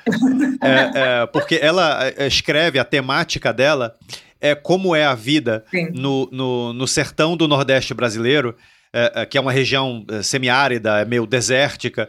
é, 0.61 1.21
é, 1.23 1.25
porque 1.25 1.59
ela 1.61 2.05
é, 2.05 2.27
escreve 2.27 2.79
a 2.79 2.85
temática 2.85 3.53
dela 3.53 3.95
é 4.39 4.53
como 4.53 4.95
é 4.95 5.03
a 5.03 5.15
vida 5.15 5.65
no, 5.93 6.29
no, 6.31 6.71
no, 6.71 6.87
sertão 6.87 7.35
do 7.35 7.47
Nordeste 7.47 7.93
brasileiro, 7.93 8.55
é, 8.93 9.25
que 9.25 9.37
é 9.37 9.41
uma 9.41 9.51
região 9.51 10.05
semiárida, 10.21 11.03
meio 11.05 11.25
desértica, 11.25 12.07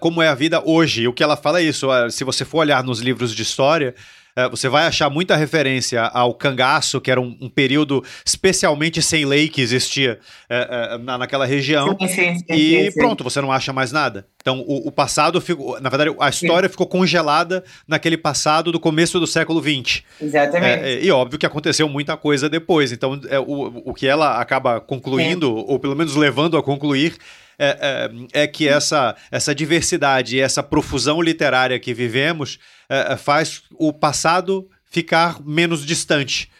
como 0.00 0.22
é 0.22 0.28
a 0.28 0.34
vida 0.34 0.62
hoje. 0.64 1.06
O 1.08 1.12
que 1.12 1.22
ela 1.22 1.36
fala 1.36 1.60
é 1.60 1.64
isso, 1.64 1.88
se 2.10 2.24
você 2.24 2.44
for 2.44 2.58
olhar 2.58 2.82
nos 2.82 3.00
livros 3.00 3.34
de 3.34 3.42
história, 3.42 3.94
é, 4.36 4.48
você 4.48 4.68
vai 4.68 4.86
achar 4.86 5.08
muita 5.08 5.36
referência 5.36 6.02
ao 6.02 6.34
cangaço, 6.34 7.00
que 7.00 7.10
era 7.10 7.20
um, 7.20 7.36
um 7.40 7.48
período 7.48 8.02
especialmente 8.26 9.00
sem 9.00 9.24
lei 9.24 9.48
que 9.48 9.60
existia 9.60 10.18
é, 10.50 10.94
é, 10.94 10.98
na, 10.98 11.18
naquela 11.18 11.46
região. 11.46 11.96
Sim, 12.00 12.08
sim, 12.08 12.38
sim, 12.38 12.44
e 12.48 12.92
pronto, 12.92 13.22
você 13.22 13.40
não 13.40 13.52
acha 13.52 13.72
mais 13.72 13.92
nada. 13.92 14.26
Então, 14.44 14.60
o, 14.60 14.88
o, 14.88 14.92
passado 14.92 15.40
ficou. 15.40 15.80
Na 15.80 15.88
verdade, 15.88 16.14
a 16.20 16.28
história 16.28 16.68
ficou 16.68 16.86
congelada 16.86 17.64
naquele 17.88 18.18
passado 18.18 18.70
do 18.70 18.78
começo 18.78 19.18
do 19.18 19.26
século 19.26 19.58
XX. 19.58 20.02
Exatamente. 20.20 20.84
É, 20.84 21.02
e 21.02 21.10
óbvio 21.10 21.38
que 21.38 21.46
aconteceu 21.46 21.88
muita 21.88 22.14
coisa 22.14 22.46
depois. 22.46 22.92
Então, 22.92 23.18
é, 23.30 23.40
o, 23.40 23.82
o 23.86 23.94
que 23.94 24.06
ela 24.06 24.38
acaba 24.38 24.82
concluindo, 24.82 25.50
ou 25.50 25.78
pelo 25.78 25.96
menos 25.96 26.14
levando 26.14 26.58
a 26.58 26.62
concluir, 26.62 27.16
é, 27.58 28.10
é, 28.34 28.42
é, 28.42 28.46
que 28.46 28.68
essa, 28.68 29.16
essa 29.30 29.54
diversidade 29.54 30.36
e 30.36 30.40
essa 30.40 30.62
profusão 30.62 31.22
literária 31.22 31.80
que 31.80 31.94
vivemos 31.94 32.58
é, 32.86 33.14
é, 33.14 33.16
faz 33.16 33.62
o 33.78 33.94
passado 33.94 34.68
ficar 34.84 35.40
menos 35.42 35.86
distante. 35.86 36.50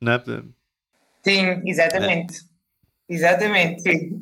Né? 0.00 0.20
Sim, 1.22 1.62
exatamente. 1.64 2.49
Exatamente, 3.10 3.82
sim. 3.82 4.18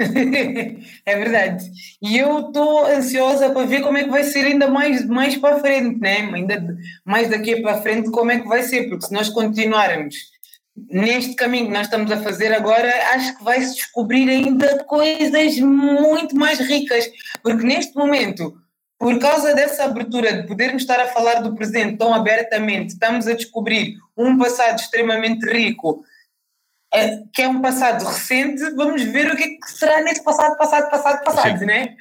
é 1.05 1.17
verdade. 1.17 1.71
E 2.01 2.17
eu 2.17 2.49
estou 2.49 2.87
ansiosa 2.87 3.51
para 3.51 3.67
ver 3.67 3.83
como 3.83 3.99
é 3.99 4.05
que 4.05 4.09
vai 4.09 4.25
ser 4.25 4.47
ainda 4.47 4.67
mais, 4.67 5.07
mais 5.07 5.37
para 5.37 5.61
frente, 5.61 6.01
né? 6.01 6.31
ainda 6.33 6.75
mais 7.05 7.29
daqui 7.29 7.61
para 7.61 7.83
frente, 7.83 8.11
como 8.11 8.31
é 8.31 8.41
que 8.41 8.49
vai 8.49 8.63
ser, 8.63 8.89
porque 8.89 9.05
se 9.05 9.13
nós 9.13 9.29
continuarmos 9.29 10.17
neste 10.91 11.35
caminho 11.35 11.67
que 11.67 11.73
nós 11.73 11.87
estamos 11.87 12.11
a 12.11 12.23
fazer 12.23 12.51
agora, 12.55 12.91
acho 13.13 13.37
que 13.37 13.45
vai-se 13.45 13.75
descobrir 13.75 14.31
ainda 14.31 14.83
coisas 14.85 15.59
muito 15.59 16.35
mais 16.35 16.59
ricas, 16.59 17.11
porque 17.43 17.67
neste 17.67 17.95
momento, 17.95 18.57
por 18.99 19.19
causa 19.19 19.55
dessa 19.55 19.85
abertura 19.85 20.33
de 20.33 20.47
podermos 20.47 20.83
estar 20.83 20.99
a 20.99 21.09
falar 21.09 21.43
do 21.43 21.55
presente 21.55 21.99
tão 21.99 22.15
abertamente, 22.15 22.95
estamos 22.95 23.27
a 23.27 23.35
descobrir 23.35 23.97
um 24.17 24.39
passado 24.39 24.79
extremamente 24.79 25.45
rico, 25.45 26.05
eh, 27.05 27.23
que 27.33 27.43
é 27.43 27.49
um 27.49 27.61
passado 27.61 28.05
recente, 28.05 28.63
vamos 28.75 29.03
ver 29.03 29.33
o 29.33 29.37
que, 29.37 29.45
é 29.45 29.49
que 29.49 29.71
será 29.71 30.03
nesse 30.03 30.23
passado, 30.23 30.57
passado, 30.57 30.91
passado, 30.91 31.25
passado, 31.25 31.67
né? 31.67 31.95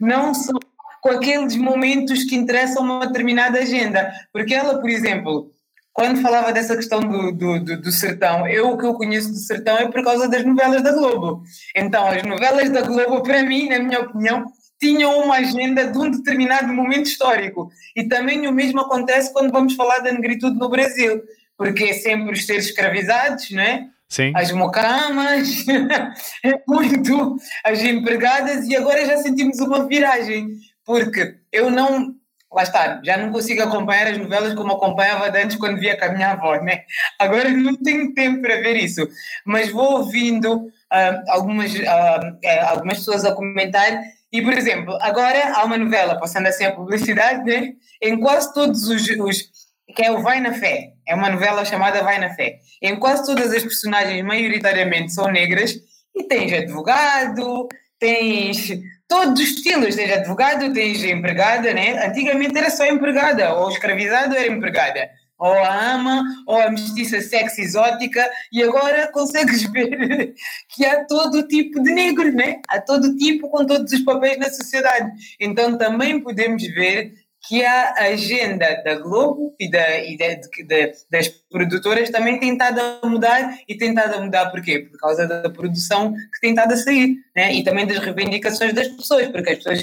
Não 0.00 0.34
só 0.34 0.52
com 1.00 1.10
aqueles 1.10 1.56
momentos 1.56 2.24
que 2.24 2.36
interessam 2.36 2.84
uma 2.84 3.06
determinada 3.06 3.58
agenda, 3.58 4.12
porque 4.32 4.54
ela, 4.54 4.80
por 4.80 4.88
exemplo, 4.88 5.52
quando 5.92 6.22
falava 6.22 6.52
dessa 6.52 6.76
questão 6.76 7.00
do, 7.00 7.32
do, 7.32 7.60
do, 7.60 7.80
do, 7.80 7.92
sertão, 7.92 8.46
eu 8.48 8.70
o 8.70 8.78
que 8.78 8.86
eu 8.86 8.94
conheço 8.94 9.30
do 9.30 9.36
sertão 9.36 9.76
é 9.76 9.90
por 9.90 10.02
causa 10.02 10.28
das 10.28 10.44
novelas 10.44 10.82
da 10.82 10.92
Globo. 10.92 11.42
Então, 11.76 12.06
as 12.06 12.22
novelas 12.22 12.70
da 12.70 12.82
Globo, 12.82 13.22
para 13.22 13.42
mim, 13.42 13.68
na 13.68 13.78
minha 13.78 14.00
opinião, 14.00 14.46
tinham 14.80 15.20
uma 15.20 15.36
agenda 15.36 15.86
de 15.86 15.98
um 15.98 16.10
determinado 16.10 16.72
momento 16.72 17.06
histórico. 17.06 17.70
E 17.94 18.08
também 18.08 18.46
o 18.46 18.52
mesmo 18.52 18.80
acontece 18.80 19.32
quando 19.32 19.52
vamos 19.52 19.74
falar 19.74 19.98
da 19.98 20.12
negritude 20.12 20.58
no 20.58 20.68
Brasil, 20.68 21.22
porque 21.56 21.84
é 21.84 21.92
sempre 21.92 22.32
os 22.32 22.46
seres 22.46 22.66
escravizados, 22.66 23.50
não 23.50 23.62
é? 23.62 23.86
Sim. 24.12 24.30
As 24.36 24.52
mocamas, 24.52 25.64
é 26.44 26.62
muito 26.68 27.36
as 27.64 27.82
empregadas, 27.82 28.66
e 28.66 28.76
agora 28.76 29.06
já 29.06 29.16
sentimos 29.16 29.58
uma 29.58 29.88
viragem, 29.88 30.48
porque 30.84 31.36
eu 31.50 31.70
não 31.70 32.14
lá 32.52 32.62
está, 32.62 33.00
já 33.02 33.16
não 33.16 33.32
consigo 33.32 33.62
acompanhar 33.62 34.08
as 34.08 34.18
novelas 34.18 34.52
como 34.52 34.74
acompanhava 34.74 35.34
antes 35.34 35.56
quando 35.56 35.80
via 35.80 35.98
com 35.98 36.04
a 36.04 36.12
minha 36.12 36.32
avó, 36.32 36.56
né? 36.56 36.82
Agora 37.18 37.48
não 37.56 37.74
tenho 37.74 38.12
tempo 38.12 38.42
para 38.42 38.56
ver 38.56 38.76
isso, 38.76 39.08
mas 39.46 39.70
vou 39.70 40.00
ouvindo 40.00 40.56
uh, 40.56 41.22
algumas, 41.28 41.72
uh, 41.74 42.38
algumas 42.68 42.98
pessoas 42.98 43.24
a 43.24 43.34
comentar 43.34 43.98
e, 44.30 44.42
por 44.42 44.52
exemplo, 44.52 44.98
agora 45.00 45.54
há 45.54 45.64
uma 45.64 45.78
novela, 45.78 46.20
passando 46.20 46.48
assim 46.48 46.66
a 46.66 46.72
publicidade, 46.72 47.44
né? 47.44 47.72
Em 48.02 48.20
quase 48.20 48.52
todos 48.52 48.88
os, 48.88 49.08
os 49.08 49.61
que 49.94 50.02
é 50.02 50.10
o 50.10 50.22
Vai 50.22 50.40
na 50.40 50.52
Fé, 50.52 50.92
é 51.06 51.14
uma 51.14 51.30
novela 51.30 51.64
chamada 51.64 52.02
Vai 52.02 52.18
na 52.18 52.30
Fé. 52.34 52.58
Em 52.80 52.98
quase 52.98 53.24
todas 53.26 53.52
as 53.52 53.62
personagens, 53.62 54.24
maioritariamente, 54.24 55.12
são 55.12 55.28
negras 55.28 55.74
e 56.14 56.24
tens 56.24 56.52
advogado, 56.52 57.68
tens 57.98 58.72
todos 59.08 59.40
os 59.40 59.48
estilos, 59.50 59.94
tens 59.94 60.12
advogado, 60.12 60.72
tens 60.72 61.04
empregada, 61.04 61.72
né? 61.74 62.06
Antigamente 62.06 62.56
era 62.56 62.70
só 62.70 62.86
empregada, 62.86 63.54
ou 63.54 63.70
escravizado 63.70 64.34
era 64.34 64.50
empregada, 64.50 65.08
ou 65.38 65.52
a 65.52 65.92
ama, 65.94 66.22
ou 66.46 66.60
a 66.60 66.70
mestiça 66.70 67.20
sexy 67.20 67.62
exótica, 67.62 68.28
e 68.52 68.62
agora 68.62 69.10
consegues 69.12 69.64
ver 69.64 70.34
que 70.74 70.84
há 70.84 71.04
todo 71.04 71.46
tipo 71.46 71.82
de 71.82 71.92
negros, 71.92 72.34
né? 72.34 72.60
Há 72.68 72.80
todo 72.80 73.16
tipo 73.16 73.50
com 73.50 73.66
todos 73.66 73.92
os 73.92 74.00
papéis 74.00 74.38
na 74.38 74.50
sociedade. 74.50 75.10
Então 75.38 75.76
também 75.76 76.20
podemos 76.20 76.62
ver 76.62 77.12
que 77.44 77.64
a 77.64 77.94
agenda 78.04 78.82
da 78.84 78.94
Globo 78.94 79.54
e, 79.58 79.68
da, 79.68 79.98
e 79.98 80.16
de, 80.16 80.36
de, 80.64 80.92
das 81.10 81.28
produtoras 81.50 82.08
também 82.10 82.38
tem 82.38 82.52
estado 82.52 82.80
a 82.80 83.06
mudar 83.06 83.58
e 83.68 83.76
tem 83.76 83.90
estado 83.90 84.14
a 84.14 84.20
mudar 84.20 84.50
porquê? 84.50 84.80
Por 84.80 84.98
causa 84.98 85.26
da 85.26 85.50
produção 85.50 86.14
que 86.14 86.40
tem 86.40 86.50
estado 86.50 86.72
a 86.72 86.76
sair 86.76 87.16
né? 87.34 87.52
e 87.52 87.64
também 87.64 87.86
das 87.86 87.98
reivindicações 87.98 88.72
das 88.72 88.88
pessoas, 88.88 89.28
porque 89.28 89.50
as 89.50 89.56
pessoas. 89.58 89.82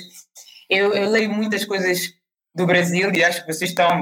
Eu, 0.70 0.94
eu 0.94 1.10
leio 1.10 1.30
muitas 1.32 1.66
coisas 1.66 2.14
do 2.56 2.66
Brasil 2.66 3.12
e 3.14 3.24
acho 3.24 3.42
que 3.42 3.52
vocês 3.52 3.72
estão 3.72 4.02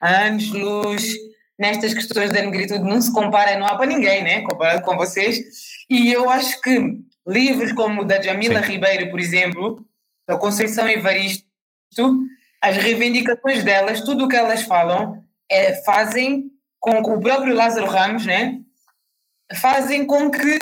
anos 0.00 0.50
luz 0.50 1.14
nestas 1.58 1.94
questões 1.94 2.30
da 2.30 2.42
negritude, 2.42 2.82
não 2.82 3.00
se 3.00 3.12
compara, 3.12 3.58
não 3.58 3.66
há 3.66 3.76
para 3.76 3.86
ninguém, 3.86 4.22
né? 4.22 4.42
comparado 4.42 4.82
com 4.82 4.96
vocês. 4.96 5.38
E 5.88 6.12
eu 6.12 6.28
acho 6.28 6.60
que 6.60 6.98
livros 7.26 7.72
como 7.72 8.02
o 8.02 8.04
da 8.04 8.20
Jamila 8.20 8.62
Sim. 8.62 8.72
Ribeiro, 8.72 9.10
por 9.10 9.20
exemplo, 9.20 9.84
da 10.26 10.36
Conceição 10.36 10.88
Evaristo, 10.88 11.46
as 12.62 12.76
reivindicações 12.76 13.64
delas, 13.64 14.02
tudo 14.02 14.24
o 14.24 14.28
que 14.28 14.36
elas 14.36 14.62
falam, 14.62 15.22
é, 15.50 15.82
fazem 15.82 16.50
com 16.78 17.02
que 17.02 17.10
o 17.10 17.20
próprio 17.20 17.54
Lázaro 17.54 17.86
Ramos, 17.86 18.24
né, 18.24 18.60
fazem 19.60 20.06
com 20.06 20.30
que 20.30 20.58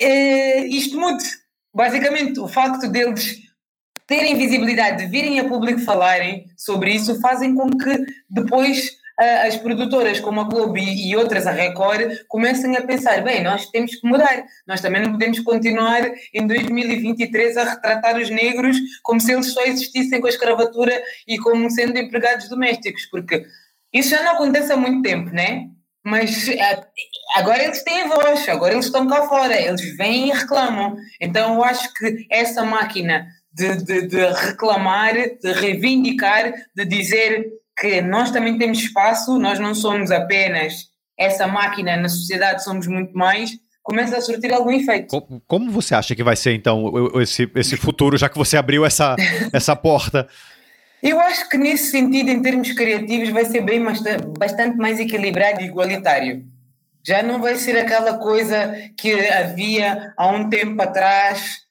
é, 0.00 0.66
isto 0.66 0.98
mude. 0.98 1.24
Basicamente, 1.74 2.40
o 2.40 2.48
facto 2.48 2.88
deles 2.88 3.36
terem 4.06 4.38
visibilidade, 4.38 5.04
de 5.04 5.10
virem 5.10 5.38
a 5.38 5.48
público 5.48 5.80
falarem 5.80 6.46
sobre 6.56 6.92
isso, 6.92 7.20
fazem 7.20 7.54
com 7.54 7.68
que 7.70 8.06
depois 8.30 8.95
as 9.18 9.56
produtoras 9.56 10.20
como 10.20 10.40
a 10.40 10.44
Globo 10.44 10.76
e, 10.76 11.16
outras, 11.16 11.46
a 11.46 11.50
Record, 11.50 12.18
comecem 12.28 12.76
a 12.76 12.82
pensar: 12.82 13.22
bem, 13.22 13.42
nós 13.42 13.66
temos 13.70 13.94
que 13.94 14.06
mudar, 14.06 14.44
nós 14.66 14.80
também 14.80 15.02
não 15.02 15.12
podemos 15.12 15.40
continuar 15.40 16.02
em 16.34 16.46
2023 16.46 17.56
a 17.56 17.64
retratar 17.64 18.16
os 18.18 18.30
negros 18.30 18.76
como 19.02 19.20
se 19.20 19.32
eles 19.32 19.52
só 19.52 19.62
existissem 19.64 20.20
com 20.20 20.26
a 20.26 20.30
escravatura 20.30 21.02
e 21.26 21.38
como 21.38 21.70
sendo 21.70 21.98
empregados 21.98 22.48
domésticos, 22.48 23.06
porque 23.06 23.44
isso 23.92 24.10
já 24.10 24.22
não 24.22 24.32
acontece 24.32 24.72
há 24.72 24.76
muito 24.76 25.02
tempo, 25.02 25.30
né? 25.30 25.68
mas 26.06 26.48
é, 26.48 26.86
agora 27.34 27.64
eles 27.64 27.82
têm 27.82 28.08
voz, 28.08 28.48
agora 28.48 28.74
eles 28.74 28.86
estão 28.86 29.08
cá 29.08 29.26
fora, 29.26 29.60
eles 29.60 29.96
vêm 29.96 30.28
e 30.28 30.32
reclamam. 30.32 30.96
Então 31.20 31.56
eu 31.56 31.64
acho 31.64 31.92
que 31.94 32.24
essa 32.30 32.64
máquina 32.64 33.26
de, 33.52 33.82
de, 33.82 34.06
de 34.06 34.26
reclamar, 34.26 35.14
de 35.14 35.52
reivindicar, 35.52 36.52
de 36.76 36.84
dizer 36.84 37.44
que 37.78 38.00
nós 38.00 38.30
também 38.30 38.56
temos 38.58 38.78
espaço, 38.78 39.38
nós 39.38 39.58
não 39.58 39.74
somos 39.74 40.10
apenas 40.10 40.88
essa 41.18 41.46
máquina 41.46 41.96
na 41.96 42.08
sociedade, 42.08 42.64
somos 42.64 42.86
muito 42.86 43.16
mais, 43.16 43.50
começa 43.82 44.16
a 44.16 44.20
surtir 44.20 44.52
algum 44.52 44.70
efeito. 44.70 45.20
Como 45.46 45.70
você 45.70 45.94
acha 45.94 46.14
que 46.14 46.22
vai 46.22 46.36
ser 46.36 46.54
então 46.54 46.92
esse, 47.20 47.50
esse 47.54 47.76
futuro, 47.76 48.16
já 48.16 48.28
que 48.28 48.36
você 48.36 48.56
abriu 48.56 48.84
essa, 48.84 49.14
essa 49.52 49.76
porta? 49.76 50.26
Eu 51.02 51.20
acho 51.20 51.48
que 51.48 51.56
nesse 51.56 51.90
sentido, 51.90 52.30
em 52.30 52.42
termos 52.42 52.72
criativos, 52.72 53.28
vai 53.28 53.44
ser 53.44 53.60
bem 53.60 53.78
mais, 53.78 54.02
bastante 54.38 54.76
mais 54.76 54.98
equilibrado 54.98 55.60
e 55.60 55.66
igualitário. 55.66 56.44
Já 57.06 57.22
não 57.22 57.40
vai 57.40 57.54
ser 57.54 57.78
aquela 57.78 58.18
coisa 58.18 58.74
que 58.96 59.12
havia 59.28 60.12
há 60.16 60.28
um 60.28 60.48
tempo 60.48 60.82
atrás. 60.82 61.65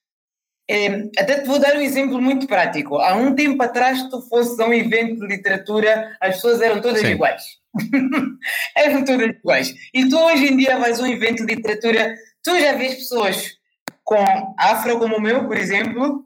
É, 0.68 0.88
até 1.20 1.42
te 1.42 1.46
vou 1.46 1.60
dar 1.60 1.76
um 1.76 1.82
exemplo 1.82 2.20
muito 2.20 2.48
prático. 2.48 2.98
Há 2.98 3.16
um 3.16 3.36
tempo 3.36 3.62
atrás, 3.62 4.00
se 4.00 4.10
tu 4.10 4.22
fosses 4.22 4.60
a 4.60 4.66
um 4.66 4.74
evento 4.74 5.20
de 5.20 5.28
literatura, 5.28 6.18
as 6.20 6.36
pessoas 6.36 6.62
eram 6.62 6.82
todas 6.82 7.02
Sim. 7.02 7.12
iguais. 7.12 7.44
eram 8.76 9.06
todas 9.06 9.30
iguais. 9.30 9.74
E 9.94 10.10
tu 10.10 10.18
hoje 10.18 10.46
em 10.46 10.58
dia 10.58 10.78
vais 10.80 11.00
a 11.00 11.04
um 11.04 11.08
evento 11.08 11.46
de 11.46 11.56
literatura, 11.56 12.16
tu 12.44 12.60
já 12.60 12.74
vês 12.74 12.96
pessoas 12.96 13.58
com 14.04 14.56
afro 14.58 14.98
como 14.98 15.18
o 15.18 15.22
meu, 15.22 15.46
por 15.46 15.58
exemplo, 15.58 16.26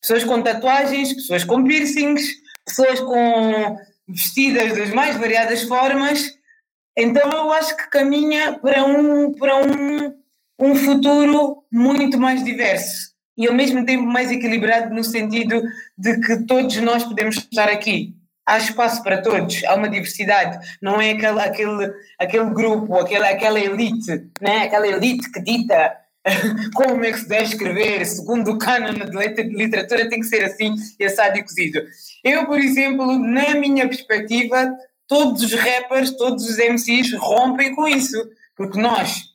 pessoas 0.00 0.22
com 0.24 0.42
tatuagens, 0.42 1.12
pessoas 1.14 1.44
com 1.44 1.64
piercings, 1.64 2.24
pessoas 2.64 3.00
com 3.00 3.76
vestidas 4.06 4.76
das 4.76 4.90
mais 4.90 5.16
variadas 5.16 5.62
formas. 5.62 6.38
Então 6.96 7.30
eu 7.32 7.52
acho 7.52 7.76
que 7.76 7.90
caminha 7.90 8.58
para 8.60 8.84
um, 8.84 9.32
para 9.32 9.56
um, 9.56 10.14
um 10.58 10.74
futuro 10.74 11.64
muito 11.72 12.18
mais 12.18 12.44
diverso 12.44 13.11
e 13.36 13.46
ao 13.46 13.54
mesmo 13.54 13.84
tempo 13.84 14.04
mais 14.04 14.30
equilibrado 14.30 14.94
no 14.94 15.02
sentido 15.02 15.62
de 15.96 16.20
que 16.20 16.44
todos 16.46 16.76
nós 16.76 17.04
podemos 17.04 17.36
estar 17.36 17.68
aqui. 17.68 18.14
Há 18.44 18.58
espaço 18.58 19.02
para 19.04 19.22
todos, 19.22 19.62
há 19.64 19.74
uma 19.74 19.88
diversidade, 19.88 20.58
não 20.82 21.00
é 21.00 21.12
aquele, 21.12 21.40
aquele, 21.40 21.92
aquele 22.18 22.50
grupo, 22.50 22.98
aquela, 22.98 23.28
aquela 23.28 23.60
elite, 23.60 24.26
né? 24.40 24.64
aquela 24.64 24.86
elite 24.88 25.30
que 25.30 25.40
dita 25.40 25.96
como 26.74 27.04
é 27.04 27.12
que 27.12 27.18
se 27.18 27.28
deve 27.28 27.44
escrever, 27.44 28.04
segundo 28.04 28.52
o 28.52 28.58
canon 28.58 28.94
de 28.94 29.42
literatura, 29.44 30.08
tem 30.08 30.20
que 30.20 30.26
ser 30.26 30.44
assim, 30.44 30.74
assado 31.04 31.38
e 31.38 31.42
cozido. 31.42 31.82
Eu, 32.24 32.46
por 32.46 32.58
exemplo, 32.58 33.16
na 33.18 33.54
minha 33.54 33.88
perspectiva, 33.88 34.72
todos 35.06 35.42
os 35.42 35.52
rappers, 35.52 36.10
todos 36.16 36.48
os 36.48 36.58
MCs 36.58 37.14
rompem 37.14 37.74
com 37.74 37.86
isso, 37.86 38.16
porque 38.56 38.80
nós 38.80 39.31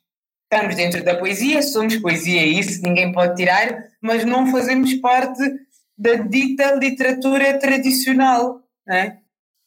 estamos 0.50 0.74
dentro 0.74 1.04
da 1.04 1.14
poesia, 1.14 1.62
somos 1.62 1.96
poesia, 1.96 2.44
isso 2.44 2.82
ninguém 2.82 3.12
pode 3.12 3.36
tirar, 3.36 3.84
mas 4.00 4.24
não 4.24 4.50
fazemos 4.50 4.94
parte 4.94 5.42
da 5.96 6.14
dita 6.14 6.74
literatura 6.74 7.58
tradicional, 7.58 8.62
né? 8.86 9.18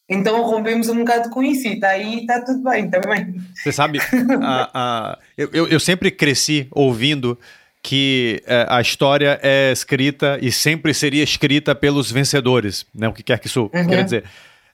Então 0.09 0.41
rompemos 0.41 0.89
um 0.89 0.97
bocado 0.97 1.29
com 1.29 1.41
isso 1.41 1.67
e 1.67 1.75
está 1.75 1.89
aí 1.89 2.21
está 2.21 2.41
tudo 2.41 2.63
bem 2.63 2.89
também. 2.89 3.35
Você 3.55 3.71
sabe, 3.71 3.99
a, 4.41 4.69
a, 4.73 5.19
eu, 5.37 5.67
eu 5.67 5.79
sempre 5.79 6.11
cresci 6.11 6.67
ouvindo 6.71 7.39
que 7.83 8.43
é, 8.45 8.65
a 8.67 8.81
história 8.81 9.39
é 9.41 9.71
escrita 9.71 10.37
e 10.41 10.51
sempre 10.51 10.93
seria 10.93 11.23
escrita 11.23 11.73
pelos 11.73 12.11
vencedores, 12.11 12.85
né? 12.93 13.07
O 13.07 13.13
que 13.13 13.23
quer 13.23 13.39
que 13.39 13.47
isso 13.47 13.69
uhum. 13.73 13.87
quer 13.87 14.03
dizer. 14.03 14.23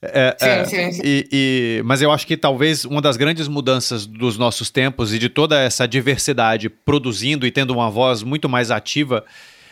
É, 0.02 0.36
sim, 0.40 0.48
é, 0.48 0.66
sim, 0.66 0.92
sim. 0.92 1.02
E, 1.04 1.28
e, 1.32 1.82
mas 1.84 2.02
eu 2.02 2.12
acho 2.12 2.28
que 2.28 2.38
talvez 2.38 2.86
uma 2.86 3.02
das 3.02 3.18
grandes 3.18 3.48
mudanças 3.48 4.06
dos 4.06 4.38
nossos 4.38 4.70
tempos 4.70 5.14
e 5.14 5.18
de 5.18 5.28
toda 5.28 5.60
essa 5.60 5.88
diversidade 5.88 6.70
produzindo 6.70 7.48
e 7.48 7.52
tendo 7.52 7.74
uma 7.74 7.90
voz 7.90 8.22
muito 8.22 8.48
mais 8.48 8.70
ativa 8.70 9.26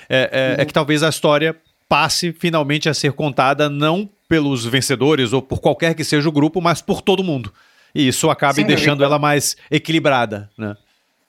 é, 0.09 0.17
é, 0.17 0.29
é 0.31 0.55
uhum. 0.55 0.61
é 0.61 0.65
que 0.65 0.73
talvez 0.73 1.03
a 1.03 1.09
história 1.09 1.55
passe 1.87 2.33
finalmente 2.33 2.89
a 2.89 2.93
ser 2.93 3.13
contada 3.13 3.69
não 3.69 4.09
pelos 4.27 4.65
vencedores 4.65 5.33
ou 5.33 5.41
por 5.41 5.59
qualquer 5.59 5.93
que 5.93 6.03
seja 6.03 6.27
o 6.27 6.31
grupo, 6.31 6.59
mas 6.59 6.81
por 6.81 7.01
todo 7.01 7.23
mundo. 7.23 7.53
E 7.93 8.07
isso 8.07 8.29
acabe 8.29 8.55
Sem 8.55 8.65
deixando 8.65 8.97
dúvida. 8.97 9.05
ela 9.05 9.19
mais 9.19 9.55
equilibrada, 9.69 10.49
né? 10.57 10.75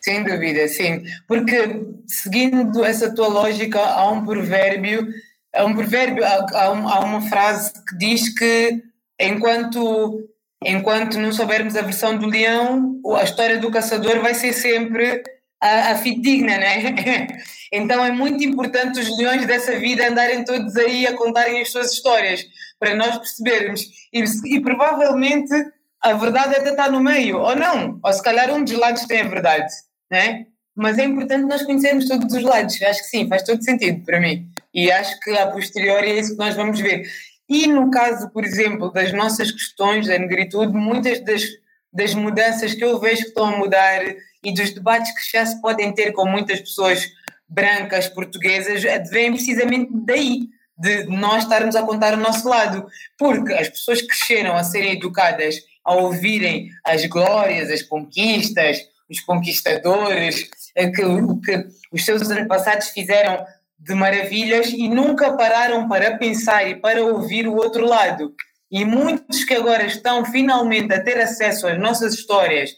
Sem 0.01 0.25
dúvida, 0.25 0.67
sim. 0.69 1.03
Porque 1.27 1.85
seguindo 2.07 2.85
essa 2.85 3.15
tua 3.15 3.29
lógica, 3.29 3.79
há 3.79 4.11
um 4.11 4.25
provérbio, 4.25 5.09
há 5.55 5.65
um 5.65 5.75
provérbio, 5.75 6.25
há, 6.25 6.47
há 6.53 7.01
uma 7.01 7.21
frase 7.23 7.73
que 7.89 7.97
diz 7.99 8.29
que 8.37 8.83
enquanto 9.21 10.29
enquanto 10.65 11.19
não 11.19 11.33
soubermos 11.33 11.77
a 11.77 11.83
versão 11.83 12.17
do 12.17 12.27
leão, 12.27 13.01
a 13.17 13.23
história 13.23 13.59
do 13.59 13.71
caçador 13.71 14.21
vai 14.21 14.35
ser 14.35 14.53
sempre 14.53 15.23
a, 15.61 15.93
a 15.93 15.97
fidedigna, 15.97 16.59
né? 16.59 17.27
Então 17.73 18.03
é 18.05 18.13
muito 18.13 18.45
importante 18.45 19.01
os 19.01 19.19
leões 19.19 19.45
dessa 19.45 19.77
vida 19.77 20.09
andarem 20.09 20.45
todos 20.45 20.77
aí 20.77 21.05
a 21.05 21.17
contarem 21.17 21.61
as 21.61 21.73
suas 21.73 21.93
histórias, 21.93 22.47
para 22.79 22.95
nós 22.95 23.19
percebermos. 23.19 23.83
E, 24.13 24.25
e 24.55 24.61
provavelmente 24.61 25.53
a 26.01 26.13
verdade 26.13 26.55
até 26.55 26.71
está 26.71 26.89
no 26.89 27.01
meio, 27.01 27.39
ou 27.39 27.57
não, 27.57 27.99
ou 28.03 28.13
se 28.13 28.23
calhar 28.23 28.55
um 28.55 28.63
dos 28.63 28.73
lados 28.75 29.05
tem 29.07 29.23
a 29.23 29.29
verdade, 29.29 29.67
né? 30.11 30.47
Mas 30.77 30.97
é 30.99 31.05
importante 31.05 31.47
nós 31.47 31.63
conhecermos 31.63 32.07
todos 32.07 32.33
os 32.33 32.43
lados. 32.43 32.81
Acho 32.83 33.01
que 33.01 33.09
sim, 33.09 33.29
faz 33.29 33.43
todo 33.43 33.65
sentido 33.65 34.05
para 34.05 34.21
mim. 34.21 34.47
E 34.73 34.93
acho 34.93 35.19
que 35.21 35.31
a 35.31 35.49
posteriori 35.49 36.11
é 36.11 36.21
isso 36.21 36.33
que 36.33 36.39
nós 36.39 36.55
vamos 36.55 36.79
ver. 36.79 37.03
E 37.49 37.67
no 37.67 37.91
caso, 37.91 38.29
por 38.31 38.45
exemplo, 38.45 38.91
das 38.91 39.13
nossas 39.13 39.51
questões 39.51 40.07
da 40.07 40.19
negritude, 40.19 40.73
muitas 40.73 41.25
das, 41.25 41.45
das 41.93 42.15
mudanças 42.15 42.75
que 42.75 42.85
eu 42.85 42.99
vejo 42.99 43.23
que 43.23 43.29
estão 43.29 43.47
a 43.47 43.59
mudar 43.59 44.03
e 44.43 44.53
dos 44.53 44.73
debates 44.73 45.13
que 45.13 45.37
já 45.37 45.47
se 45.47 45.61
podem 45.61 45.93
ter 45.93 46.13
com 46.13 46.27
muitas 46.27 46.61
pessoas 46.61 47.07
brancas, 47.49 48.09
portuguesas, 48.09 48.83
vêm 49.11 49.33
precisamente 49.33 49.91
daí, 50.05 50.49
de 50.79 51.05
nós 51.05 51.45
estarmos 51.45 51.75
a 51.75 51.83
contar 51.83 52.15
o 52.15 52.19
nosso 52.19 52.49
lado. 52.49 52.87
Porque 53.17 53.53
as 53.55 53.69
pessoas 53.69 54.03
cresceram 54.03 54.57
a 54.57 54.65
serem 54.65 54.93
educadas 54.93 55.57
a 55.85 55.95
ouvirem 55.95 56.69
as 56.85 57.07
glórias, 57.07 57.71
as 57.71 57.83
conquistas, 57.83 58.79
os 59.09 59.21
conquistadores, 59.21 60.51
que, 60.75 60.91
que 60.93 61.67
os 61.93 62.05
seus 62.05 62.29
antepassados 62.29 62.89
fizeram 62.89 63.47
de 63.79 63.95
maravilhas 63.95 64.69
e 64.69 64.89
nunca 64.89 65.37
pararam 65.37 65.89
para 65.89 66.17
pensar 66.17 66.69
e 66.69 66.77
para 66.77 67.05
ouvir 67.05 67.47
o 67.47 67.55
outro 67.55 67.87
lado. 67.87 68.35
E 68.71 68.85
muitos 68.85 69.45
que 69.45 69.55
agora 69.55 69.85
estão 69.85 70.25
finalmente 70.25 70.93
a 70.93 71.03
ter 71.03 71.21
acesso 71.21 71.67
às 71.67 71.79
nossas 71.79 72.15
histórias 72.15 72.71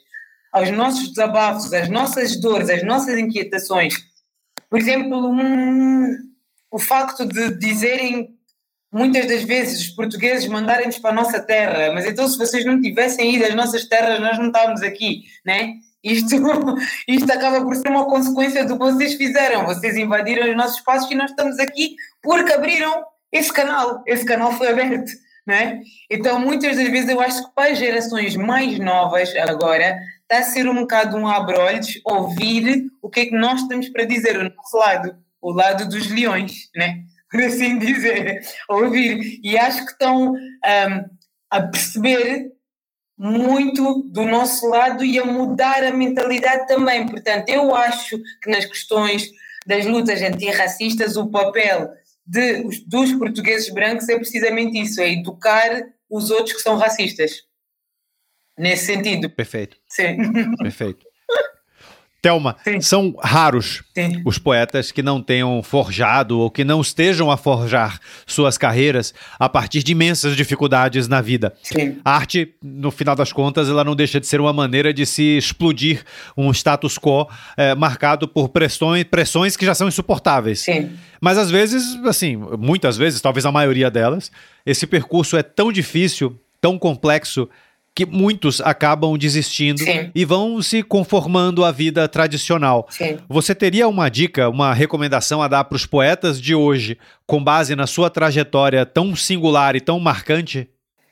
aos 0.52 0.70
nossos 0.70 1.08
desabafos, 1.08 1.72
às 1.72 1.88
nossas 1.88 2.40
dores, 2.40 2.70
às 2.70 2.82
nossas 2.82 3.18
inquietações. 3.18 3.94
Por 4.68 4.78
exemplo, 4.78 5.30
um, 5.30 6.16
o 6.70 6.78
facto 6.78 7.26
de 7.26 7.58
dizerem 7.58 8.36
muitas 8.92 9.26
das 9.26 9.42
vezes 9.42 9.80
os 9.80 9.88
portugueses 9.88 10.48
mandarem-nos 10.48 10.98
para 10.98 11.10
a 11.10 11.14
nossa 11.14 11.40
terra, 11.40 11.92
mas 11.92 12.06
então 12.06 12.26
se 12.26 12.38
vocês 12.38 12.64
não 12.64 12.80
tivessem 12.80 13.34
ido 13.34 13.44
às 13.44 13.54
nossas 13.54 13.86
terras, 13.86 14.20
nós 14.20 14.38
não 14.38 14.46
estávamos 14.46 14.82
aqui, 14.82 15.24
né? 15.44 15.74
Isto, 16.12 16.36
isto 17.06 17.30
acaba 17.32 17.62
por 17.62 17.76
ser 17.76 17.88
uma 17.88 18.06
consequência 18.06 18.64
do 18.64 18.78
que 18.78 18.84
vocês 18.84 19.14
fizeram. 19.14 19.66
Vocês 19.66 19.96
invadiram 19.96 20.48
os 20.48 20.56
nossos 20.56 20.78
espaços 20.78 21.10
e 21.10 21.14
nós 21.14 21.30
estamos 21.30 21.58
aqui 21.58 21.96
porque 22.22 22.52
abriram 22.52 23.04
esse 23.32 23.52
canal. 23.52 24.02
Esse 24.06 24.24
canal 24.24 24.52
foi 24.52 24.68
aberto, 24.68 25.10
né? 25.46 25.80
Então, 26.10 26.40
muitas 26.40 26.76
das 26.76 26.88
vezes 26.88 27.08
eu 27.08 27.20
acho 27.20 27.46
que 27.46 27.54
para 27.54 27.72
as 27.72 27.78
gerações 27.78 28.36
mais 28.36 28.78
novas 28.78 29.34
agora 29.36 29.98
está 30.22 30.38
a 30.38 30.42
ser 30.42 30.68
um 30.68 30.74
bocado 30.74 31.16
um 31.16 31.26
abrolhos 31.26 32.00
ouvir 32.04 32.86
o 33.02 33.08
que 33.08 33.20
é 33.20 33.26
que 33.26 33.36
nós 33.36 33.62
temos 33.64 33.88
para 33.88 34.04
dizer, 34.04 34.36
o 34.36 34.44
nosso 34.44 34.76
lado, 34.76 35.16
o 35.40 35.52
lado 35.52 35.88
dos 35.88 36.10
leões, 36.10 36.68
né? 36.76 37.04
por 37.30 37.40
assim 37.42 37.78
dizer, 37.78 38.40
ouvir. 38.68 39.40
E 39.42 39.58
acho 39.58 39.84
que 39.84 39.92
estão 39.92 40.32
um, 40.32 41.04
a 41.50 41.62
perceber 41.62 42.52
muito 43.18 44.04
do 44.04 44.24
nosso 44.24 44.68
lado 44.68 45.04
e 45.04 45.18
a 45.18 45.24
mudar 45.24 45.82
a 45.82 45.92
mentalidade 45.92 46.68
também. 46.68 47.06
Portanto, 47.06 47.48
eu 47.48 47.74
acho 47.74 48.16
que 48.40 48.48
nas 48.48 48.64
questões 48.64 49.28
das 49.66 49.84
lutas 49.86 50.22
antirracistas, 50.22 51.16
o 51.16 51.28
papel 51.28 51.90
de, 52.24 52.62
dos 52.86 53.12
portugueses 53.14 53.72
brancos 53.72 54.08
é 54.08 54.16
precisamente 54.16 54.80
isso: 54.80 55.00
é 55.00 55.12
educar 55.12 55.82
os 56.08 56.30
outros 56.30 56.56
que 56.56 56.62
são 56.62 56.76
racistas 56.76 57.42
nesse 58.56 58.86
sentido. 58.86 59.28
Perfeito. 59.30 59.76
Sim. 59.88 60.16
Perfeito. 60.62 61.07
Telma, 62.20 62.56
Sim. 62.64 62.80
são 62.80 63.14
raros 63.22 63.82
Sim. 63.94 64.22
os 64.24 64.38
poetas 64.38 64.90
que 64.90 65.02
não 65.02 65.22
tenham 65.22 65.62
forjado 65.62 66.40
ou 66.40 66.50
que 66.50 66.64
não 66.64 66.80
estejam 66.80 67.30
a 67.30 67.36
forjar 67.36 68.00
suas 68.26 68.58
carreiras 68.58 69.14
a 69.38 69.48
partir 69.48 69.84
de 69.84 69.92
imensas 69.92 70.36
dificuldades 70.36 71.06
na 71.06 71.20
vida. 71.20 71.54
Sim. 71.62 71.98
A 72.04 72.16
arte, 72.16 72.54
no 72.60 72.90
final 72.90 73.14
das 73.14 73.32
contas, 73.32 73.68
ela 73.68 73.84
não 73.84 73.94
deixa 73.94 74.18
de 74.18 74.26
ser 74.26 74.40
uma 74.40 74.52
maneira 74.52 74.92
de 74.92 75.06
se 75.06 75.38
explodir 75.38 76.02
um 76.36 76.50
status 76.50 76.98
quo 76.98 77.28
é, 77.56 77.74
marcado 77.76 78.26
por 78.26 78.48
pressões, 78.48 79.04
pressões 79.04 79.56
que 79.56 79.64
já 79.64 79.74
são 79.74 79.86
insuportáveis. 79.86 80.66
Mas 81.20 81.38
às 81.38 81.50
vezes, 81.50 81.96
assim, 82.04 82.36
muitas 82.58 82.96
vezes, 82.96 83.20
talvez 83.20 83.46
a 83.46 83.52
maioria 83.52 83.90
delas, 83.90 84.30
esse 84.66 84.86
percurso 84.86 85.36
é 85.36 85.42
tão 85.42 85.70
difícil, 85.70 86.36
tão 86.60 86.76
complexo, 86.78 87.48
que 87.98 88.06
muitos 88.06 88.60
acabam 88.60 89.18
desistindo 89.18 89.80
Sim. 89.80 90.12
e 90.14 90.24
vão 90.24 90.62
se 90.62 90.84
conformando 90.84 91.64
à 91.64 91.72
vida 91.72 92.06
tradicional. 92.06 92.86
Sim. 92.90 93.18
Você 93.28 93.56
teria 93.56 93.88
uma 93.88 94.08
dica, 94.08 94.48
uma 94.48 94.72
recomendação 94.72 95.42
a 95.42 95.48
dar 95.48 95.64
para 95.64 95.74
os 95.74 95.84
poetas 95.84 96.40
de 96.40 96.54
hoje, 96.54 96.96
com 97.26 97.42
base 97.42 97.74
na 97.74 97.88
sua 97.88 98.08
trajetória 98.08 98.86
tão 98.86 99.16
singular 99.16 99.74
e 99.74 99.80
tão 99.80 99.98
marcante? 99.98 100.68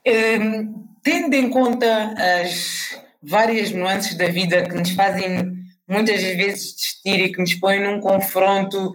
Um, 0.07 0.87
tendo 1.03 1.34
em 1.34 1.51
conta 1.51 2.14
as 2.45 2.97
várias 3.20 3.72
nuances 3.72 4.16
da 4.16 4.28
vida 4.28 4.62
que 4.62 4.76
nos 4.76 4.91
fazem 4.91 5.57
muitas 5.89 6.22
vezes 6.22 6.72
desistir 6.72 7.20
e 7.20 7.32
que 7.32 7.41
nos 7.41 7.55
põem 7.55 7.82
num 7.82 7.99
confronto 7.99 8.93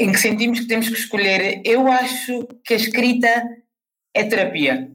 em 0.00 0.10
que 0.10 0.18
sentimos 0.18 0.58
que 0.58 0.66
temos 0.66 0.88
que 0.88 0.94
escolher, 0.94 1.62
eu 1.64 1.86
acho 1.86 2.48
que 2.64 2.74
a 2.74 2.76
escrita 2.76 3.44
é 4.12 4.24
terapia. 4.24 4.90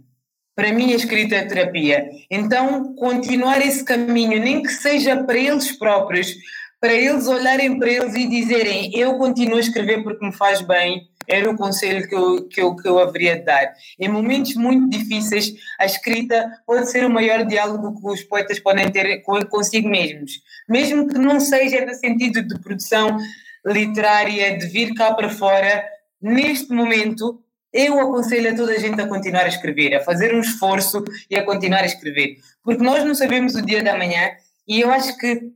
Para 0.59 0.73
mim, 0.73 0.91
a 0.91 0.97
escrita 0.97 1.37
é 1.37 1.45
terapia. 1.45 2.09
Então, 2.29 2.93
continuar 2.95 3.65
esse 3.65 3.81
caminho, 3.81 4.41
nem 4.41 4.61
que 4.61 4.67
seja 4.67 5.23
para 5.23 5.37
eles 5.37 5.71
próprios, 5.71 6.35
para 6.81 6.93
eles 6.93 7.27
olharem 7.27 7.79
para 7.79 7.89
eles 7.89 8.13
e 8.13 8.27
dizerem: 8.27 8.91
Eu 8.93 9.17
continuo 9.17 9.55
a 9.55 9.61
escrever 9.61 10.03
porque 10.03 10.25
me 10.25 10.33
faz 10.33 10.59
bem, 10.59 11.07
era 11.25 11.49
o 11.49 11.55
conselho 11.55 12.05
que 12.09 12.13
eu, 12.13 12.45
que, 12.49 12.61
eu, 12.61 12.75
que 12.75 12.89
eu 12.89 12.99
haveria 12.99 13.37
de 13.37 13.45
dar. 13.45 13.71
Em 13.97 14.09
momentos 14.09 14.53
muito 14.55 14.89
difíceis, 14.89 15.53
a 15.79 15.85
escrita 15.85 16.51
pode 16.67 16.91
ser 16.91 17.05
o 17.05 17.09
maior 17.09 17.45
diálogo 17.45 17.97
que 17.97 18.05
os 18.05 18.23
poetas 18.23 18.59
podem 18.59 18.91
ter 18.91 19.23
consigo 19.49 19.87
mesmos. 19.87 20.41
Mesmo 20.67 21.07
que 21.07 21.17
não 21.17 21.39
seja 21.39 21.85
no 21.85 21.93
sentido 21.93 22.45
de 22.45 22.59
produção 22.59 23.17
literária, 23.65 24.57
de 24.57 24.67
vir 24.67 24.93
cá 24.93 25.13
para 25.13 25.29
fora, 25.29 25.85
neste 26.21 26.73
momento, 26.73 27.41
eu 27.73 27.99
aconselho 27.99 28.51
a 28.51 28.55
toda 28.55 28.73
a 28.73 28.79
gente 28.79 28.99
a 28.99 29.07
continuar 29.07 29.45
a 29.45 29.49
escrever, 29.49 29.95
a 29.95 30.03
fazer 30.03 30.33
um 30.33 30.41
esforço 30.41 31.03
e 31.29 31.35
a 31.35 31.43
continuar 31.43 31.81
a 31.81 31.85
escrever. 31.85 32.37
Porque 32.63 32.83
nós 32.83 33.03
não 33.03 33.13
sabemos 33.13 33.55
o 33.55 33.61
dia 33.61 33.83
da 33.83 33.97
manhã 33.97 34.31
e 34.67 34.81
eu 34.81 34.91
acho 34.91 35.17
que 35.17 35.51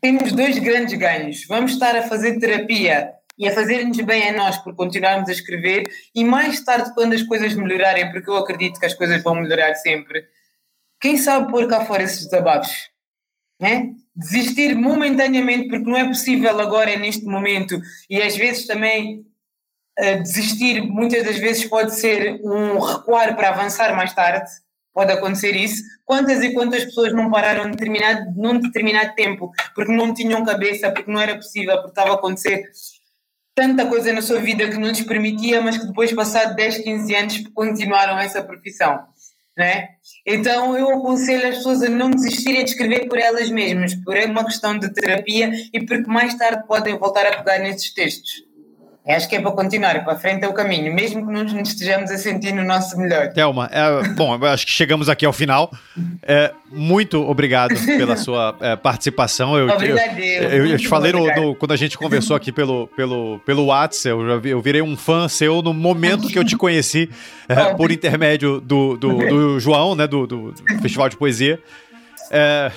temos 0.00 0.32
dois 0.32 0.58
grandes 0.58 0.96
ganhos. 0.98 1.44
Vamos 1.46 1.72
estar 1.72 1.96
a 1.96 2.02
fazer 2.02 2.38
terapia 2.38 3.12
e 3.38 3.48
a 3.48 3.52
fazer-nos 3.52 3.98
bem 4.00 4.28
a 4.28 4.32
nós 4.32 4.58
por 4.58 4.74
continuarmos 4.74 5.28
a 5.28 5.32
escrever 5.32 5.84
e 6.14 6.24
mais 6.24 6.62
tarde, 6.64 6.92
quando 6.94 7.14
as 7.14 7.22
coisas 7.22 7.54
melhorarem, 7.54 8.10
porque 8.10 8.28
eu 8.28 8.36
acredito 8.36 8.80
que 8.80 8.86
as 8.86 8.94
coisas 8.94 9.22
vão 9.22 9.36
melhorar 9.36 9.74
sempre, 9.76 10.24
quem 11.00 11.16
sabe 11.16 11.50
pôr 11.50 11.68
cá 11.68 11.84
fora 11.84 12.02
esses 12.02 12.24
desabafos? 12.24 12.90
Né? 13.60 13.92
Desistir 14.14 14.74
momentaneamente, 14.74 15.68
porque 15.68 15.88
não 15.88 15.96
é 15.96 16.04
possível 16.06 16.60
agora, 16.60 16.96
neste 16.96 17.24
momento, 17.24 17.80
e 18.10 18.20
às 18.20 18.36
vezes 18.36 18.66
também 18.66 19.24
desistir, 20.22 20.80
muitas 20.82 21.24
das 21.24 21.38
vezes 21.38 21.64
pode 21.64 21.94
ser 21.94 22.40
um 22.44 22.78
recuar 22.78 23.34
para 23.34 23.48
avançar 23.48 23.96
mais 23.96 24.14
tarde, 24.14 24.48
pode 24.94 25.12
acontecer 25.12 25.54
isso. 25.56 25.82
Quantas 26.04 26.42
e 26.42 26.52
quantas 26.52 26.84
pessoas 26.84 27.12
não 27.12 27.30
pararam 27.30 27.70
determinado, 27.70 28.32
num 28.36 28.58
determinado 28.58 29.14
tempo 29.14 29.50
porque 29.74 29.92
não 29.92 30.14
tinham 30.14 30.44
cabeça, 30.44 30.90
porque 30.90 31.10
não 31.10 31.20
era 31.20 31.36
possível, 31.36 31.74
porque 31.76 31.90
estava 31.90 32.10
a 32.10 32.14
acontecer 32.14 32.64
tanta 33.58 33.86
coisa 33.86 34.12
na 34.12 34.22
sua 34.22 34.40
vida 34.40 34.68
que 34.68 34.76
não 34.76 34.88
lhes 34.88 35.00
permitia, 35.00 35.60
mas 35.60 35.76
que 35.76 35.86
depois, 35.86 36.12
passado 36.12 36.54
10, 36.54 36.78
15 36.78 37.14
anos, 37.16 37.42
continuaram 37.52 38.16
essa 38.16 38.40
profissão. 38.40 39.00
Né? 39.56 39.88
Então 40.24 40.78
eu 40.78 40.88
aconselho 40.90 41.48
as 41.48 41.56
pessoas 41.56 41.82
a 41.82 41.88
não 41.88 42.10
desistirem 42.10 42.64
de 42.64 42.70
escrever 42.70 43.08
por 43.08 43.18
elas 43.18 43.50
mesmas, 43.50 43.96
por 43.96 44.16
uma 44.16 44.44
questão 44.44 44.78
de 44.78 44.88
terapia 44.94 45.50
e 45.72 45.84
porque 45.84 46.08
mais 46.08 46.36
tarde 46.36 46.64
podem 46.68 46.96
voltar 46.96 47.26
a 47.26 47.38
pegar 47.38 47.58
nesses 47.58 47.92
textos. 47.92 48.47
Acho 49.08 49.26
que 49.26 49.36
é 49.36 49.40
para 49.40 49.52
continuar, 49.52 50.04
para 50.04 50.16
frente 50.16 50.44
é 50.44 50.48
o 50.48 50.52
caminho, 50.52 50.94
mesmo 50.94 51.26
que 51.26 51.32
não 51.32 51.42
nos 51.42 51.68
estejamos 51.70 52.10
a 52.10 52.18
sentir 52.18 52.52
no 52.52 52.62
nosso 52.62 52.98
melhor. 52.98 53.32
Thelma, 53.32 53.70
é, 53.72 54.08
bom, 54.08 54.34
acho 54.44 54.66
que 54.66 54.72
chegamos 54.72 55.08
aqui 55.08 55.24
ao 55.24 55.32
final. 55.32 55.72
É, 56.22 56.52
muito 56.70 57.18
obrigado 57.26 57.74
pela 57.86 58.16
sua 58.18 58.54
é, 58.60 58.76
participação. 58.76 59.56
Eu, 59.56 59.68
Obrigado. 59.70 60.18
Eu, 60.18 60.50
eu, 60.50 60.66
eu 60.66 60.78
te 60.78 60.86
falei 60.86 61.10
no, 61.12 61.24
no, 61.34 61.54
quando 61.54 61.72
a 61.72 61.76
gente 61.76 61.96
conversou 61.96 62.36
aqui 62.36 62.52
pelo, 62.52 62.86
pelo, 62.88 63.40
pelo 63.46 63.64
WhatsApp, 63.66 64.08
eu, 64.08 64.44
eu 64.44 64.60
virei 64.60 64.82
um 64.82 64.94
fã 64.94 65.26
seu 65.26 65.62
no 65.62 65.72
momento 65.72 66.28
que 66.28 66.38
eu 66.38 66.44
te 66.44 66.56
conheci, 66.56 67.08
é, 67.48 67.74
por 67.74 67.90
intermédio 67.90 68.60
do, 68.60 68.96
do, 68.98 69.16
do, 69.16 69.60
João, 69.60 69.94
né, 69.94 70.06
do, 70.06 70.26
do 70.26 70.54
Festival 70.82 71.08
de 71.08 71.16
Poesia. 71.16 71.58
É, 72.30 72.70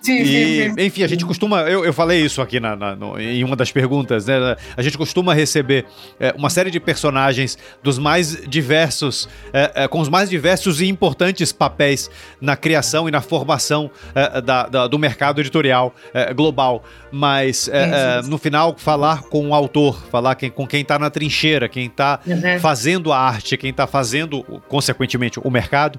Sim, 0.00 0.22
e, 0.22 0.26
sim, 0.26 0.74
sim. 0.74 0.86
Enfim, 0.86 1.02
a 1.02 1.06
gente 1.06 1.24
costuma. 1.26 1.60
Eu, 1.62 1.84
eu 1.84 1.92
falei 1.92 2.24
isso 2.24 2.40
aqui 2.40 2.58
na, 2.58 2.74
na 2.74 2.96
no, 2.96 3.20
em 3.20 3.44
uma 3.44 3.54
das 3.54 3.70
perguntas, 3.70 4.26
né? 4.26 4.56
A 4.76 4.82
gente 4.82 4.96
costuma 4.96 5.34
receber 5.34 5.84
é, 6.18 6.34
uma 6.36 6.48
série 6.48 6.70
de 6.70 6.80
personagens 6.80 7.58
dos 7.82 7.98
mais 7.98 8.40
diversos, 8.48 9.28
é, 9.52 9.84
é, 9.84 9.88
com 9.88 10.00
os 10.00 10.08
mais 10.08 10.30
diversos 10.30 10.80
e 10.80 10.86
importantes 10.86 11.52
papéis 11.52 12.10
na 12.40 12.56
criação 12.56 13.08
e 13.08 13.12
na 13.12 13.20
formação 13.20 13.90
é, 14.14 14.40
da, 14.40 14.66
da, 14.66 14.86
do 14.86 14.98
mercado 14.98 15.40
editorial 15.40 15.94
é, 16.14 16.32
global. 16.32 16.82
Mas 17.12 17.68
é, 17.68 18.22
no 18.22 18.38
final, 18.38 18.74
falar 18.78 19.22
com 19.24 19.48
o 19.48 19.54
autor, 19.54 20.02
falar 20.10 20.34
quem, 20.34 20.50
com 20.50 20.66
quem 20.66 20.80
está 20.80 20.98
na 20.98 21.10
trincheira, 21.10 21.68
quem 21.68 21.86
está 21.86 22.20
uhum. 22.26 22.58
fazendo 22.58 23.12
a 23.12 23.18
arte, 23.18 23.56
quem 23.56 23.70
está 23.70 23.86
fazendo, 23.86 24.42
consequentemente, 24.68 25.40
o 25.42 25.50
mercado, 25.50 25.98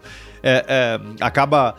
acaba 1.19 1.75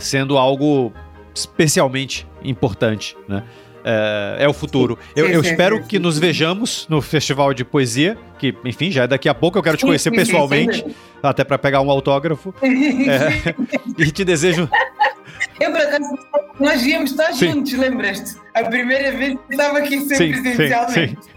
sendo 0.00 0.36
algo 0.36 0.92
especialmente 1.34 2.26
importante, 2.42 3.16
né? 3.28 3.42
É, 3.84 4.36
é, 4.44 4.48
o 4.48 4.52
futuro. 4.52 4.96
Eu, 5.14 5.26
eu 5.28 5.40
espero 5.40 5.82
que 5.82 5.98
nos 5.98 6.16
vejamos 6.18 6.86
no 6.88 7.02
Festival 7.02 7.52
de 7.52 7.64
Poesia, 7.64 8.16
que, 8.38 8.54
enfim, 8.64 8.92
já 8.92 9.04
é 9.04 9.06
daqui 9.08 9.28
a 9.28 9.34
pouco. 9.34 9.58
Eu 9.58 9.62
quero 9.62 9.76
te 9.76 9.84
conhecer 9.84 10.10
pessoalmente, 10.12 10.84
até 11.22 11.42
para 11.42 11.58
pegar 11.58 11.80
um 11.80 11.90
autógrafo. 11.90 12.54
É, 12.62 13.54
e 13.98 14.10
te 14.10 14.24
desejo. 14.24 14.68
Eu, 15.60 15.72
por 15.72 15.80
acaso, 15.80 16.18
nós 16.58 16.84
íamos 16.84 17.10
estar 17.10 17.32
sim. 17.32 17.50
juntos, 17.50 17.72
lembras-te? 17.72 18.36
A 18.54 18.64
primeira 18.64 19.12
vez 19.16 19.34
que 19.34 19.54
estava 19.54 19.78
aqui 19.78 20.00
sempre 20.00 20.34
sim, 20.34 20.42
presencialmente. 20.42 21.18
Sim. 21.22 21.32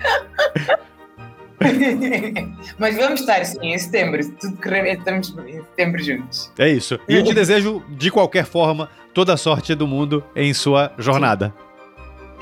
Mas 2.78 2.96
vamos 2.96 3.22
estar, 3.22 3.44
sim, 3.46 3.60
em 3.62 3.78
setembro. 3.78 4.28
Tudo 4.40 4.58
correr, 4.58 4.98
estamos 4.98 5.36
em 5.48 5.62
setembro 5.62 6.04
juntos. 6.04 6.52
É 6.58 6.70
isso. 6.70 7.00
E 7.08 7.16
eu 7.16 7.24
te 7.24 7.34
desejo, 7.34 7.84
de 7.90 8.12
qualquer 8.12 8.46
forma, 8.46 8.90
toda 9.16 9.34
a 9.34 9.38
sorte 9.38 9.74
do 9.74 9.88
mundo 9.88 10.22
em 10.36 10.54
sua 10.54 10.92
jornada. 10.98 11.54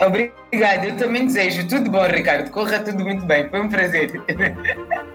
Obrigado, 0.02 0.86
eu 0.86 0.98
também 0.98 1.28
desejo. 1.28 1.68
Tudo 1.68 1.90
bom, 1.90 2.04
Ricardo. 2.08 2.50
Corra 2.50 2.80
tudo 2.80 3.04
muito 3.04 3.24
bem. 3.26 3.48
Foi 3.48 3.62
um 3.62 3.70
prazer. 3.70 4.12